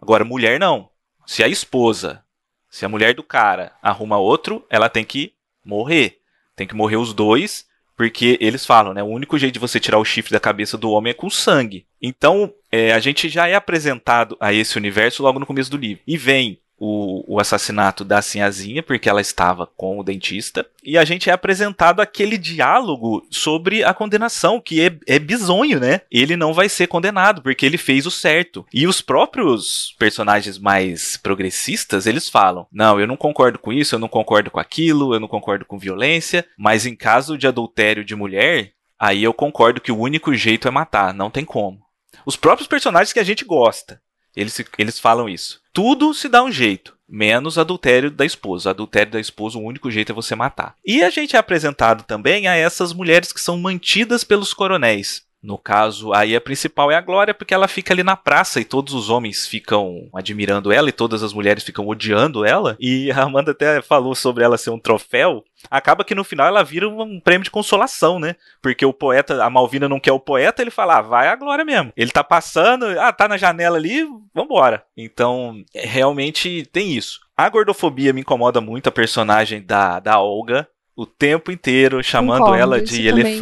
Agora, 0.00 0.24
mulher 0.24 0.60
não. 0.60 0.88
Se 1.26 1.42
a 1.42 1.48
esposa, 1.48 2.22
se 2.70 2.84
a 2.84 2.88
mulher 2.88 3.12
do 3.12 3.24
cara 3.24 3.72
arruma 3.82 4.18
outro, 4.18 4.64
ela 4.70 4.88
tem 4.88 5.04
que 5.04 5.32
morrer. 5.64 6.20
Tem 6.54 6.68
que 6.68 6.76
morrer 6.76 6.96
os 6.96 7.12
dois, 7.12 7.66
porque 7.96 8.38
eles 8.40 8.64
falam, 8.64 8.94
né? 8.94 9.02
O 9.02 9.06
único 9.06 9.36
jeito 9.36 9.54
de 9.54 9.58
você 9.58 9.80
tirar 9.80 9.98
o 9.98 10.04
chifre 10.04 10.30
da 10.30 10.38
cabeça 10.38 10.78
do 10.78 10.92
homem 10.92 11.10
é 11.10 11.14
com 11.14 11.28
sangue. 11.28 11.88
Então, 12.00 12.54
é, 12.70 12.92
a 12.92 13.00
gente 13.00 13.28
já 13.28 13.48
é 13.48 13.56
apresentado 13.56 14.36
a 14.38 14.52
esse 14.52 14.78
universo 14.78 15.24
logo 15.24 15.40
no 15.40 15.46
começo 15.46 15.72
do 15.72 15.76
livro. 15.76 16.04
E 16.06 16.16
vem 16.16 16.60
o, 16.78 17.34
o, 17.34 17.40
assassinato 17.40 18.04
da 18.04 18.20
Sinhazinha, 18.20 18.82
porque 18.82 19.08
ela 19.08 19.20
estava 19.20 19.66
com 19.66 19.98
o 19.98 20.02
dentista, 20.02 20.66
e 20.82 20.98
a 20.98 21.04
gente 21.04 21.30
é 21.30 21.32
apresentado 21.32 22.00
aquele 22.00 22.36
diálogo 22.36 23.26
sobre 23.30 23.84
a 23.84 23.94
condenação, 23.94 24.60
que 24.60 24.80
é, 24.82 24.96
é 25.06 25.18
bizonho, 25.18 25.78
né? 25.78 26.02
Ele 26.10 26.36
não 26.36 26.52
vai 26.52 26.68
ser 26.68 26.86
condenado, 26.86 27.42
porque 27.42 27.64
ele 27.64 27.78
fez 27.78 28.06
o 28.06 28.10
certo. 28.10 28.66
E 28.72 28.86
os 28.86 29.00
próprios 29.00 29.94
personagens 29.98 30.58
mais 30.58 31.16
progressistas, 31.16 32.06
eles 32.06 32.28
falam: 32.28 32.66
não, 32.72 33.00
eu 33.00 33.06
não 33.06 33.16
concordo 33.16 33.58
com 33.58 33.72
isso, 33.72 33.94
eu 33.94 33.98
não 33.98 34.08
concordo 34.08 34.50
com 34.50 34.60
aquilo, 34.60 35.14
eu 35.14 35.20
não 35.20 35.28
concordo 35.28 35.64
com 35.64 35.78
violência, 35.78 36.44
mas 36.58 36.86
em 36.86 36.96
caso 36.96 37.38
de 37.38 37.46
adultério 37.46 38.04
de 38.04 38.14
mulher, 38.14 38.72
aí 38.98 39.22
eu 39.22 39.32
concordo 39.32 39.80
que 39.80 39.92
o 39.92 39.98
único 39.98 40.34
jeito 40.34 40.68
é 40.68 40.70
matar, 40.70 41.14
não 41.14 41.30
tem 41.30 41.44
como. 41.44 41.84
Os 42.26 42.36
próprios 42.36 42.68
personagens 42.68 43.12
que 43.12 43.20
a 43.20 43.24
gente 43.24 43.44
gosta, 43.44 44.00
eles, 44.36 44.62
eles 44.78 44.98
falam 44.98 45.28
isso. 45.28 45.60
Tudo 45.72 46.14
se 46.14 46.28
dá 46.28 46.42
um 46.42 46.52
jeito, 46.52 46.96
menos 47.08 47.58
adultério 47.58 48.10
da 48.10 48.24
esposa. 48.24 48.70
Adultério 48.70 49.12
da 49.12 49.20
esposa, 49.20 49.58
o 49.58 49.64
único 49.64 49.90
jeito 49.90 50.12
é 50.12 50.14
você 50.14 50.34
matar. 50.34 50.74
E 50.84 51.02
a 51.02 51.10
gente 51.10 51.36
é 51.36 51.38
apresentado 51.38 52.04
também 52.04 52.46
a 52.46 52.54
essas 52.54 52.92
mulheres 52.92 53.32
que 53.32 53.40
são 53.40 53.58
mantidas 53.58 54.24
pelos 54.24 54.54
coronéis. 54.54 55.22
No 55.44 55.58
caso, 55.58 56.14
aí 56.14 56.34
a 56.34 56.40
principal 56.40 56.90
é 56.90 56.96
a 56.96 57.02
Glória, 57.02 57.34
porque 57.34 57.52
ela 57.52 57.68
fica 57.68 57.92
ali 57.92 58.02
na 58.02 58.16
praça 58.16 58.60
e 58.60 58.64
todos 58.64 58.94
os 58.94 59.10
homens 59.10 59.46
ficam 59.46 60.08
admirando 60.14 60.72
ela 60.72 60.88
e 60.88 60.92
todas 60.92 61.22
as 61.22 61.34
mulheres 61.34 61.62
ficam 61.62 61.86
odiando 61.86 62.46
ela. 62.46 62.78
E 62.80 63.12
a 63.12 63.24
Amanda 63.24 63.50
até 63.50 63.82
falou 63.82 64.14
sobre 64.14 64.42
ela 64.42 64.56
ser 64.56 64.70
um 64.70 64.78
troféu. 64.78 65.44
Acaba 65.70 66.02
que 66.02 66.14
no 66.14 66.24
final 66.24 66.46
ela 66.46 66.62
vira 66.62 66.88
um 66.88 67.20
prêmio 67.20 67.44
de 67.44 67.50
consolação, 67.50 68.18
né? 68.18 68.36
Porque 68.62 68.86
o 68.86 68.92
poeta, 68.92 69.44
a 69.44 69.50
Malvina 69.50 69.86
não 69.86 70.00
quer 70.00 70.12
o 70.12 70.20
poeta, 70.20 70.62
ele 70.62 70.70
fala, 70.70 70.96
ah, 70.96 71.02
vai 71.02 71.28
a 71.28 71.36
Glória 71.36 71.64
mesmo. 71.64 71.92
Ele 71.94 72.10
tá 72.10 72.24
passando, 72.24 72.86
ah, 72.98 73.12
tá 73.12 73.28
na 73.28 73.36
janela 73.36 73.76
ali, 73.76 74.06
vambora. 74.34 74.82
Então, 74.96 75.62
realmente 75.74 76.66
tem 76.72 76.96
isso. 76.96 77.20
A 77.36 77.50
gordofobia 77.50 78.14
me 78.14 78.22
incomoda 78.22 78.62
muito, 78.62 78.88
a 78.88 78.92
personagem 78.92 79.60
da, 79.62 80.00
da 80.00 80.18
Olga, 80.20 80.66
o 80.96 81.04
tempo 81.04 81.50
inteiro 81.50 82.02
chamando 82.02 82.40
Concordo, 82.40 82.60
ela 82.62 82.80
de 82.80 82.84
isso 82.84 83.10
também. 83.10 83.38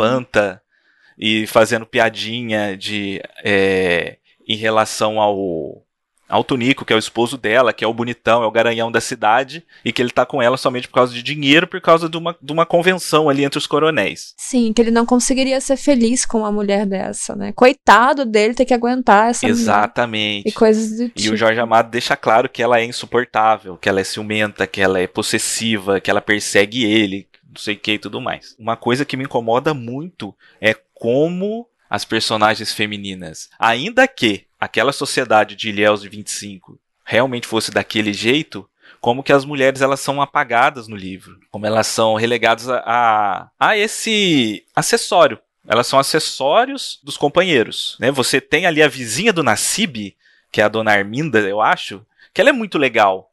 E 1.24 1.46
fazendo 1.46 1.86
piadinha 1.86 2.76
de 2.76 3.22
é, 3.44 4.16
em 4.46 4.56
relação 4.56 5.20
ao 5.20 5.84
ao 6.28 6.42
Tunico, 6.42 6.82
que 6.82 6.94
é 6.94 6.96
o 6.96 6.98
esposo 6.98 7.36
dela, 7.36 7.74
que 7.74 7.84
é 7.84 7.86
o 7.86 7.92
bonitão, 7.92 8.42
é 8.42 8.46
o 8.46 8.50
garanhão 8.50 8.90
da 8.90 9.02
cidade, 9.02 9.62
e 9.84 9.92
que 9.92 10.00
ele 10.00 10.10
tá 10.10 10.24
com 10.24 10.40
ela 10.40 10.56
somente 10.56 10.88
por 10.88 10.94
causa 10.94 11.12
de 11.12 11.22
dinheiro, 11.22 11.66
por 11.66 11.78
causa 11.78 12.08
de 12.08 12.16
uma, 12.16 12.34
de 12.40 12.50
uma 12.50 12.64
convenção 12.64 13.28
ali 13.28 13.44
entre 13.44 13.58
os 13.58 13.66
coronéis. 13.66 14.32
Sim, 14.38 14.72
que 14.72 14.80
ele 14.80 14.90
não 14.90 15.04
conseguiria 15.04 15.60
ser 15.60 15.76
feliz 15.76 16.24
com 16.24 16.38
uma 16.38 16.50
mulher 16.50 16.86
dessa, 16.86 17.36
né? 17.36 17.52
Coitado 17.52 18.24
dele 18.24 18.54
ter 18.54 18.64
que 18.64 18.72
aguentar 18.72 19.28
essa 19.28 19.46
Exatamente. 19.46 20.44
Mulher 20.44 20.48
e 20.48 20.52
coisas 20.52 20.88
do 20.96 21.08
tipo. 21.08 21.18
E 21.18 21.20
o 21.20 21.24
tipo. 21.24 21.36
Jorge 21.36 21.60
Amado 21.60 21.90
deixa 21.90 22.16
claro 22.16 22.48
que 22.48 22.62
ela 22.62 22.80
é 22.80 22.84
insuportável, 22.86 23.76
que 23.76 23.90
ela 23.90 24.00
é 24.00 24.04
ciumenta, 24.04 24.66
que 24.66 24.80
ela 24.80 24.98
é 24.98 25.06
possessiva, 25.06 26.00
que 26.00 26.10
ela 26.10 26.22
persegue 26.22 26.82
ele, 26.82 27.28
não 27.52 27.60
sei 27.60 27.74
o 27.74 27.78
que 27.78 27.92
e 27.92 27.98
tudo 27.98 28.20
mais. 28.20 28.56
Uma 28.58 28.76
coisa 28.76 29.04
que 29.04 29.16
me 29.16 29.24
incomoda 29.24 29.74
muito 29.74 30.34
é 30.60 30.74
como 30.94 31.68
as 31.88 32.04
personagens 32.04 32.72
femininas, 32.72 33.50
ainda 33.58 34.08
que 34.08 34.46
aquela 34.58 34.92
sociedade 34.92 35.54
de 35.54 35.68
Ilhéus 35.68 36.00
de 36.00 36.08
25 36.08 36.78
realmente 37.04 37.46
fosse 37.46 37.70
daquele 37.70 38.14
jeito, 38.14 38.66
como 38.98 39.22
que 39.22 39.32
as 39.32 39.44
mulheres 39.44 39.82
elas 39.82 40.00
são 40.00 40.22
apagadas 40.22 40.88
no 40.88 40.96
livro, 40.96 41.38
como 41.50 41.66
elas 41.66 41.86
são 41.86 42.14
relegadas 42.14 42.68
a, 42.68 42.82
a, 42.86 43.50
a 43.58 43.76
esse 43.76 44.64
acessório. 44.74 45.38
Elas 45.68 45.86
são 45.86 45.98
acessórios 45.98 46.98
dos 47.02 47.16
companheiros. 47.16 47.96
Né? 48.00 48.10
Você 48.10 48.40
tem 48.40 48.64
ali 48.64 48.82
a 48.82 48.88
vizinha 48.88 49.32
do 49.32 49.42
Nassib, 49.42 50.16
que 50.50 50.60
é 50.60 50.64
a 50.64 50.68
dona 50.68 50.92
Arminda, 50.92 51.40
eu 51.40 51.60
acho, 51.60 52.04
que 52.32 52.40
ela 52.40 52.50
é 52.50 52.52
muito 52.54 52.78
legal. 52.78 53.30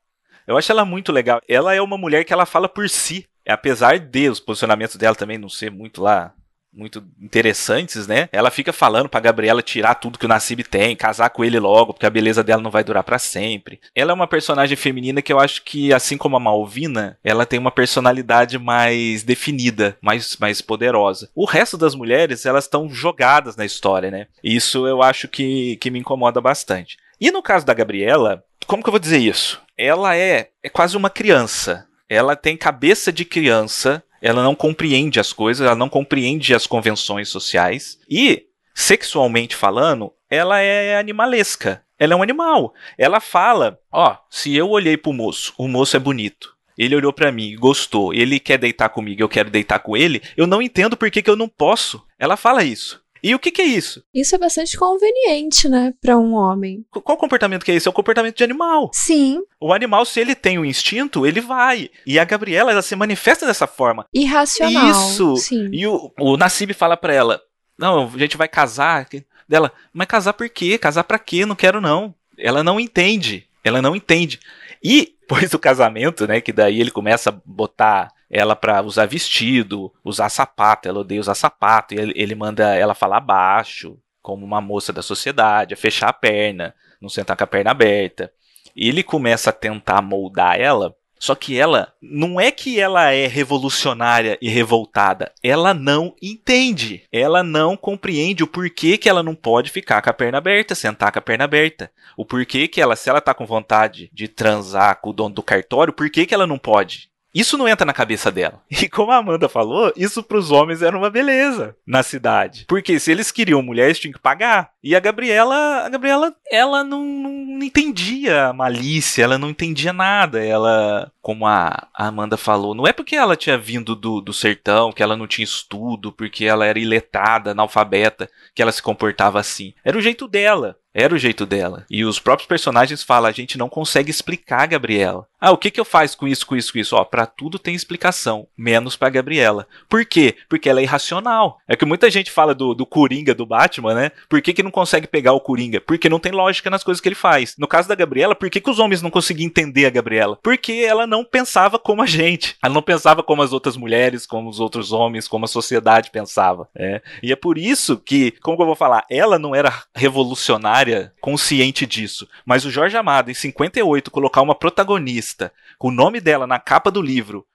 Eu 0.50 0.58
acho 0.58 0.72
ela 0.72 0.84
muito 0.84 1.12
legal. 1.12 1.40
Ela 1.48 1.76
é 1.76 1.82
uma 1.82 1.98
mulher 1.98 2.26
que 2.26 2.34
ela 2.34 2.46
fala 2.46 2.68
por 2.68 2.90
si. 2.90 3.29
Apesar 3.52 4.00
de 4.00 4.30
os 4.30 4.40
posicionamentos 4.40 4.96
dela 4.96 5.16
também 5.16 5.38
não 5.38 5.50
ser 5.50 5.72
muito 5.72 6.02
lá 6.02 6.34
muito 6.72 7.04
interessantes, 7.20 8.08
né? 8.08 8.30
Ela 8.32 8.52
fica 8.52 8.72
falando 8.72 9.10
pra 9.10 9.20
Gabriela 9.20 9.62
tirar 9.62 9.96
tudo 9.96 10.20
que 10.20 10.26
o 10.26 10.30
Nassib 10.30 10.64
tem, 10.64 10.96
casar 10.96 11.30
com 11.32 11.44
ele 11.44 11.60
logo, 11.60 11.94
porque 11.94 12.06
a 12.06 12.12
beleza 12.12 12.44
dela 12.44 12.62
não 12.62 12.72
vai 12.72 12.84
durar 12.84 13.04
para 13.04 13.20
sempre. 13.20 13.80
Ela 13.96 14.12
é 14.12 14.14
uma 14.14 14.28
personagem 14.28 14.78
feminina 14.78 15.22
que 15.22 15.34
eu 15.34 15.40
acho 15.40 15.64
que, 15.64 15.92
assim 15.92 16.18
como 16.18 16.38
a 16.38 16.40
Malvina, 16.40 17.18
ela 17.24 17.46
tem 17.46 17.60
uma 17.60 17.72
personalidade 17.72 18.58
mais 18.58 19.24
definida, 19.24 19.98
mais, 20.02 20.38
mais 20.38 20.62
poderosa. 20.62 21.30
O 21.36 21.46
resto 21.46 21.78
das 21.78 21.96
mulheres, 21.96 22.46
elas 22.46 22.66
estão 22.66 22.90
jogadas 22.90 23.56
na 23.56 23.66
história, 23.66 24.12
né? 24.12 24.28
Isso 24.44 24.88
eu 24.88 25.02
acho 25.02 25.28
que, 25.28 25.76
que 25.78 25.90
me 25.90 26.00
incomoda 26.00 26.40
bastante. 26.40 26.98
E 27.20 27.32
no 27.32 27.42
caso 27.42 27.66
da 27.66 27.74
Gabriela, 27.74 28.44
como 28.66 28.84
que 28.84 28.90
eu 28.90 28.94
vou 28.94 29.00
dizer 29.00 29.18
isso? 29.18 29.62
Ela 29.78 30.16
é, 30.16 30.50
é 30.62 30.70
quase 30.70 30.96
uma 30.96 31.10
criança. 31.10 31.89
Ela 32.10 32.36
tem 32.36 32.58
cabeça 32.58 33.14
de 33.14 33.24
criança, 33.24 34.04
ela 34.22 34.44
não 34.44 34.56
compreende 34.56 35.20
as 35.20 35.32
coisas, 35.32 35.66
ela 35.66 35.76
não 35.76 35.88
compreende 35.88 36.54
as 36.56 36.66
convenções 36.66 37.30
sociais 37.30 38.00
e, 38.10 38.48
sexualmente 38.74 39.56
falando, 39.56 40.12
ela 40.30 40.60
é 40.60 40.98
animalesca. 40.98 41.84
Ela 41.98 42.14
é 42.14 42.16
um 42.16 42.24
animal. 42.24 42.74
Ela 42.98 43.20
fala: 43.20 43.78
Ó, 43.92 44.12
oh, 44.12 44.18
se 44.30 44.56
eu 44.56 44.70
olhei 44.70 44.96
pro 44.96 45.14
moço, 45.14 45.54
o 45.58 45.68
moço 45.68 45.96
é 45.96 46.00
bonito. 46.00 46.58
Ele 46.78 46.96
olhou 46.96 47.12
para 47.12 47.30
mim, 47.30 47.58
gostou, 47.58 48.14
ele 48.14 48.40
quer 48.40 48.58
deitar 48.58 48.88
comigo, 48.88 49.22
eu 49.22 49.28
quero 49.28 49.50
deitar 49.50 49.80
com 49.80 49.98
ele, 49.98 50.22
eu 50.38 50.48
não 50.48 50.62
entendo 50.62 50.96
por 50.96 51.12
que, 51.12 51.22
que 51.22 51.30
eu 51.30 51.36
não 51.36 51.50
posso. 51.50 52.02
Ela 52.18 52.38
fala 52.38 52.64
isso. 52.64 53.04
E 53.22 53.36
o 53.36 53.40
que, 53.40 53.52
que, 53.52 53.62
é 53.62 53.66
isso? 53.66 54.04
Isso 54.14 54.36
é 54.36 54.38
bastante 54.38 54.78
conveniente, 54.78 55.68
né, 55.68 55.94
para 56.02 56.18
um 56.18 56.34
homem. 56.34 56.86
Qual 56.90 57.18
comportamento 57.18 57.64
que 57.64 57.72
é 57.72 57.76
isso? 57.76 57.90
É 57.90 57.92
o 57.92 57.94
comportamento 57.94 58.38
de 58.38 58.44
animal. 58.44 58.90
Sim. 58.94 59.42
O 59.60 59.74
animal, 59.74 60.06
se 60.06 60.20
ele 60.20 60.36
tem 60.36 60.58
um 60.58 60.66
instinto, 60.66 61.26
ele 61.26 61.42
vai. 61.42 61.90
E 62.06 62.18
a 62.18 62.26
Gabriela, 62.26 62.72
ela 62.72 62.82
se 62.82 62.96
manifesta 62.96 63.46
dessa 63.46 63.68
forma. 63.68 64.06
Irracional. 64.14 64.90
Isso. 64.90 65.36
Sim. 65.38 65.70
E 65.72 65.86
o, 65.86 66.12
o 66.20 66.38
Nassib 66.38 66.74
fala 66.74 66.96
para 66.96 67.14
ela: 67.14 67.42
Não, 67.78 68.06
a 68.14 68.18
gente 68.18 68.38
vai 68.38 68.48
casar. 68.48 69.08
Dela, 69.48 69.72
mas 69.92 70.08
casar 70.08 70.34
por 70.34 70.48
quê? 70.48 70.78
Casar 70.78 71.04
para 71.04 71.20
quê? 71.20 71.46
Não 71.46 71.56
quero, 71.56 71.82
não. 71.82 72.14
Ela 72.38 72.64
não 72.64 72.80
entende. 72.80 73.46
Ela 73.64 73.82
não 73.82 73.96
entende. 73.96 74.40
E 74.84 75.16
depois 75.30 75.52
do 75.52 75.60
casamento, 75.60 76.28
né? 76.28 76.42
Que 76.42 76.52
daí 76.52 76.82
ele 76.82 76.90
começa 76.90 77.30
a 77.30 77.42
botar 77.46 78.12
ela 78.28 78.56
para 78.56 78.82
usar 78.82 79.06
vestido, 79.06 79.94
usar 80.04 80.28
sapato, 80.30 80.90
ela 80.90 81.02
odeia 81.02 81.22
usar 81.22 81.36
sapato, 81.36 81.94
e 81.94 82.00
ele, 82.00 82.14
ele 82.16 82.34
manda 82.34 82.76
ela 82.76 82.96
falar 82.96 83.20
baixo, 83.20 83.98
como 84.24 84.44
uma 84.44 84.60
moça 84.60 84.92
da 84.92 85.04
sociedade, 85.04 85.74
a 85.74 85.78
fechar 85.78 86.10
a 86.10 86.14
perna, 86.14 86.74
não 87.00 87.10
sentar 87.10 87.38
com 87.38 87.44
a 87.44 87.48
perna 87.48 87.72
aberta. 87.72 88.32
E 88.76 88.90
ele 88.90 89.04
começa 89.04 89.52
a 89.52 89.54
tentar 89.54 90.02
moldar 90.02 90.60
ela, 90.60 90.96
só 91.20 91.36
que 91.36 91.60
ela 91.60 91.94
não 92.02 92.40
é 92.40 92.50
que 92.50 92.80
ela 92.80 93.12
é 93.12 93.28
revolucionária 93.28 94.38
e 94.42 94.50
revoltada, 94.50 95.32
ela 95.44 95.74
não 95.74 96.16
entende, 96.22 97.04
ela 97.12 97.44
não 97.44 97.76
compreende 97.76 98.44
o 98.44 98.48
porquê 98.48 98.98
que 98.98 99.10
ela 99.10 99.22
não 99.22 99.36
pode 99.36 99.70
ficar 99.70 100.02
com 100.02 100.10
a 100.10 100.14
perna 100.14 100.38
aberta, 100.38 100.74
sentar 100.74 101.12
com 101.12 101.20
a 101.20 101.22
perna 101.22 101.44
aberta. 101.44 101.92
O 102.16 102.26
porquê 102.26 102.68
que 102.68 102.82
ela, 102.82 102.96
se 102.96 103.10
ela 103.10 103.22
tá 103.22 103.34
com 103.34 103.46
vontade 103.46 104.10
de 104.14 104.28
transar 104.28 105.00
com 105.02 105.10
o 105.10 105.14
dono 105.14 105.36
do 105.36 105.44
cartório, 105.44 105.94
por 105.94 106.10
que, 106.10 106.26
que 106.26 106.34
ela 106.34 106.48
não 106.48 106.58
pode? 106.58 107.10
Isso 107.34 107.58
não 107.58 107.68
entra 107.68 107.86
na 107.86 107.94
cabeça 107.94 108.32
dela. 108.32 108.62
E 108.82 108.88
como 108.88 109.12
a 109.12 109.18
Amanda 109.18 109.50
falou, 109.50 109.92
isso 109.96 110.24
para 110.24 110.38
os 110.38 110.52
homens 110.52 110.82
era 110.82 110.98
uma 110.98 111.10
beleza 111.10 111.76
na 111.86 112.02
cidade. 112.02 112.66
Porque 112.68 113.00
se 113.00 113.12
eles 113.12 113.30
queriam 113.32 113.62
mulheres, 113.62 114.00
tinham 114.00 114.14
que 114.14 114.20
pagar. 114.20 114.72
E 114.82 114.96
a 114.96 115.00
Gabriela, 115.00 115.86
a 115.86 115.90
Gabriela, 115.90 116.34
ela 116.50 116.84
não, 116.84 117.04
não 117.04 117.64
entendia 117.64 118.48
a 118.48 118.54
malícia, 118.54 119.24
ela 119.24 119.38
não 119.38 119.50
entendia 119.50 119.92
nada. 119.92 120.44
Ela, 120.44 121.12
como 121.22 121.46
a, 121.46 121.88
Amanda 121.94 122.38
falou, 122.38 122.74
não 122.74 122.88
é 122.88 122.94
porque 122.94 123.16
ela 123.16 123.36
tinha 123.36 123.58
vindo 123.58 123.94
do, 123.94 124.22
do 124.22 124.32
sertão, 124.32 124.92
que 124.92 125.04
ela 125.04 125.18
não 125.18 125.28
tinha 125.28 125.44
estudo, 125.44 126.14
porque 126.14 126.46
ela 126.46 126.66
era 126.66 126.80
iletada, 126.80 127.52
analfabeta, 127.52 128.30
que 128.56 128.62
ela 128.62 128.72
se 128.72 128.82
comportava 128.82 129.40
assim. 129.40 129.74
Era 129.84 129.98
o 129.98 130.02
jeito 130.02 130.28
dela. 130.28 130.78
Era 130.94 131.14
o 131.14 131.20
jeito 131.20 131.46
dela. 131.46 131.86
E 131.90 132.04
os 132.04 132.20
próprios 132.20 132.48
personagens 132.48 133.04
falam: 133.04 133.30
a 133.30 133.34
gente 133.34 133.58
não 133.58 133.70
consegue 133.70 134.10
explicar 134.10 134.64
a 134.64 134.66
Gabriela. 134.66 135.28
Ah, 135.40 135.52
o 135.52 135.58
que 135.58 135.70
que 135.72 135.80
eu 135.80 135.86
faço 135.86 136.18
com 136.18 136.28
isso, 136.28 136.46
com 136.46 136.56
isso, 136.56 136.74
com 136.74 136.80
isso? 136.80 136.96
Ó, 136.96 137.04
pra 137.06 137.26
tudo 137.26 137.60
tem 137.60 137.76
explicação, 137.76 138.48
menos 138.58 138.98
pra 138.98 139.10
Gabriela. 139.10 139.68
Por 139.88 140.04
quê? 140.06 140.36
Porque 140.50 140.68
ela 140.68 140.80
é 140.80 140.84
irracional. 140.84 141.60
É 141.68 141.76
que 141.76 141.86
muita 141.86 142.10
gente 142.10 142.32
fala 142.32 142.56
do, 142.56 142.74
do 142.74 142.86
Coringa 142.86 143.36
do 143.36 143.46
Batman, 143.46 143.94
né? 143.94 144.12
Por 144.28 144.42
que, 144.42 144.52
que 144.52 144.64
não 144.64 144.69
consegue 144.72 145.08
pegar 145.08 145.34
o 145.34 145.40
Coringa? 145.40 145.82
Porque 145.82 146.10
não 146.10 146.20
tem 146.20 146.32
lógica 146.32 146.70
nas 146.70 146.84
coisas 146.84 147.02
que 147.02 147.08
ele 147.08 147.16
faz. 147.16 147.56
No 147.58 147.68
caso 147.68 147.88
da 147.88 147.96
Gabriela, 147.96 148.36
por 148.36 148.50
que, 148.50 148.62
que 148.62 148.70
os 148.70 148.80
homens 148.80 149.02
não 149.02 149.10
conseguiam 149.10 149.48
entender 149.48 149.86
a 149.86 149.90
Gabriela? 149.90 150.38
Porque 150.42 150.86
ela 150.88 151.06
não 151.06 151.24
pensava 151.24 151.80
como 151.80 152.02
a 152.02 152.06
gente. 152.06 152.58
Ela 152.64 152.74
não 152.74 152.82
pensava 152.82 153.24
como 153.24 153.42
as 153.42 153.54
outras 153.54 153.76
mulheres, 153.76 154.26
como 154.26 154.50
os 154.50 154.60
outros 154.60 154.92
homens, 154.92 155.28
como 155.28 155.46
a 155.46 155.48
sociedade 155.48 156.12
pensava. 156.12 156.68
É. 156.76 157.02
E 157.24 157.32
é 157.32 157.36
por 157.36 157.58
isso 157.58 157.98
que, 157.98 158.32
como 158.42 158.62
eu 158.62 158.66
vou 158.66 158.76
falar, 158.76 159.06
ela 159.10 159.40
não 159.40 159.56
era 159.56 159.84
revolucionária 159.94 161.14
consciente 161.22 161.86
disso. 161.86 162.28
Mas 162.46 162.66
o 162.66 162.72
Jorge 162.72 162.98
Amado, 162.98 163.32
em 163.32 163.34
58, 163.34 164.12
colocar 164.12 164.42
uma 164.42 164.56
protagonista 164.56 165.52
com 165.78 165.90
o 165.90 165.92
nome 165.92 166.20
dela 166.20 166.46
na 166.46 166.60
capa 166.60 166.92
do 166.92 167.02
livro, 167.02 167.46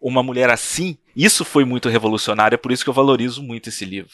uma 0.00 0.22
mulher 0.22 0.50
assim, 0.50 0.98
isso 1.16 1.44
foi 1.44 1.64
muito 1.64 1.88
revolucionário, 1.88 2.56
é 2.56 2.58
por 2.58 2.70
isso 2.70 2.84
que 2.84 2.90
eu 2.90 2.94
valorizo 2.94 3.42
muito 3.42 3.70
esse 3.70 3.84
livro. 3.84 4.12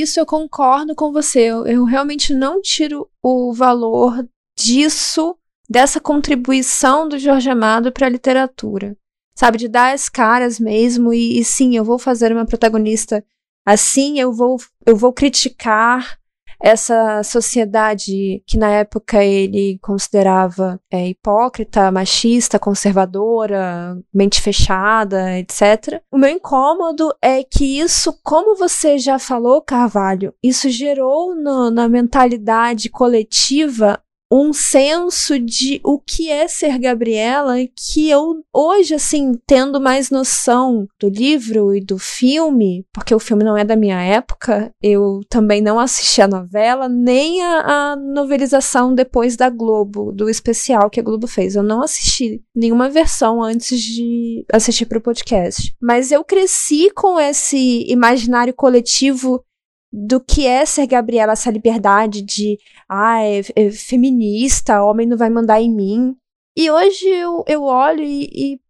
Isso 0.00 0.18
eu 0.18 0.24
concordo 0.24 0.94
com 0.94 1.12
você. 1.12 1.40
Eu, 1.40 1.66
eu 1.66 1.84
realmente 1.84 2.32
não 2.32 2.60
tiro 2.60 3.10
o 3.22 3.52
valor 3.52 4.26
disso, 4.58 5.36
dessa 5.68 6.00
contribuição 6.00 7.08
do 7.08 7.18
Jorge 7.18 7.50
Amado 7.50 7.92
para 7.92 8.06
a 8.06 8.10
literatura. 8.10 8.96
Sabe, 9.34 9.58
de 9.58 9.68
dar 9.68 9.94
as 9.94 10.08
caras 10.08 10.60
mesmo 10.60 11.12
e, 11.12 11.38
e 11.38 11.44
sim, 11.44 11.76
eu 11.76 11.84
vou 11.84 11.98
fazer 11.98 12.32
uma 12.32 12.44
protagonista 12.44 13.24
assim, 13.66 14.18
eu 14.18 14.32
vou, 14.32 14.58
eu 14.84 14.96
vou 14.96 15.12
criticar 15.12 16.18
essa 16.62 17.22
sociedade 17.24 18.42
que 18.46 18.56
na 18.56 18.70
época 18.70 19.22
ele 19.22 19.78
considerava 19.82 20.80
é, 20.88 21.08
hipócrita, 21.08 21.90
machista, 21.90 22.58
conservadora, 22.58 23.98
mente 24.14 24.40
fechada, 24.40 25.36
etc. 25.38 26.00
O 26.10 26.16
meu 26.16 26.30
incômodo 26.30 27.12
é 27.20 27.42
que 27.42 27.80
isso, 27.80 28.16
como 28.22 28.56
você 28.56 28.96
já 28.96 29.18
falou, 29.18 29.60
Carvalho, 29.60 30.32
isso 30.40 30.70
gerou 30.70 31.34
no, 31.34 31.68
na 31.68 31.88
mentalidade 31.88 32.88
coletiva 32.88 34.00
um 34.32 34.52
senso 34.52 35.38
de 35.38 35.80
o 35.84 35.98
que 35.98 36.30
é 36.30 36.48
ser 36.48 36.78
Gabriela 36.78 37.56
que 37.76 38.08
eu 38.08 38.42
hoje 38.52 38.94
assim 38.94 39.32
tendo 39.46 39.80
mais 39.80 40.10
noção 40.10 40.86
do 41.00 41.08
livro 41.08 41.74
e 41.74 41.80
do 41.80 41.98
filme 41.98 42.84
porque 42.92 43.14
o 43.14 43.20
filme 43.20 43.44
não 43.44 43.56
é 43.56 43.64
da 43.64 43.76
minha 43.76 44.00
época 44.02 44.72
eu 44.82 45.20
também 45.28 45.60
não 45.60 45.78
assisti 45.78 46.22
a 46.22 46.28
novela 46.28 46.88
nem 46.88 47.42
a, 47.42 47.92
a 47.92 47.96
novelização 47.96 48.94
depois 48.94 49.36
da 49.36 49.50
Globo 49.50 50.12
do 50.12 50.28
especial 50.28 50.90
que 50.90 51.00
a 51.00 51.02
Globo 51.02 51.26
fez. 51.26 51.54
Eu 51.54 51.62
não 51.62 51.82
assisti 51.82 52.42
nenhuma 52.54 52.88
versão 52.88 53.42
antes 53.42 53.80
de 53.80 54.44
assistir 54.52 54.86
para 54.86 54.98
o 54.98 55.02
podcast. 55.02 55.74
Mas 55.80 56.10
eu 56.10 56.24
cresci 56.24 56.90
com 56.90 57.20
esse 57.20 57.84
imaginário 57.88 58.54
coletivo 58.54 59.44
do 59.92 60.18
que 60.20 60.46
é 60.46 60.64
ser 60.64 60.86
Gabriela, 60.86 61.32
essa 61.32 61.50
liberdade 61.50 62.22
de, 62.22 62.58
ah, 62.88 63.22
é, 63.22 63.40
é 63.54 63.70
feminista, 63.70 64.82
homem 64.82 65.06
não 65.06 65.16
vai 65.16 65.28
mandar 65.28 65.60
em 65.60 65.70
mim. 65.70 66.16
E 66.56 66.70
hoje 66.70 67.06
eu, 67.06 67.44
eu 67.46 67.62
olho 67.64 68.02
e, 68.02 68.28
e 68.32 68.60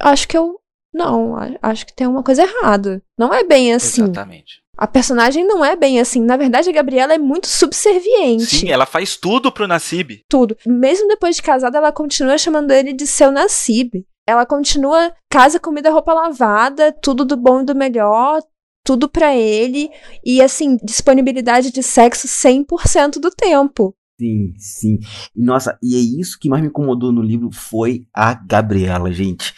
acho 0.00 0.28
que 0.28 0.36
eu. 0.36 0.60
Não, 0.92 1.34
acho 1.60 1.86
que 1.86 1.94
tem 1.94 2.06
uma 2.06 2.22
coisa 2.22 2.42
errada. 2.42 3.02
Não 3.18 3.32
é 3.32 3.44
bem 3.44 3.74
assim. 3.74 4.02
Exatamente. 4.02 4.62
A 4.78 4.86
personagem 4.86 5.46
não 5.46 5.64
é 5.64 5.76
bem 5.76 6.00
assim. 6.00 6.22
Na 6.22 6.36
verdade, 6.36 6.68
a 6.68 6.72
Gabriela 6.72 7.14
é 7.14 7.18
muito 7.18 7.46
subserviente. 7.46 8.44
Sim, 8.46 8.70
ela 8.70 8.86
faz 8.86 9.16
tudo 9.16 9.52
pro 9.52 9.66
Nassib. 9.66 10.22
Tudo. 10.28 10.56
Mesmo 10.66 11.08
depois 11.08 11.36
de 11.36 11.42
casada, 11.42 11.78
ela 11.78 11.92
continua 11.92 12.38
chamando 12.38 12.70
ele 12.70 12.92
de 12.92 13.06
seu 13.06 13.30
Nassib. 13.30 14.06
Ela 14.26 14.44
continua 14.44 15.14
casa, 15.30 15.60
comida, 15.60 15.90
roupa 15.90 16.12
lavada, 16.12 16.92
tudo 16.92 17.24
do 17.24 17.36
bom 17.36 17.60
e 17.60 17.64
do 17.64 17.74
melhor, 17.74 18.42
tudo 18.86 19.08
pra 19.08 19.36
ele. 19.36 19.90
E 20.24 20.40
assim, 20.40 20.78
disponibilidade 20.82 21.72
de 21.72 21.82
sexo 21.82 22.28
100% 22.28 23.18
do 23.20 23.30
tempo. 23.30 23.94
Sim, 24.18 24.54
sim. 24.56 24.98
E, 25.34 25.44
nossa, 25.44 25.76
e 25.82 25.96
é 25.96 26.20
isso 26.20 26.38
que 26.40 26.48
mais 26.48 26.62
me 26.62 26.68
incomodou 26.68 27.12
no 27.12 27.20
livro 27.20 27.50
foi 27.52 28.06
a 28.14 28.32
Gabriela, 28.32 29.12
gente. 29.12 29.52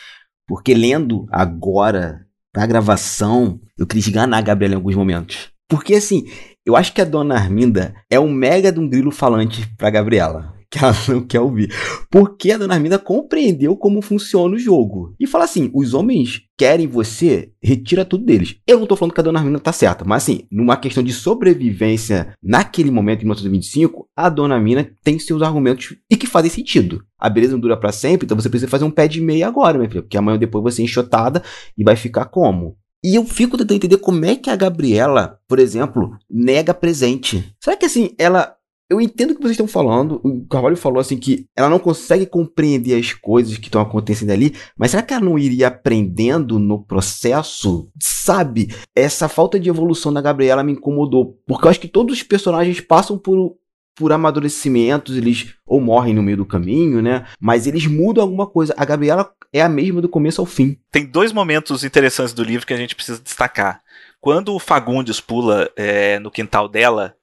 Porque 0.48 0.72
lendo 0.72 1.26
agora, 1.30 2.26
pra 2.52 2.66
gravação, 2.66 3.60
eu 3.76 3.86
queria 3.86 4.00
esganar 4.00 4.38
a 4.38 4.42
Gabriela 4.42 4.74
em 4.74 4.78
alguns 4.78 4.96
momentos. 4.96 5.50
Porque 5.68 5.94
assim, 5.94 6.24
eu 6.64 6.74
acho 6.74 6.94
que 6.94 7.02
a 7.02 7.04
dona 7.04 7.34
Arminda 7.34 7.94
é 8.10 8.18
um 8.18 8.32
mega 8.32 8.72
de 8.72 8.80
um 8.80 8.88
grilo 8.88 9.10
falante 9.10 9.68
pra 9.76 9.90
Gabriela. 9.90 10.57
Que 10.70 10.78
ela 10.84 10.94
não 11.08 11.22
quer 11.22 11.40
ouvir. 11.40 11.72
Porque 12.10 12.52
a 12.52 12.58
dona 12.58 12.74
Arminda 12.74 12.98
compreendeu 12.98 13.74
como 13.74 14.02
funciona 14.02 14.54
o 14.54 14.58
jogo. 14.58 15.14
E 15.18 15.26
fala 15.26 15.44
assim: 15.44 15.70
os 15.72 15.94
homens 15.94 16.42
querem 16.58 16.86
você, 16.86 17.52
retira 17.62 18.04
tudo 18.04 18.26
deles. 18.26 18.56
Eu 18.66 18.78
não 18.78 18.86
tô 18.86 18.94
falando 18.94 19.14
que 19.14 19.20
a 19.20 19.24
dona 19.24 19.38
Arminda 19.38 19.58
tá 19.58 19.72
certa, 19.72 20.04
mas 20.04 20.24
assim, 20.24 20.42
numa 20.50 20.76
questão 20.76 21.02
de 21.02 21.12
sobrevivência 21.12 22.34
naquele 22.42 22.90
momento, 22.90 23.20
em 23.20 23.24
1925, 23.24 24.08
a 24.14 24.28
dona 24.28 24.60
Mina 24.60 24.90
tem 25.02 25.18
seus 25.18 25.40
argumentos 25.40 25.96
e 26.10 26.16
que 26.16 26.26
fazem 26.26 26.50
sentido. 26.50 27.02
A 27.18 27.30
beleza 27.30 27.52
não 27.52 27.60
dura 27.60 27.76
para 27.76 27.92
sempre, 27.92 28.26
então 28.26 28.38
você 28.38 28.50
precisa 28.50 28.70
fazer 28.70 28.84
um 28.84 28.90
pé 28.90 29.08
de 29.08 29.20
meia 29.20 29.48
agora, 29.48 29.78
minha 29.78 29.88
filha, 29.88 30.02
porque 30.02 30.18
amanhã 30.18 30.34
ou 30.34 30.40
depois 30.40 30.62
você 30.62 30.82
é 30.82 30.84
enxotada 30.84 31.42
e 31.78 31.84
vai 31.84 31.96
ficar 31.96 32.26
como? 32.26 32.76
E 33.02 33.14
eu 33.14 33.24
fico 33.24 33.56
tentando 33.56 33.76
entender 33.76 33.98
como 33.98 34.24
é 34.24 34.34
que 34.34 34.50
a 34.50 34.56
Gabriela, 34.56 35.38
por 35.46 35.60
exemplo, 35.60 36.16
nega 36.28 36.74
presente. 36.74 37.54
Será 37.60 37.76
que 37.76 37.86
assim, 37.86 38.10
ela 38.18 38.57
eu 38.90 39.00
entendo 39.00 39.32
o 39.32 39.34
que 39.34 39.42
vocês 39.42 39.52
estão 39.52 39.68
falando. 39.68 40.20
O 40.24 40.46
Carvalho 40.46 40.76
falou 40.76 40.98
assim 40.98 41.16
que 41.16 41.46
ela 41.54 41.68
não 41.68 41.78
consegue 41.78 42.26
compreender 42.26 42.98
as 42.98 43.12
coisas 43.12 43.58
que 43.58 43.66
estão 43.66 43.80
acontecendo 43.80 44.30
ali, 44.30 44.54
mas 44.76 44.92
será 44.92 45.02
que 45.02 45.12
ela 45.12 45.24
não 45.24 45.38
iria 45.38 45.68
aprendendo 45.68 46.58
no 46.58 46.82
processo? 46.82 47.90
Sabe? 48.00 48.74
Essa 48.94 49.28
falta 49.28 49.60
de 49.60 49.68
evolução 49.68 50.12
da 50.12 50.20
Gabriela 50.20 50.64
me 50.64 50.72
incomodou, 50.72 51.38
porque 51.46 51.66
eu 51.66 51.70
acho 51.70 51.80
que 51.80 51.88
todos 51.88 52.16
os 52.16 52.22
personagens 52.22 52.80
passam 52.80 53.18
por 53.18 53.56
por 53.98 54.12
amadurecimentos, 54.12 55.16
eles 55.16 55.54
ou 55.66 55.80
morrem 55.80 56.14
no 56.14 56.22
meio 56.22 56.36
do 56.36 56.46
caminho, 56.46 57.02
né? 57.02 57.26
Mas 57.40 57.66
eles 57.66 57.84
mudam 57.88 58.22
alguma 58.22 58.46
coisa. 58.46 58.72
A 58.76 58.84
Gabriela 58.84 59.28
é 59.52 59.60
a 59.60 59.68
mesma 59.68 60.00
do 60.00 60.08
começo 60.08 60.40
ao 60.40 60.46
fim. 60.46 60.78
Tem 60.92 61.04
dois 61.04 61.32
momentos 61.32 61.82
interessantes 61.82 62.32
do 62.32 62.44
livro 62.44 62.64
que 62.64 62.72
a 62.72 62.76
gente 62.76 62.94
precisa 62.94 63.20
destacar. 63.20 63.82
Quando 64.20 64.54
o 64.54 64.60
Fagundes 64.60 65.20
pula 65.20 65.68
é, 65.76 66.20
no 66.20 66.30
quintal 66.30 66.68
dela 66.68 67.14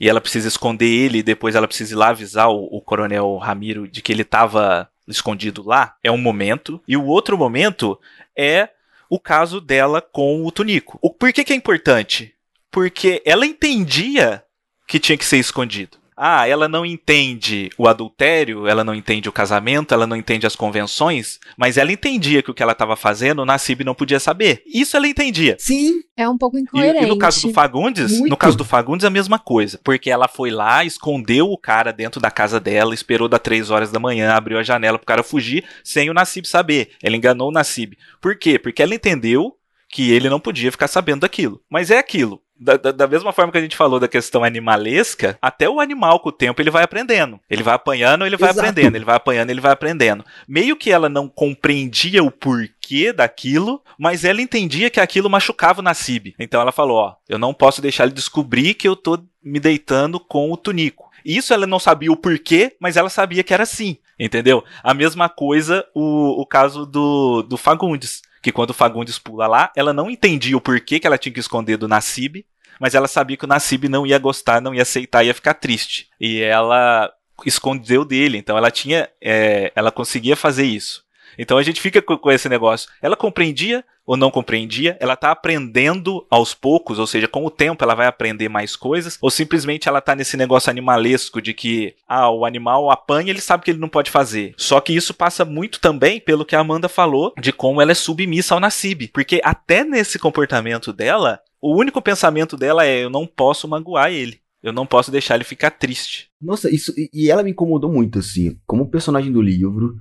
e 0.00 0.08
ela 0.08 0.20
precisa 0.20 0.48
esconder 0.48 0.86
ele, 0.86 1.18
e 1.18 1.22
depois 1.22 1.54
ela 1.54 1.66
precisa 1.66 1.94
ir 1.94 1.96
lá 1.96 2.08
avisar 2.08 2.48
o, 2.48 2.64
o 2.64 2.80
coronel 2.80 3.36
Ramiro 3.36 3.88
de 3.88 4.02
que 4.02 4.12
ele 4.12 4.22
estava 4.22 4.88
escondido 5.08 5.62
lá, 5.66 5.94
é 6.02 6.10
um 6.10 6.18
momento. 6.18 6.80
E 6.86 6.96
o 6.96 7.04
outro 7.04 7.38
momento 7.38 7.98
é 8.36 8.68
o 9.08 9.20
caso 9.20 9.60
dela 9.60 10.00
com 10.00 10.44
o 10.44 10.50
Tunico. 10.50 10.98
O, 11.00 11.12
por 11.12 11.32
que, 11.32 11.44
que 11.44 11.52
é 11.52 11.56
importante? 11.56 12.34
Porque 12.70 13.22
ela 13.24 13.46
entendia 13.46 14.42
que 14.86 14.98
tinha 14.98 15.16
que 15.16 15.24
ser 15.24 15.38
escondido 15.38 15.98
ah, 16.16 16.48
ela 16.48 16.66
não 16.66 16.86
entende 16.86 17.70
o 17.76 17.86
adultério, 17.86 18.66
ela 18.66 18.82
não 18.82 18.94
entende 18.94 19.28
o 19.28 19.32
casamento, 19.32 19.92
ela 19.92 20.06
não 20.06 20.16
entende 20.16 20.46
as 20.46 20.56
convenções, 20.56 21.38
mas 21.56 21.76
ela 21.76 21.92
entendia 21.92 22.42
que 22.42 22.50
o 22.50 22.54
que 22.54 22.62
ela 22.62 22.72
estava 22.72 22.96
fazendo, 22.96 23.42
o 23.42 23.44
Nassib 23.44 23.84
não 23.84 23.94
podia 23.94 24.18
saber. 24.18 24.62
Isso 24.66 24.96
ela 24.96 25.06
entendia. 25.06 25.56
Sim. 25.58 26.00
É 26.16 26.26
um 26.26 26.38
pouco 26.38 26.56
incoerente. 26.56 27.04
E, 27.04 27.06
e 27.06 27.08
no 27.08 27.18
caso 27.18 27.46
do 27.46 27.52
Fagundes, 27.52 28.12
Muito. 28.12 28.30
no 28.30 28.36
caso 28.36 28.56
do 28.56 28.64
Fagundes 28.64 29.04
a 29.04 29.10
mesma 29.10 29.38
coisa, 29.38 29.78
porque 29.84 30.08
ela 30.08 30.26
foi 30.26 30.50
lá, 30.50 30.82
escondeu 30.82 31.50
o 31.50 31.58
cara 31.58 31.92
dentro 31.92 32.18
da 32.18 32.30
casa 32.30 32.58
dela, 32.58 32.94
esperou 32.94 33.28
das 33.28 33.40
três 33.40 33.70
horas 33.70 33.92
da 33.92 34.00
manhã, 34.00 34.32
abriu 34.32 34.58
a 34.58 34.62
janela 34.62 34.98
pro 34.98 35.06
cara 35.06 35.22
fugir, 35.22 35.64
sem 35.84 36.08
o 36.08 36.14
Nassib 36.14 36.46
saber. 36.46 36.92
Ela 37.02 37.16
enganou 37.16 37.50
o 37.50 37.52
Nassib. 37.52 37.98
Por 38.20 38.38
quê? 38.38 38.58
Porque 38.58 38.82
ela 38.82 38.94
entendeu 38.94 39.54
que 39.90 40.10
ele 40.10 40.28
não 40.28 40.40
podia 40.40 40.72
ficar 40.72 40.88
sabendo 40.88 41.20
daquilo. 41.20 41.60
Mas 41.70 41.90
é 41.90 41.98
aquilo. 41.98 42.40
Da, 42.58 42.76
da, 42.76 42.90
da, 42.90 43.06
mesma 43.06 43.32
forma 43.32 43.52
que 43.52 43.58
a 43.58 43.62
gente 43.62 43.76
falou 43.76 44.00
da 44.00 44.08
questão 44.08 44.42
animalesca, 44.42 45.38
até 45.42 45.68
o 45.68 45.78
animal 45.78 46.20
com 46.20 46.30
o 46.30 46.32
tempo 46.32 46.60
ele 46.62 46.70
vai 46.70 46.82
aprendendo. 46.82 47.38
Ele 47.50 47.62
vai 47.62 47.74
apanhando, 47.74 48.24
ele 48.24 48.36
vai 48.36 48.50
Exato. 48.50 48.66
aprendendo, 48.66 48.96
ele 48.96 49.04
vai 49.04 49.16
apanhando, 49.16 49.50
ele 49.50 49.60
vai 49.60 49.72
aprendendo. 49.72 50.24
Meio 50.48 50.76
que 50.76 50.90
ela 50.90 51.08
não 51.08 51.28
compreendia 51.28 52.24
o 52.24 52.30
porquê 52.30 53.12
daquilo, 53.12 53.82
mas 53.98 54.24
ela 54.24 54.40
entendia 54.40 54.88
que 54.88 55.00
aquilo 55.00 55.28
machucava 55.28 55.80
o 55.80 55.82
Nassib. 55.82 56.34
Então 56.38 56.60
ela 56.60 56.72
falou: 56.72 56.96
Ó, 56.96 57.14
eu 57.28 57.38
não 57.38 57.52
posso 57.52 57.82
deixar 57.82 58.04
ele 58.04 58.14
descobrir 58.14 58.74
que 58.74 58.88
eu 58.88 58.96
tô 58.96 59.18
me 59.42 59.60
deitando 59.60 60.18
com 60.18 60.50
o 60.50 60.56
Tunico. 60.56 61.10
Isso 61.24 61.52
ela 61.52 61.66
não 61.66 61.78
sabia 61.78 62.12
o 62.12 62.16
porquê, 62.16 62.76
mas 62.80 62.96
ela 62.96 63.10
sabia 63.10 63.42
que 63.42 63.52
era 63.52 63.64
assim. 63.64 63.98
Entendeu? 64.18 64.64
A 64.82 64.94
mesma 64.94 65.28
coisa 65.28 65.84
o, 65.94 66.40
o 66.40 66.46
caso 66.46 66.86
do, 66.86 67.42
do 67.42 67.56
Fagundes 67.58 68.22
que 68.46 68.52
quando 68.52 68.70
o 68.70 68.74
Fagundes 68.74 69.18
pula 69.18 69.48
lá, 69.48 69.72
ela 69.74 69.92
não 69.92 70.08
entendia 70.08 70.56
o 70.56 70.60
porquê 70.60 71.00
que 71.00 71.06
ela 71.08 71.18
tinha 71.18 71.32
que 71.32 71.40
esconder 71.40 71.76
do 71.76 71.88
Nassib, 71.88 72.46
mas 72.78 72.94
ela 72.94 73.08
sabia 73.08 73.36
que 73.36 73.44
o 73.44 73.48
Nassib 73.48 73.88
não 73.88 74.06
ia 74.06 74.16
gostar, 74.20 74.60
não 74.60 74.72
ia 74.72 74.82
aceitar, 74.82 75.24
ia 75.24 75.34
ficar 75.34 75.54
triste. 75.54 76.08
E 76.20 76.42
ela 76.42 77.12
escondeu 77.44 78.04
dele, 78.04 78.38
então 78.38 78.56
ela 78.56 78.70
tinha, 78.70 79.08
é, 79.20 79.72
ela 79.74 79.90
conseguia 79.90 80.36
fazer 80.36 80.64
isso. 80.64 81.02
Então 81.38 81.58
a 81.58 81.62
gente 81.62 81.80
fica 81.80 82.00
com, 82.02 82.30
esse 82.30 82.48
negócio. 82.48 82.88
Ela 83.00 83.16
compreendia 83.16 83.84
ou 84.06 84.16
não 84.16 84.30
compreendia, 84.30 84.96
ela 85.00 85.14
está 85.14 85.32
aprendendo 85.32 86.24
aos 86.30 86.54
poucos, 86.54 86.98
ou 87.00 87.08
seja, 87.08 87.26
com 87.26 87.44
o 87.44 87.50
tempo 87.50 87.82
ela 87.82 87.94
vai 87.94 88.06
aprender 88.06 88.48
mais 88.48 88.76
coisas, 88.76 89.18
ou 89.20 89.30
simplesmente 89.30 89.88
ela 89.88 89.98
está 89.98 90.14
nesse 90.14 90.36
negócio 90.36 90.70
animalesco 90.70 91.42
de 91.42 91.52
que 91.52 91.96
ah, 92.06 92.30
o 92.30 92.44
animal 92.44 92.88
apanha, 92.88 93.30
ele 93.30 93.40
sabe 93.40 93.64
que 93.64 93.72
ele 93.72 93.80
não 93.80 93.88
pode 93.88 94.10
fazer. 94.10 94.54
Só 94.56 94.80
que 94.80 94.94
isso 94.94 95.12
passa 95.12 95.44
muito 95.44 95.80
também 95.80 96.20
pelo 96.20 96.44
que 96.44 96.54
a 96.54 96.60
Amanda 96.60 96.88
falou 96.88 97.34
de 97.40 97.52
como 97.52 97.82
ela 97.82 97.90
é 97.90 97.94
submissa 97.96 98.54
ao 98.54 98.60
Nassib, 98.60 99.08
porque 99.12 99.40
até 99.42 99.82
nesse 99.82 100.20
comportamento 100.20 100.92
dela, 100.92 101.40
o 101.60 101.74
único 101.74 102.00
pensamento 102.00 102.56
dela 102.56 102.86
é 102.86 103.02
eu 103.02 103.10
não 103.10 103.26
posso 103.26 103.66
magoar 103.66 104.12
ele. 104.12 104.40
Eu 104.62 104.72
não 104.72 104.86
posso 104.86 105.12
deixar 105.12 105.36
ele 105.36 105.44
ficar 105.44 105.70
triste. 105.70 106.28
Nossa, 106.40 106.68
isso 106.68 106.92
e 106.96 107.30
ela 107.30 107.42
me 107.42 107.50
incomodou 107.50 107.90
muito 107.92 108.18
assim, 108.18 108.58
como 108.66 108.90
personagem 108.90 109.30
do 109.30 109.40
livro. 109.40 109.94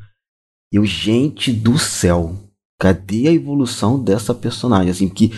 Eu, 0.72 0.86
gente 0.86 1.52
do 1.52 1.78
céu, 1.78 2.36
cadê 2.80 3.28
a 3.28 3.34
evolução 3.34 4.02
dessa 4.02 4.34
personagem? 4.34 4.92
Assim, 4.92 5.10
que 5.10 5.32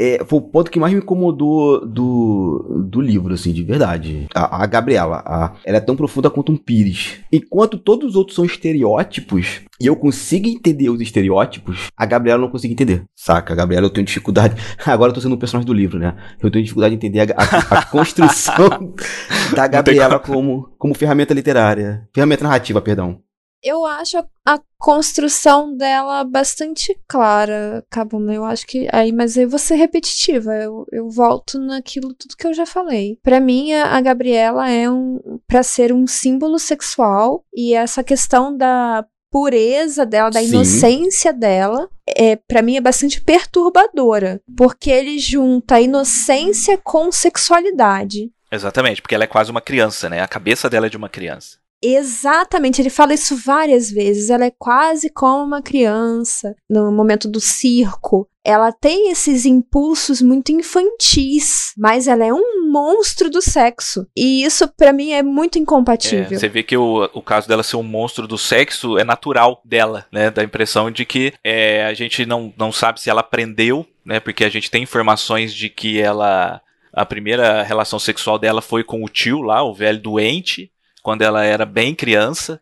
é, 0.00 0.24
foi 0.24 0.38
o 0.38 0.42
ponto 0.42 0.70
que 0.70 0.80
mais 0.80 0.94
me 0.94 1.00
incomodou 1.00 1.86
do, 1.86 2.86
do 2.88 3.02
livro, 3.02 3.34
assim, 3.34 3.52
de 3.52 3.62
verdade. 3.62 4.26
A, 4.34 4.62
a 4.62 4.66
Gabriela, 4.66 5.22
a, 5.26 5.52
ela 5.62 5.76
é 5.76 5.80
tão 5.80 5.94
profunda 5.94 6.30
quanto 6.30 6.50
um 6.50 6.56
Pires. 6.56 7.18
Enquanto 7.30 7.76
todos 7.76 8.10
os 8.10 8.16
outros 8.16 8.34
são 8.34 8.46
estereótipos, 8.46 9.60
e 9.78 9.86
eu 9.86 9.94
consigo 9.94 10.48
entender 10.48 10.88
os 10.88 11.02
estereótipos, 11.02 11.88
a 11.94 12.06
Gabriela 12.06 12.40
não 12.40 12.48
consigo 12.48 12.72
entender. 12.72 13.04
Saca? 13.14 13.52
A 13.52 13.56
Gabriela 13.56 13.86
eu 13.86 13.90
tenho 13.90 14.06
dificuldade. 14.06 14.54
Agora 14.86 15.10
eu 15.10 15.14
tô 15.14 15.20
sendo 15.20 15.34
um 15.34 15.38
personagem 15.38 15.66
do 15.66 15.74
livro, 15.74 15.98
né? 15.98 16.16
Eu 16.42 16.50
tenho 16.50 16.64
dificuldade 16.64 16.96
de 16.96 17.06
entender 17.06 17.32
a, 17.32 17.36
a, 17.36 17.80
a 17.80 17.84
construção 17.92 18.94
da 19.54 19.66
Gabriela 19.66 20.18
como, 20.18 20.70
como 20.78 20.94
ferramenta 20.94 21.34
literária. 21.34 22.08
Ferramenta 22.14 22.44
narrativa, 22.44 22.80
perdão 22.80 23.18
eu 23.62 23.84
acho 23.84 24.18
a, 24.18 24.26
a, 24.44 24.60
construção 24.78 25.76
dela 25.76 26.24
bastante 26.24 26.98
clara, 27.06 27.84
Cabuna. 27.90 28.34
Eu 28.34 28.44
acho 28.44 28.66
que. 28.66 28.88
Aí, 28.92 29.12
mas 29.12 29.36
aí 29.36 29.46
vou 29.46 29.58
ser 29.58 29.74
repetitiva. 29.74 30.54
Eu, 30.54 30.86
eu 30.90 31.08
volto 31.10 31.58
naquilo 31.58 32.14
tudo 32.14 32.36
que 32.36 32.46
eu 32.46 32.54
já 32.54 32.66
falei. 32.66 33.18
Para 33.22 33.40
mim, 33.40 33.72
a, 33.72 33.96
a 33.96 34.00
Gabriela 34.00 34.68
é 34.70 34.90
um. 34.90 35.40
para 35.46 35.62
ser 35.62 35.92
um 35.92 36.06
símbolo 36.06 36.58
sexual. 36.58 37.44
E 37.54 37.74
essa 37.74 38.02
questão 38.02 38.56
da 38.56 39.04
pureza 39.30 40.04
dela, 40.04 40.30
da 40.30 40.40
Sim. 40.40 40.48
inocência 40.48 41.32
dela, 41.32 41.88
é 42.08 42.34
para 42.34 42.62
mim 42.62 42.76
é 42.76 42.80
bastante 42.80 43.20
perturbadora, 43.20 44.40
porque 44.56 44.90
ele 44.90 45.18
junta 45.18 45.76
a 45.76 45.80
inocência 45.80 46.76
com 46.76 47.12
sexualidade. 47.12 48.30
Exatamente, 48.50 49.00
porque 49.00 49.14
ela 49.14 49.24
é 49.24 49.28
quase 49.28 49.50
uma 49.50 49.60
criança, 49.60 50.08
né? 50.08 50.20
A 50.20 50.26
cabeça 50.26 50.68
dela 50.68 50.86
é 50.86 50.90
de 50.90 50.96
uma 50.96 51.08
criança. 51.08 51.58
Exatamente, 51.82 52.82
ele 52.82 52.90
fala 52.90 53.14
isso 53.14 53.34
várias 53.36 53.90
vezes. 53.90 54.28
Ela 54.28 54.46
é 54.46 54.52
quase 54.56 55.10
como 55.10 55.42
uma 55.42 55.62
criança 55.62 56.54
no 56.68 56.92
momento 56.92 57.26
do 57.26 57.40
circo. 57.40 58.28
Ela 58.44 58.72
tem 58.72 59.10
esses 59.10 59.44
impulsos 59.44 60.22
muito 60.22 60.50
infantis, 60.50 61.72
mas 61.76 62.06
ela 62.06 62.24
é 62.24 62.32
um 62.32 62.70
monstro 62.70 63.28
do 63.28 63.42
sexo. 63.42 64.06
E 64.16 64.42
isso, 64.42 64.66
para 64.68 64.92
mim, 64.92 65.12
é 65.12 65.22
muito 65.22 65.58
incompatível. 65.58 66.36
É, 66.36 66.38
você 66.38 66.48
vê 66.48 66.62
que 66.62 66.76
o, 66.76 67.04
o 67.12 67.22
caso 67.22 67.46
dela 67.48 67.62
ser 67.62 67.76
um 67.76 67.82
monstro 67.82 68.26
do 68.26 68.38
sexo 68.38 68.98
é 68.98 69.04
natural 69.04 69.60
dela, 69.64 70.06
né? 70.10 70.30
Da 70.30 70.42
impressão 70.42 70.90
de 70.90 71.04
que 71.04 71.34
é, 71.44 71.84
a 71.84 71.94
gente 71.94 72.24
não, 72.24 72.52
não 72.56 72.72
sabe 72.72 73.00
se 73.00 73.10
ela 73.10 73.20
aprendeu, 73.20 73.86
né? 74.04 74.20
Porque 74.20 74.44
a 74.44 74.48
gente 74.48 74.70
tem 74.70 74.82
informações 74.82 75.52
de 75.54 75.68
que 75.68 76.00
ela. 76.00 76.60
A 76.92 77.06
primeira 77.06 77.62
relação 77.62 78.00
sexual 78.00 78.36
dela 78.36 78.60
foi 78.60 78.82
com 78.82 79.04
o 79.04 79.08
tio 79.08 79.42
lá, 79.42 79.62
o 79.62 79.72
velho 79.72 80.00
doente 80.00 80.72
quando 81.02 81.22
ela 81.22 81.44
era 81.44 81.64
bem 81.64 81.94
criança. 81.94 82.60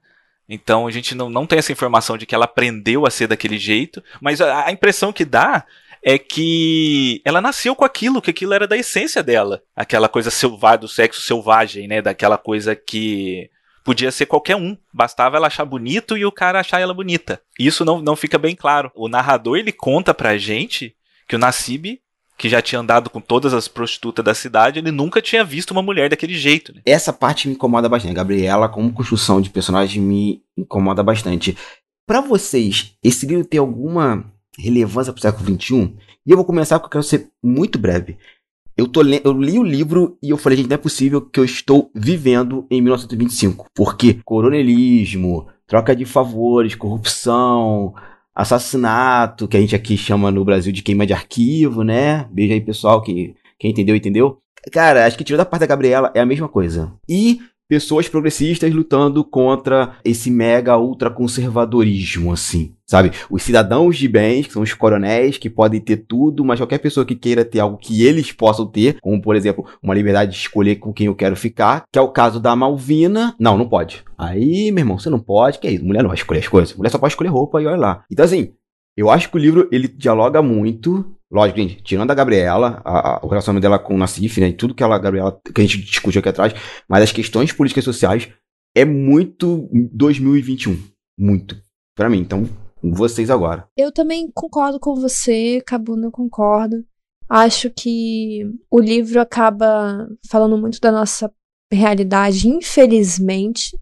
Então 0.49 0.87
a 0.87 0.91
gente 0.91 1.15
não, 1.15 1.29
não 1.29 1.47
tem 1.47 1.59
essa 1.59 1.73
informação 1.73 2.17
de 2.17 2.25
que 2.25 2.35
ela 2.35 2.47
aprendeu 2.47 3.07
a 3.07 3.11
ser 3.11 3.27
daquele 3.27 3.59
jeito, 3.59 4.03
mas 4.21 4.41
a, 4.41 4.67
a 4.67 4.73
impressão 4.73 5.13
que 5.13 5.25
dá 5.25 5.65
é 6.03 6.17
que 6.19 7.21
ela 7.25 7.41
nasceu 7.41 7.75
com 7.75 7.85
aquilo, 7.85 8.23
que 8.23 8.31
aquilo 8.31 8.55
era 8.55 8.67
da 8.67 8.77
essência 8.77 9.23
dela. 9.23 9.63
Aquela 9.75 10.09
coisa 10.09 10.31
selvagem, 10.31 10.81
do 10.81 10.89
sexo 10.89 11.21
selvagem, 11.21 11.89
né? 11.89 12.01
Daquela 12.01 12.39
coisa 12.39 12.75
que 12.75 13.51
podia 13.85 14.11
ser 14.11 14.27
qualquer 14.27 14.57
um. 14.57 14.77
Bastava 14.93 15.37
ela 15.37 15.49
achar 15.49 15.65
bonito 15.65 16.17
e 16.17 16.25
o 16.25 16.33
cara 16.33 16.61
achar 16.61 16.81
ela 16.81 16.95
bonita. 16.95 17.41
Isso 17.59 17.85
não, 17.85 18.01
não 18.01 18.17
fica 18.17 18.39
bem 18.39 18.55
claro. 18.55 18.93
O 18.95 19.09
narrador, 19.09 19.59
ele 19.59 19.73
conta 19.73 20.15
pra 20.15 20.39
gente 20.39 20.95
que 21.27 21.37
o 21.37 21.39
Nassib 21.39 22.01
que 22.39 22.49
já 22.49 22.63
tinha 22.63 22.81
andado 22.81 23.11
com 23.11 23.21
todas 23.21 23.53
as 23.53 23.67
prostitutas 23.67 24.25
da 24.25 24.33
cidade, 24.33 24.79
ele 24.79 24.93
nunca 24.93 25.21
tinha 25.21 25.45
visto 25.45 25.73
uma 25.73 25.83
mulher 25.83 26.09
daquele 26.09 26.35
jeito. 26.35 26.73
Né? 26.73 26.81
Essa 26.87 27.13
parte 27.13 27.49
me 27.49 27.55
incomoda 27.55 27.89
bastante. 27.89 28.15
Gabriela, 28.15 28.69
como 28.69 28.93
construção 28.93 29.41
de 29.41 29.51
personagem, 29.51 30.01
me 30.01 30.41
incomoda 30.57 31.03
bastante. 31.03 31.57
Para 32.07 32.21
vocês, 32.21 32.95
esse 33.03 33.27
livro 33.27 33.45
tem 33.45 33.59
alguma 33.59 34.25
relevância 34.57 35.13
para 35.13 35.19
o 35.19 35.23
século 35.23 35.61
XXI? 35.61 35.97
E 36.25 36.31
eu 36.31 36.37
vou 36.37 36.47
começar 36.47 36.79
porque 36.79 36.97
eu 36.97 37.01
quero 37.01 37.03
ser 37.03 37.29
muito 37.43 37.77
breve. 37.77 38.17
Eu, 38.77 38.87
tô 38.87 39.03
eu 39.03 39.33
li 39.33 39.59
o 39.59 39.65
livro 39.65 40.17
e 40.23 40.31
eu 40.31 40.37
falei, 40.37 40.59
gente, 40.59 40.69
não 40.69 40.75
é 40.75 40.79
possível 40.79 41.21
que 41.21 41.41
eu 41.41 41.45
estou 41.45 41.91
vivendo 41.93 42.65
em 42.71 42.81
1925. 42.81 43.67
Porque 43.75 44.21
coronelismo, 44.25 45.49
troca 45.67 45.97
de 45.97 46.05
favores, 46.05 46.77
corrupção, 46.77 47.95
assassinato, 48.39 49.49
que 49.49 49.57
a 49.57 49.61
gente 49.61 49.75
aqui 49.75 49.97
chama 49.97 50.31
no 50.31 50.45
Brasil 50.45 50.73
de 50.73 50.81
queima 50.81 51.05
de 51.05 51.13
arquivo, 51.13 51.83
né? 51.83 52.29
Beijo 52.31 52.53
aí, 52.53 52.61
pessoal, 52.61 53.03
que 53.03 53.35
quem 53.59 53.73
entendeu, 53.73 53.97
entendeu. 53.97 54.39
Cara, 54.71 55.05
acho 55.05 55.19
que 55.19 55.25
tirando 55.25 55.41
a 55.41 55.45
parte 55.45 55.63
da 55.63 55.67
Gabriela 55.67 56.13
é 56.15 56.21
a 56.21 56.27
mesma 56.27 56.49
coisa. 56.49 56.93
E 57.09 57.41
pessoas 57.69 58.09
progressistas 58.09 58.73
lutando 58.73 59.23
contra 59.23 59.97
esse 60.05 60.31
mega 60.31 60.77
ultra 60.79 61.11
conservadorismo, 61.11 62.33
assim, 62.33 62.75
sabe? 62.87 63.13
Os 63.31 63.43
cidadãos 63.43 63.97
de 63.97 64.09
bens, 64.09 64.47
que 64.47 64.53
são 64.55 64.63
os 64.63 64.73
coronéis, 64.73 65.37
que 65.37 65.51
podem 65.51 65.81
ter 65.81 65.99
tudo, 65.99 66.45
mas 66.45 66.59
qualquer 66.59 66.79
pessoa 66.79 67.05
que 67.05 67.15
queira 67.15 67.45
ter 67.45 67.61
algo 67.61 67.77
que 67.77 68.05
eles 68.05 68.33
possam 68.33 68.67
ter, 68.67 68.99
como 69.01 69.21
por 69.21 69.37
exemplo, 69.37 69.67
uma 69.83 69.95
liberdade 69.95 70.33
de 70.33 70.39
escolher 70.39 70.77
com 70.77 70.93
quem 70.93 71.07
eu 71.07 71.15
quero 71.15 71.37
ficar, 71.37 71.85
que 71.93 71.99
é 71.99 72.03
o 72.03 72.09
caso 72.09 72.41
da 72.41 72.57
Malvina. 72.57 73.37
Não, 73.39 73.59
não 73.59 73.69
pode. 73.69 74.03
Aí, 74.17 74.73
meu 74.73 74.83
irmão, 74.83 74.99
você 74.99 75.11
não 75.11 75.21
pode, 75.21 75.59
que 75.59 75.69
é 75.69 75.73
isso? 75.73 75.85
Mulher 75.85 76.03
não 76.03 76.09
vai 76.09 76.17
escolher 76.17 76.41
as 76.41 76.49
coisas. 76.49 76.75
Mulher 76.75 76.91
só 76.91 76.99
pode 76.99 77.13
escolher 77.13 77.29
roupa 77.29 77.61
e 77.61 77.67
olha 77.67 77.77
lá. 77.77 78.05
Então, 78.11 78.25
assim, 78.25 78.53
eu 78.97 79.11
acho 79.11 79.31
que 79.31 79.37
o 79.37 79.39
livro 79.39 79.69
ele 79.71 79.87
dialoga 79.87 80.43
muito 80.43 81.18
Lógico, 81.31 81.61
gente, 81.61 81.83
tirando 81.83 82.11
a 82.11 82.15
Gabriela, 82.15 82.81
a, 82.85 83.17
a, 83.17 83.21
o 83.23 83.29
relacionamento 83.29 83.63
dela 83.63 83.79
com 83.79 83.95
o 83.95 83.99
Nassif, 83.99 84.41
né, 84.41 84.51
tudo 84.53 84.75
que 84.75 84.83
ela, 84.83 84.99
Gabriela, 84.99 85.39
que 85.55 85.61
a 85.61 85.65
gente 85.65 85.83
discutiu 85.83 86.21
aqui 86.21 86.29
atrás, 86.31 86.55
mas 86.89 87.03
as 87.03 87.13
questões 87.13 87.53
políticas 87.53 87.85
sociais 87.85 88.29
é 88.75 88.85
muito 88.85 89.69
2021. 89.93 90.79
Muito. 91.19 91.61
para 91.97 92.09
mim. 92.09 92.21
Então, 92.21 92.49
vocês 92.83 93.29
agora. 93.29 93.69
Eu 93.77 93.93
também 93.93 94.31
concordo 94.33 94.79
com 94.79 94.95
você, 94.95 95.61
Cabuna, 95.67 96.11
concordo. 96.11 96.85
Acho 97.29 97.71
que 97.71 98.43
o 98.71 98.81
livro 98.81 99.21
acaba 99.21 100.09
falando 100.31 100.57
muito 100.57 100.81
da 100.81 100.91
nossa 100.91 101.31
realidade, 101.71 102.49
infelizmente. 102.49 103.77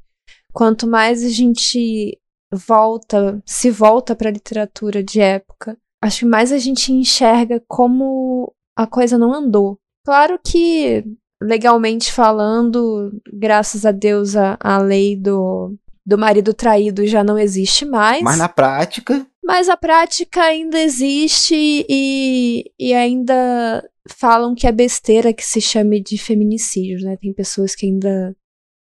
Quanto 0.52 0.86
mais 0.86 1.22
a 1.22 1.28
gente 1.28 2.18
volta, 2.52 3.40
se 3.44 3.70
volta 3.70 4.16
para 4.16 4.30
a 4.30 4.32
literatura 4.32 5.04
de 5.04 5.20
época, 5.20 5.78
acho 6.06 6.20
que 6.20 6.26
mais 6.26 6.52
a 6.52 6.58
gente 6.58 6.92
enxerga 6.92 7.62
como 7.66 8.52
a 8.76 8.86
coisa 8.86 9.18
não 9.18 9.32
andou. 9.32 9.78
Claro 10.04 10.38
que, 10.44 11.04
legalmente 11.42 12.12
falando, 12.12 13.10
graças 13.32 13.84
a 13.84 13.90
Deus, 13.90 14.36
a, 14.36 14.56
a 14.60 14.78
lei 14.78 15.16
do, 15.16 15.74
do 16.04 16.16
marido 16.16 16.54
traído 16.54 17.06
já 17.06 17.24
não 17.24 17.38
existe 17.38 17.84
mais. 17.84 18.22
Mas 18.22 18.38
na 18.38 18.48
prática. 18.48 19.26
Mas 19.44 19.68
a 19.68 19.76
prática 19.76 20.42
ainda 20.42 20.78
existe 20.78 21.54
e, 21.88 22.64
e 22.78 22.94
ainda 22.94 23.88
falam 24.08 24.54
que 24.54 24.66
é 24.66 24.72
besteira 24.72 25.32
que 25.32 25.44
se 25.44 25.60
chame 25.60 26.00
de 26.00 26.18
feminicídio, 26.18 27.04
né? 27.04 27.16
Tem 27.16 27.32
pessoas 27.32 27.74
que 27.74 27.86
ainda 27.86 28.36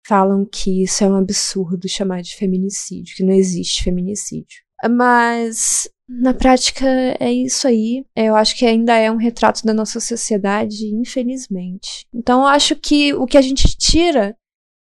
falam 0.07 0.45
que 0.45 0.83
isso 0.83 1.03
é 1.03 1.07
um 1.07 1.15
absurdo 1.15 1.87
chamar 1.87 2.21
de 2.21 2.35
feminicídio, 2.35 3.15
que 3.15 3.23
não 3.23 3.33
existe 3.33 3.83
feminicídio. 3.83 4.57
Mas 4.89 5.87
na 6.09 6.33
prática, 6.33 6.87
é 7.19 7.31
isso 7.31 7.67
aí. 7.67 8.03
Eu 8.15 8.35
acho 8.35 8.57
que 8.57 8.65
ainda 8.65 8.95
é 8.97 9.11
um 9.11 9.17
retrato 9.17 9.63
da 9.63 9.75
nossa 9.75 9.99
sociedade, 9.99 10.87
infelizmente. 10.87 12.07
Então, 12.11 12.41
eu 12.41 12.47
acho 12.47 12.75
que 12.75 13.13
o 13.13 13.27
que 13.27 13.37
a 13.37 13.41
gente 13.41 13.77
tira 13.77 14.35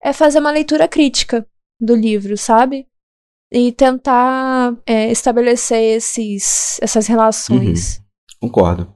é 0.01 0.11
fazer 0.11 0.39
uma 0.39 0.49
leitura 0.49 0.87
crítica 0.87 1.47
do 1.79 1.95
livro, 1.95 2.35
sabe? 2.35 2.87
E 3.51 3.71
tentar 3.71 4.75
é, 4.83 5.11
estabelecer 5.11 5.97
esses, 5.97 6.79
essas 6.81 7.05
relações. 7.05 7.97
Uhum. 7.97 8.47
Concordo. 8.49 8.95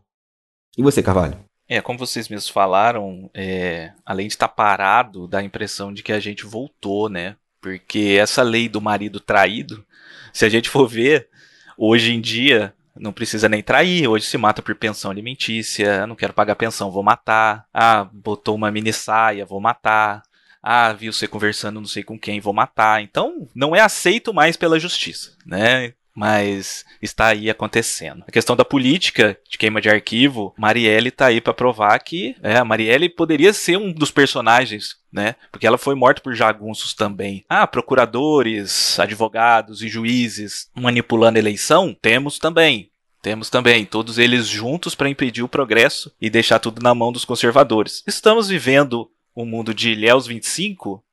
E 0.76 0.82
você, 0.82 1.04
Carvalho? 1.04 1.38
É, 1.68 1.80
como 1.80 2.00
vocês 2.00 2.28
mesmos 2.28 2.50
falaram, 2.50 3.30
é, 3.36 3.92
além 4.04 4.28
de 4.28 4.34
estar 4.34 4.48
parado, 4.48 5.28
dá 5.28 5.40
a 5.40 5.44
impressão 5.44 5.94
de 5.94 6.02
que 6.02 6.12
a 6.12 6.20
gente 6.20 6.44
voltou, 6.44 7.08
né? 7.08 7.36
Porque 7.62 8.18
essa 8.20 8.42
lei 8.42 8.68
do 8.68 8.82
marido 8.82 9.20
traído, 9.20 9.86
se 10.34 10.44
a 10.44 10.50
gente 10.50 10.70
for 10.70 10.88
ver, 10.88 11.30
Hoje 11.78 12.14
em 12.14 12.22
dia, 12.22 12.74
não 12.96 13.12
precisa 13.12 13.50
nem 13.50 13.62
trair, 13.62 14.08
hoje 14.08 14.26
se 14.26 14.38
mata 14.38 14.62
por 14.62 14.76
pensão 14.76 15.12
alimentícia, 15.12 16.08
não 16.08 16.16
quero 16.16 16.34
pagar 16.34 16.56
pensão, 16.56 16.92
vou 16.92 17.04
matar. 17.04 17.66
Ah, 17.74 18.08
botou 18.12 18.56
uma 18.56 18.72
mini 18.72 18.94
saia, 18.94 19.46
vou 19.46 19.60
matar. 19.60 20.24
Ah, 20.64 20.94
viu 20.94 21.14
você 21.14 21.28
conversando 21.28 21.80
não 21.80 21.88
sei 21.88 22.04
com 22.04 22.18
quem, 22.18 22.40
vou 22.40 22.54
matar. 22.54 23.02
Então, 23.02 23.48
não 23.54 23.76
é 23.76 23.82
aceito 23.82 24.34
mais 24.34 24.58
pela 24.58 24.80
justiça, 24.80 25.36
né? 25.46 25.94
Mas 26.16 26.86
está 27.02 27.28
aí 27.28 27.50
acontecendo. 27.50 28.24
A 28.26 28.32
questão 28.32 28.56
da 28.56 28.64
política 28.64 29.38
de 29.50 29.58
queima 29.58 29.82
de 29.82 29.90
arquivo, 29.90 30.54
Marielle 30.58 31.10
está 31.10 31.28
aí 31.28 31.42
para 31.42 31.54
provar 31.54 32.00
que 32.00 32.36
é, 32.42 32.56
a 32.56 32.64
Marielle 32.64 33.10
poderia 33.10 33.52
ser 33.52 33.78
um 33.78 33.92
dos 33.92 34.12
personagens, 34.12 34.96
né? 35.12 35.36
Porque 35.52 35.68
ela 35.68 35.78
foi 35.78 35.94
morta 35.94 36.22
por 36.22 36.34
jagunços 36.34 36.94
também. 36.94 37.44
Ah, 37.50 37.68
procuradores, 37.68 38.98
advogados 38.98 39.82
e 39.82 39.90
juízes 39.90 40.70
manipulando 40.74 41.38
a 41.38 41.42
eleição, 41.42 41.96
temos 42.02 42.40
também. 42.40 42.90
Temos 43.22 43.50
também 43.50 43.86
todos 43.86 44.20
eles 44.20 44.48
juntos 44.48 44.94
para 44.94 45.10
impedir 45.10 45.44
o 45.44 45.50
progresso 45.50 46.14
e 46.22 46.30
deixar 46.30 46.60
tudo 46.60 46.82
na 46.82 46.94
mão 46.94 47.12
dos 47.12 47.26
conservadores. 47.26 48.04
Estamos 48.06 48.48
vivendo 48.48 49.10
um 49.36 49.46
mundo 49.46 49.74
de 49.74 49.92
Ilhéus 49.92 50.28
25? 50.28 51.04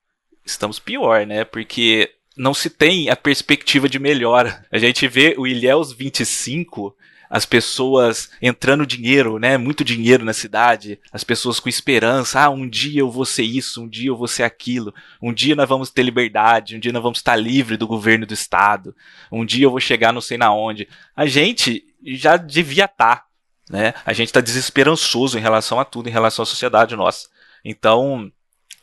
Estamos 0.45 0.79
pior, 0.79 1.27
né? 1.27 1.43
Porque 1.43 2.11
não 2.37 2.55
se 2.55 2.71
tem 2.71 3.11
a 3.11 3.17
perspectiva 3.17 3.89
de 3.89 3.99
melhora. 3.99 4.65
A 4.71 4.79
gente 4.79 5.07
vê 5.07 5.35
o 5.37 5.47
Ilhéus 5.47 5.93
25, 5.93 6.97
as 7.29 7.47
pessoas 7.47 8.31
entrando 8.43 8.87
dinheiro, 8.87 9.39
né? 9.39 9.57
Muito 9.57 9.85
dinheiro 9.85 10.25
na 10.25 10.33
cidade, 10.33 11.01
as 11.11 11.25
pessoas 11.25 11.59
com 11.59 11.69
esperança, 11.69 12.41
ah, 12.41 12.51
um 12.51 12.69
dia 12.69 13.01
eu 13.01 13.11
vou 13.11 13.25
ser 13.25 13.43
isso, 13.43 13.83
um 13.83 13.89
dia 13.89 14.09
eu 14.09 14.17
vou 14.17 14.29
ser 14.29 14.43
aquilo, 14.43 14.95
um 15.21 15.33
dia 15.33 15.57
nós 15.57 15.69
vamos 15.69 15.91
ter 15.91 16.03
liberdade, 16.03 16.77
um 16.77 16.79
dia 16.79 16.93
nós 16.93 17.03
vamos 17.03 17.19
estar 17.19 17.37
livre 17.37 17.77
do 17.77 17.87
governo 17.87 18.27
do 18.27 18.35
estado, 18.35 18.95
um 19.31 19.45
dia 19.47 19.65
eu 19.65 19.71
vou 19.71 19.81
chegar 19.81 20.13
não 20.13 20.21
sei 20.21 20.37
na 20.37 20.53
onde. 20.53 20.87
A 21.17 21.25
gente 21.27 21.85
já 22.05 22.37
devia 22.37 22.85
estar, 22.85 23.17
tá, 23.17 23.27
né? 23.71 23.95
A 24.05 24.13
gente 24.13 24.29
está 24.29 24.41
desesperançoso 24.41 25.39
em 25.39 25.43
relação 25.43 25.81
a 25.81 25.85
tudo, 25.87 26.09
em 26.11 26.13
relação 26.13 26.43
à 26.43 26.47
sociedade 26.47 26.95
nossa. 26.97 27.29
Então, 27.65 28.31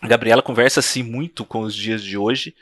a 0.01 0.07
Gabriela 0.07 0.41
conversa 0.41 0.79
assim 0.79 1.03
muito 1.03 1.45
com 1.45 1.61
os 1.61 1.75
dias 1.75 2.03
de 2.03 2.17
hoje 2.17 2.55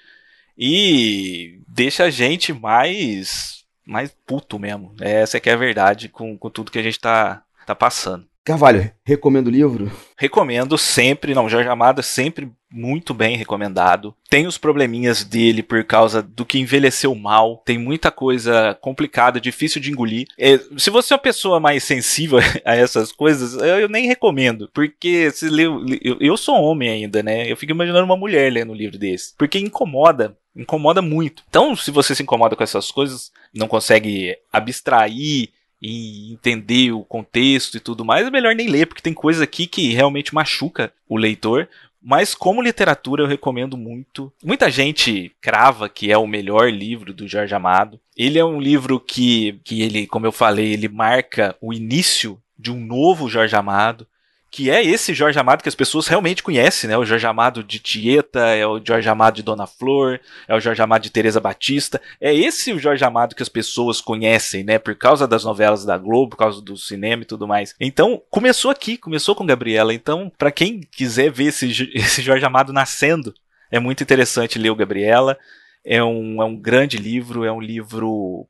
e 0.57 1.59
deixa 1.67 2.05
a 2.05 2.09
gente 2.09 2.51
mais 2.53 3.57
mais 3.85 4.13
puto 4.25 4.59
mesmo. 4.59 4.93
Essa 4.99 5.37
é 5.37 5.39
que 5.39 5.49
é 5.49 5.53
a 5.53 5.57
verdade 5.57 6.09
com, 6.09 6.37
com 6.37 6.49
tudo 6.49 6.71
que 6.71 6.79
a 6.79 6.83
gente 6.83 6.99
tá, 6.99 7.41
tá 7.65 7.73
passando. 7.73 8.25
Carvalho, 8.47 8.89
recomendo 9.03 9.47
o 9.47 9.51
livro? 9.51 9.91
Recomendo 10.17 10.77
sempre, 10.77 11.35
não, 11.35 11.49
Jorge 11.49 11.67
Amado 11.67 11.99
é 11.99 12.03
sempre 12.03 12.49
muito 12.71 13.13
bem 13.13 13.35
recomendado. 13.35 14.15
Tem 14.29 14.47
os 14.47 14.57
probleminhas 14.57 15.21
dele 15.25 15.61
por 15.61 15.83
causa 15.83 16.21
do 16.21 16.45
que 16.45 16.57
envelheceu 16.57 17.13
mal, 17.13 17.61
tem 17.65 17.77
muita 17.77 18.09
coisa 18.09 18.77
complicada, 18.79 19.41
difícil 19.41 19.81
de 19.81 19.91
engolir. 19.91 20.27
É, 20.39 20.57
se 20.77 20.89
você 20.89 21.13
é 21.13 21.15
uma 21.15 21.21
pessoa 21.21 21.59
mais 21.59 21.83
sensível 21.83 22.39
a 22.63 22.73
essas 22.73 23.11
coisas, 23.11 23.53
eu, 23.53 23.79
eu 23.79 23.89
nem 23.89 24.07
recomendo, 24.07 24.69
porque 24.73 25.29
se 25.31 25.49
leu, 25.49 25.85
eu, 26.01 26.15
eu 26.21 26.37
sou 26.37 26.55
homem 26.55 26.87
ainda, 26.87 27.21
né? 27.21 27.51
Eu 27.51 27.57
fico 27.57 27.73
imaginando 27.73 28.05
uma 28.05 28.15
mulher 28.15 28.49
lendo 28.49 28.71
um 28.71 28.75
livro 28.75 28.97
desse, 28.97 29.33
porque 29.37 29.59
incomoda 29.59 30.37
incomoda 30.57 31.01
muito. 31.01 31.43
Então, 31.47 31.75
se 31.75 31.91
você 31.91 32.15
se 32.15 32.23
incomoda 32.23 32.55
com 32.55 32.63
essas 32.63 32.91
coisas, 32.91 33.31
não 33.53 33.67
consegue 33.67 34.37
abstrair 34.51 35.49
e 35.81 36.33
entender 36.33 36.91
o 36.91 37.03
contexto 37.03 37.77
e 37.77 37.79
tudo 37.79 38.03
mais, 38.03 38.25
é 38.25 38.31
melhor 38.31 38.55
nem 38.55 38.67
ler, 38.67 38.87
porque 38.87 39.01
tem 39.01 39.13
coisa 39.13 39.43
aqui 39.43 39.67
que 39.67 39.93
realmente 39.93 40.33
machuca 40.33 40.91
o 41.07 41.15
leitor. 41.15 41.69
Mas 42.01 42.33
como 42.33 42.61
literatura 42.61 43.23
eu 43.23 43.27
recomendo 43.27 43.75
muito. 43.75 44.31
Muita 44.43 44.71
gente 44.71 45.31
crava 45.41 45.89
que 45.89 46.11
é 46.11 46.17
o 46.17 46.27
melhor 46.27 46.71
livro 46.71 47.13
do 47.13 47.27
Jorge 47.27 47.53
Amado. 47.53 47.99
Ele 48.15 48.39
é 48.39 48.45
um 48.45 48.61
livro 48.61 48.99
que, 48.99 49.59
que 49.63 49.81
ele, 49.81 50.07
como 50.07 50.25
eu 50.25 50.31
falei, 50.31 50.73
ele 50.73 50.87
marca 50.87 51.55
o 51.59 51.73
início 51.73 52.41
de 52.57 52.71
um 52.71 52.79
novo 52.79 53.29
Jorge 53.29 53.55
Amado 53.55 54.07
que 54.49 54.69
é 54.69 54.83
esse 54.83 55.13
Jorge 55.13 55.37
Amado 55.37 55.61
que 55.61 55.69
as 55.69 55.75
pessoas 55.75 56.07
realmente 56.07 56.41
conhecem, 56.41 56.89
né? 56.89 56.97
O 56.97 57.05
Jorge 57.05 57.27
Amado 57.27 57.63
de 57.63 57.79
Tieta, 57.79 58.39
é 58.39 58.65
o 58.65 58.81
Jorge 58.83 59.07
Amado 59.09 59.35
de 59.35 59.43
Dona 59.43 59.67
Flor, 59.67 60.19
é 60.47 60.55
o 60.55 60.59
Jorge 60.59 60.81
Amado 60.81 61.03
de 61.03 61.09
Teresa 61.09 61.39
Batista. 61.39 62.01
É 62.19 62.33
esse 62.33 62.71
o 62.71 62.79
Jorge 62.79 63.03
Amado 63.03 63.35
que 63.35 63.43
as 63.43 63.49
pessoas 63.49 63.99
conhecem, 63.99 64.63
né? 64.63 64.79
Por 64.79 64.95
causa 64.95 65.27
das 65.27 65.43
novelas 65.43 65.83
da 65.83 65.97
Globo, 65.97 66.31
por 66.31 66.37
causa 66.37 66.61
do 66.61 66.77
cinema 66.77 67.23
e 67.23 67.25
tudo 67.25 67.47
mais. 67.47 67.75
Então, 67.79 68.21
começou 68.29 68.71
aqui, 68.71 68.97
começou 68.97 69.35
com 69.35 69.45
Gabriela. 69.45 69.93
Então, 69.93 70.31
para 70.37 70.51
quem 70.51 70.79
quiser 70.79 71.29
ver 71.29 71.45
esse, 71.45 71.67
esse 71.93 72.21
Jorge 72.21 72.45
Amado 72.45 72.71
nascendo, 72.71 73.33
é 73.69 73.79
muito 73.79 74.01
interessante 74.01 74.57
ler 74.57 74.69
o 74.69 74.75
Gabriela. 74.75 75.37
É 75.83 76.01
um, 76.03 76.41
é 76.41 76.45
um 76.45 76.55
grande 76.55 76.97
livro, 76.97 77.43
é 77.43 77.51
um 77.51 77.61
livro 77.61 78.47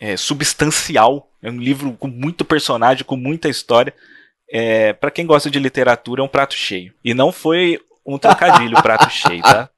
é, 0.00 0.16
substancial, 0.16 1.28
é 1.42 1.50
um 1.50 1.58
livro 1.58 1.92
com 1.92 2.08
muito 2.08 2.44
personagem, 2.44 3.04
com 3.04 3.16
muita 3.16 3.48
história 3.48 3.92
é, 4.50 4.92
para 4.92 5.10
quem 5.10 5.26
gosta 5.26 5.50
de 5.50 5.58
literatura, 5.58 6.22
é 6.22 6.24
um 6.24 6.28
prato 6.28 6.54
cheio. 6.54 6.92
E 7.04 7.14
não 7.14 7.30
foi 7.30 7.78
um 8.04 8.18
trocadilho 8.18 8.76
prato 8.82 9.08
cheio, 9.10 9.42
tá? 9.42 9.70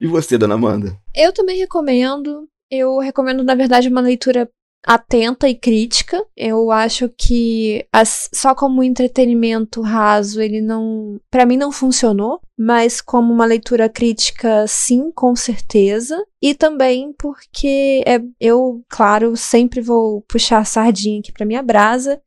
e 0.00 0.06
você, 0.06 0.38
dona 0.38 0.54
Amanda? 0.54 0.96
Eu 1.14 1.32
também 1.32 1.58
recomendo. 1.58 2.48
Eu 2.70 2.98
recomendo, 2.98 3.42
na 3.42 3.54
verdade, 3.54 3.88
uma 3.88 4.00
leitura 4.00 4.48
atenta 4.86 5.48
e 5.48 5.54
crítica. 5.54 6.24
Eu 6.36 6.70
acho 6.70 7.08
que 7.08 7.86
as, 7.92 8.28
só 8.32 8.54
como 8.54 8.82
entretenimento 8.82 9.80
raso 9.80 10.40
ele 10.40 10.60
não, 10.60 11.20
para 11.30 11.44
mim 11.44 11.56
não 11.56 11.70
funcionou, 11.72 12.40
mas 12.58 13.00
como 13.00 13.32
uma 13.32 13.44
leitura 13.44 13.88
crítica, 13.88 14.66
sim, 14.66 15.10
com 15.12 15.34
certeza. 15.36 16.16
E 16.40 16.54
também 16.54 17.12
porque 17.18 18.02
é, 18.06 18.20
eu, 18.40 18.82
claro, 18.88 19.36
sempre 19.36 19.80
vou 19.80 20.22
puxar 20.22 20.58
a 20.58 20.64
sardinha 20.64 21.20
aqui 21.20 21.32
para 21.32 21.46
minha 21.46 21.62
brasa. 21.62 22.20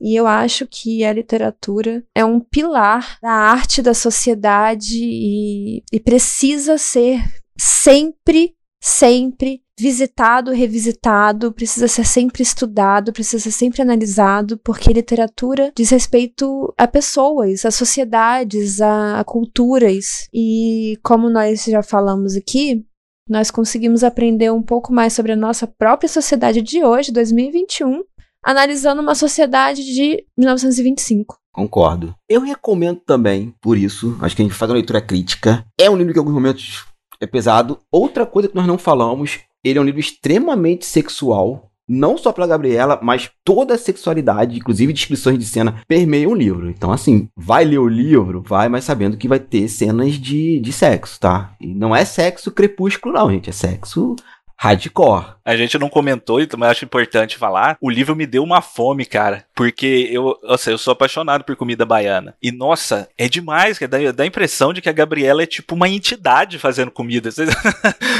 E 0.00 0.16
eu 0.16 0.26
acho 0.26 0.66
que 0.66 1.04
a 1.04 1.12
literatura 1.12 2.02
é 2.14 2.24
um 2.24 2.40
pilar 2.40 3.18
da 3.20 3.30
arte 3.30 3.82
da 3.82 3.92
sociedade 3.92 4.98
e, 4.98 5.82
e 5.92 6.00
precisa 6.00 6.78
ser 6.78 7.22
sempre, 7.58 8.54
sempre 8.82 9.62
visitado, 9.78 10.52
revisitado, 10.52 11.52
precisa 11.52 11.88
ser 11.88 12.06
sempre 12.06 12.42
estudado, 12.42 13.12
precisa 13.12 13.42
ser 13.42 13.50
sempre 13.50 13.80
analisado, 13.80 14.58
porque 14.58 14.92
literatura 14.92 15.72
diz 15.74 15.90
respeito 15.90 16.72
a 16.76 16.86
pessoas, 16.86 17.64
a 17.64 17.70
sociedades, 17.70 18.80
a, 18.80 19.20
a 19.20 19.24
culturas. 19.24 20.28
E 20.32 20.98
como 21.02 21.30
nós 21.30 21.64
já 21.64 21.82
falamos 21.82 22.36
aqui, 22.36 22.84
nós 23.30 23.50
conseguimos 23.50 24.02
aprender 24.02 24.50
um 24.50 24.62
pouco 24.62 24.92
mais 24.92 25.12
sobre 25.12 25.32
a 25.32 25.36
nossa 25.36 25.66
própria 25.66 26.08
sociedade 26.08 26.60
de 26.60 26.84
hoje, 26.84 27.12
2021, 27.12 28.02
analisando 28.44 29.02
uma 29.02 29.14
sociedade 29.14 29.84
de 29.84 30.24
1925. 30.36 31.38
Concordo. 31.52 32.14
Eu 32.28 32.40
recomendo 32.40 33.00
também, 33.04 33.54
por 33.60 33.76
isso, 33.76 34.16
acho 34.20 34.36
que 34.36 34.42
a 34.42 34.44
gente 34.44 34.54
faz 34.54 34.70
uma 34.70 34.76
leitura 34.76 35.00
crítica. 35.00 35.64
É 35.78 35.90
um 35.90 35.96
livro 35.96 36.12
que 36.12 36.18
em 36.18 36.20
alguns 36.20 36.34
momentos 36.34 36.86
é 37.20 37.26
pesado. 37.26 37.78
Outra 37.90 38.24
coisa 38.24 38.48
que 38.48 38.54
nós 38.54 38.66
não 38.66 38.78
falamos, 38.78 39.40
ele 39.64 39.78
é 39.78 39.82
um 39.82 39.84
livro 39.84 40.00
extremamente 40.00 40.86
sexual. 40.86 41.66
Não 41.92 42.16
só 42.16 42.32
pela 42.32 42.46
Gabriela, 42.46 43.00
mas 43.02 43.28
toda 43.44 43.74
a 43.74 43.78
sexualidade, 43.78 44.56
inclusive 44.56 44.92
descrições 44.92 45.36
de 45.36 45.44
cena, 45.44 45.82
permeiam 45.88 46.30
o 46.30 46.36
livro. 46.36 46.70
Então, 46.70 46.92
assim, 46.92 47.26
vai 47.36 47.64
ler 47.64 47.78
o 47.78 47.88
livro, 47.88 48.44
vai, 48.46 48.68
mas 48.68 48.84
sabendo 48.84 49.16
que 49.16 49.26
vai 49.26 49.40
ter 49.40 49.66
cenas 49.66 50.14
de, 50.14 50.60
de 50.60 50.72
sexo, 50.72 51.18
tá? 51.18 51.52
E 51.60 51.74
não 51.74 51.94
é 51.94 52.04
sexo 52.04 52.52
crepúsculo, 52.52 53.14
não, 53.14 53.28
gente. 53.28 53.50
É 53.50 53.52
sexo 53.52 54.14
hardcore. 54.60 55.40
A 55.42 55.56
gente 55.56 55.78
não 55.78 55.88
comentou, 55.88 56.38
mas 56.58 56.70
acho 56.70 56.84
importante 56.84 57.38
falar. 57.38 57.78
O 57.80 57.88
livro 57.88 58.14
me 58.14 58.26
deu 58.26 58.44
uma 58.44 58.60
fome, 58.60 59.06
cara. 59.06 59.44
Porque 59.54 60.08
eu, 60.12 60.38
nossa, 60.42 60.70
eu 60.70 60.76
sou 60.76 60.92
apaixonado 60.92 61.44
por 61.44 61.56
comida 61.56 61.86
baiana. 61.86 62.34
E, 62.42 62.52
nossa, 62.52 63.08
é 63.16 63.26
demais. 63.26 63.78
Dá, 63.78 64.12
dá 64.12 64.22
a 64.22 64.26
impressão 64.26 64.72
de 64.72 64.82
que 64.82 64.88
a 64.88 64.92
Gabriela 64.92 65.42
é 65.42 65.46
tipo 65.46 65.74
uma 65.74 65.88
entidade 65.88 66.58
fazendo 66.58 66.90
comida. 66.90 67.30
Vocês 67.32 67.48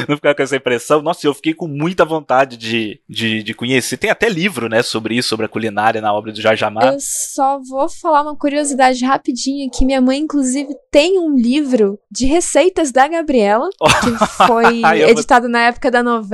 não 0.09 0.17
ficaram 0.17 0.35
com 0.35 0.43
essa 0.43 0.57
impressão? 0.57 1.03
Nossa, 1.03 1.27
eu 1.27 1.35
fiquei 1.35 1.53
com 1.53 1.69
muita 1.69 2.07
vontade 2.07 2.57
de, 2.57 3.01
de, 3.09 3.43
de, 3.43 3.55
conhecer. 3.55 3.99
Tem 3.99 4.11
até 4.11 4.29
livro, 4.29 4.69
né, 4.69 4.83
sobre 4.83 5.15
isso, 5.15 5.29
sobre 5.29 5.45
a 5.47 5.49
culinária 5.49 6.01
na 6.01 6.13
obra 6.13 6.33
do 6.33 6.41
Jorge 6.41 6.65
Amado. 6.65 6.95
Eu 6.95 6.99
só 7.01 7.61
vou 7.61 7.89
falar 7.89 8.23
uma 8.23 8.37
curiosidade 8.37 9.05
rapidinha 9.05 9.69
que 9.71 9.85
minha 9.85 10.01
mãe, 10.01 10.19
inclusive, 10.19 10.75
tem 10.91 11.19
um 11.19 11.37
livro 11.37 11.99
de 12.11 12.25
receitas 12.25 12.91
da 12.91 13.07
Gabriela, 13.07 13.69
que 13.79 14.27
foi 14.47 14.83
editado 15.09 15.49
na 15.49 15.67
época 15.67 15.91
da 15.91 16.03
novela. 16.03 16.30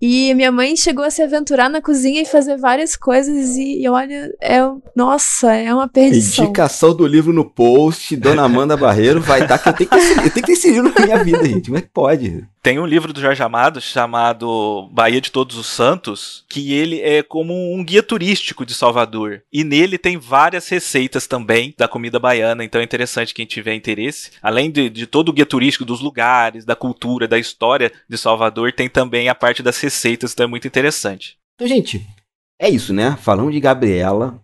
E 0.00 0.34
minha 0.34 0.52
mãe 0.52 0.76
chegou 0.76 1.04
a 1.04 1.10
se 1.10 1.22
aventurar 1.22 1.68
na 1.68 1.80
cozinha 1.80 2.22
e 2.22 2.26
fazer 2.26 2.56
várias 2.56 2.96
coisas. 2.96 3.56
E, 3.56 3.82
e 3.82 3.88
olha, 3.88 4.30
é, 4.40 4.58
nossa, 4.94 5.52
é 5.52 5.72
uma 5.72 5.88
perdição. 5.88 6.44
Indicação 6.44 6.94
do 6.94 7.06
livro 7.06 7.32
no 7.32 7.44
post, 7.44 8.14
Dona 8.16 8.42
Amanda 8.44 8.76
Barreiro 8.76 9.20
vai 9.20 9.42
estar 9.42 9.58
que 9.58 9.68
eu 9.68 9.72
tenho 9.72 9.90
que, 9.90 9.96
eu 9.96 10.16
tenho 10.16 10.30
que 10.30 10.42
ter 10.42 10.52
esse 10.52 10.70
livro 10.70 10.92
na 10.94 11.04
minha 11.04 11.24
vida, 11.24 11.44
gente. 11.44 11.66
Como 11.66 11.78
é 11.78 11.80
que 11.80 11.90
pode? 11.92 12.44
Tem 12.62 12.78
um 12.78 12.86
livro 12.86 13.12
do 13.12 13.20
Jorge 13.20 13.42
Amado 13.42 13.80
chamado 13.80 14.88
Bahia 14.92 15.20
de 15.20 15.32
Todos 15.32 15.56
os 15.56 15.66
Santos, 15.66 16.44
que 16.48 16.72
ele 16.72 17.00
é 17.00 17.20
como 17.20 17.74
um 17.74 17.84
guia 17.84 18.04
turístico 18.04 18.64
de 18.64 18.72
Salvador. 18.72 19.42
E 19.52 19.64
nele 19.64 19.98
tem 19.98 20.16
várias 20.16 20.68
receitas 20.68 21.26
também 21.26 21.74
da 21.76 21.88
comida 21.88 22.20
baiana, 22.20 22.62
então 22.62 22.80
é 22.80 22.84
interessante 22.84 23.34
quem 23.34 23.46
tiver 23.46 23.74
interesse. 23.74 24.30
Além 24.40 24.70
de, 24.70 24.88
de 24.88 25.08
todo 25.08 25.30
o 25.30 25.32
guia 25.32 25.44
turístico 25.44 25.84
dos 25.84 26.00
lugares, 26.00 26.64
da 26.64 26.76
cultura, 26.76 27.26
da 27.26 27.36
história 27.36 27.90
de 28.08 28.16
Salvador, 28.16 28.72
tem 28.72 28.88
também 28.88 29.28
a 29.28 29.34
parte 29.34 29.60
das 29.60 29.80
receitas, 29.80 30.32
então 30.32 30.44
é 30.44 30.48
muito 30.48 30.68
interessante. 30.68 31.38
Então, 31.56 31.66
gente, 31.66 32.06
é 32.60 32.68
isso, 32.68 32.92
né? 32.92 33.16
Falamos 33.20 33.52
de 33.52 33.58
Gabriela. 33.58 34.40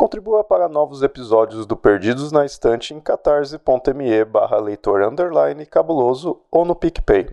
Contribua 0.02 0.44
para 0.44 0.68
novos 0.68 1.04
episódios 1.04 1.68
do 1.68 1.78
Perdidos 1.78 2.32
na 2.32 2.44
Estante 2.44 2.92
em 2.92 3.00
catarse.me 3.00 4.26
barra 4.26 4.58
leitor 4.58 5.04
underline 5.04 5.64
cabuloso 5.68 6.40
ou 6.50 6.66
no 6.66 6.74
PicPay. 6.74 7.30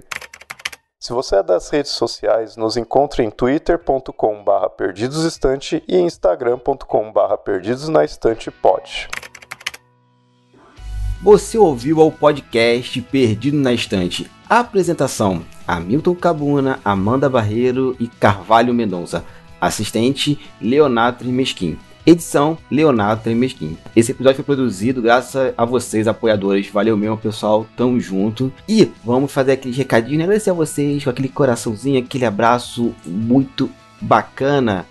Se 1.00 1.14
você 1.14 1.36
é 1.36 1.42
das 1.42 1.70
redes 1.70 1.92
sociais, 1.92 2.58
nos 2.58 2.76
encontre 2.76 3.24
em 3.24 3.30
twitter.com.br 3.30 4.68
perdidosestante 4.76 5.82
e 5.88 5.96
instagram.com.br 5.96 7.36
perdidosnaestantepod. 7.42 9.08
Você 11.22 11.56
ouviu 11.56 12.02
ao 12.02 12.12
podcast 12.12 13.00
Perdido 13.00 13.56
na 13.56 13.72
Estante. 13.72 14.30
Apresentação: 14.46 15.42
Hamilton 15.66 16.14
Cabuna, 16.14 16.80
Amanda 16.84 17.30
Barreiro 17.30 17.96
e 17.98 18.06
Carvalho 18.06 18.74
Mendonça. 18.74 19.24
Assistente: 19.58 20.38
Leonardo 20.60 21.24
Mesquim. 21.24 21.78
Edição 22.08 22.56
Leonardo 22.70 23.22
Tremesquim. 23.22 23.76
Esse 23.94 24.12
episódio 24.12 24.36
foi 24.36 24.44
produzido 24.46 25.02
graças 25.02 25.52
a 25.54 25.64
vocês, 25.66 26.08
apoiadores. 26.08 26.70
Valeu 26.70 26.96
mesmo, 26.96 27.18
pessoal. 27.18 27.66
Tamo 27.76 28.00
junto. 28.00 28.50
E 28.66 28.90
vamos 29.04 29.30
fazer 29.30 29.52
aquele 29.52 29.76
recadinho, 29.76 30.16
né? 30.16 30.24
Agradecer 30.24 30.48
a 30.48 30.54
vocês 30.54 31.04
com 31.04 31.10
aquele 31.10 31.28
coraçãozinho, 31.28 31.98
aquele 32.02 32.24
abraço 32.24 32.94
muito 33.04 33.68
bacana 34.00 34.86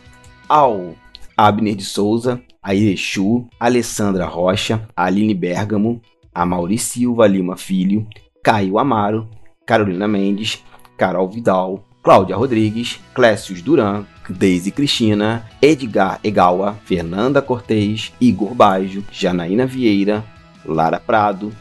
ao 0.48 0.94
Abner 1.36 1.76
de 1.76 1.86
Souza, 1.86 2.40
a 2.62 2.76
Irechu, 2.76 3.48
Alessandra 3.60 4.28
Rocha, 4.28 4.88
Aline 4.96 5.34
Bergamo, 5.34 6.00
a 6.32 6.46
Mauri 6.46 6.78
Silva 6.78 7.26
Lima 7.26 7.58
Filho, 7.58 8.06
Caio 8.44 8.78
Amaro, 8.78 9.28
Carolina 9.66 10.08
Mendes, 10.08 10.64
Carol 10.96 11.28
Vidal, 11.28 11.84
Cláudia 12.04 12.36
Rodrigues, 12.36 13.00
Clécius 13.16 13.64
Duran, 13.64 14.06
Deise 14.30 14.72
Cristina, 14.72 15.46
Edgar 15.62 16.20
Egawa, 16.24 16.78
Fernanda 16.86 17.42
Cortez, 17.42 18.12
Igor 18.20 18.54
Bajo, 18.54 19.04
Janaína 19.12 19.66
Vieira, 19.66 20.24
Lara 20.66 21.00
Prado, 21.00 21.52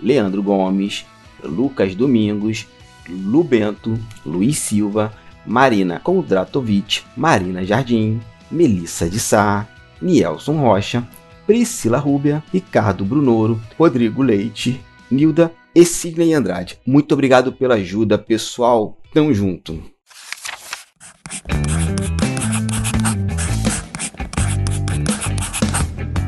Leandro 0.00 0.42
Gomes, 0.42 1.04
Lucas 1.42 1.94
Domingos, 1.94 2.66
Lubento, 3.08 3.98
Luiz 4.24 4.58
Silva, 4.58 5.12
Marina 5.46 6.00
Kondratovic, 6.00 7.04
Marina 7.16 7.64
Jardim, 7.64 8.20
Melissa 8.50 9.08
de 9.08 9.20
Sá, 9.20 9.66
Nielson 10.02 10.60
Rocha, 10.60 11.06
Priscila 11.46 11.98
Rúbia, 11.98 12.42
Ricardo 12.52 13.04
Brunoro, 13.04 13.60
Rodrigo 13.78 14.22
Leite, 14.22 14.80
Nilda 15.10 15.52
e 15.74 15.84
Sidney 15.84 16.34
Andrade. 16.34 16.78
Muito 16.84 17.12
obrigado 17.12 17.52
pela 17.52 17.74
ajuda, 17.74 18.18
pessoal. 18.18 18.98
Tamo 19.14 19.32
junto. 19.32 19.80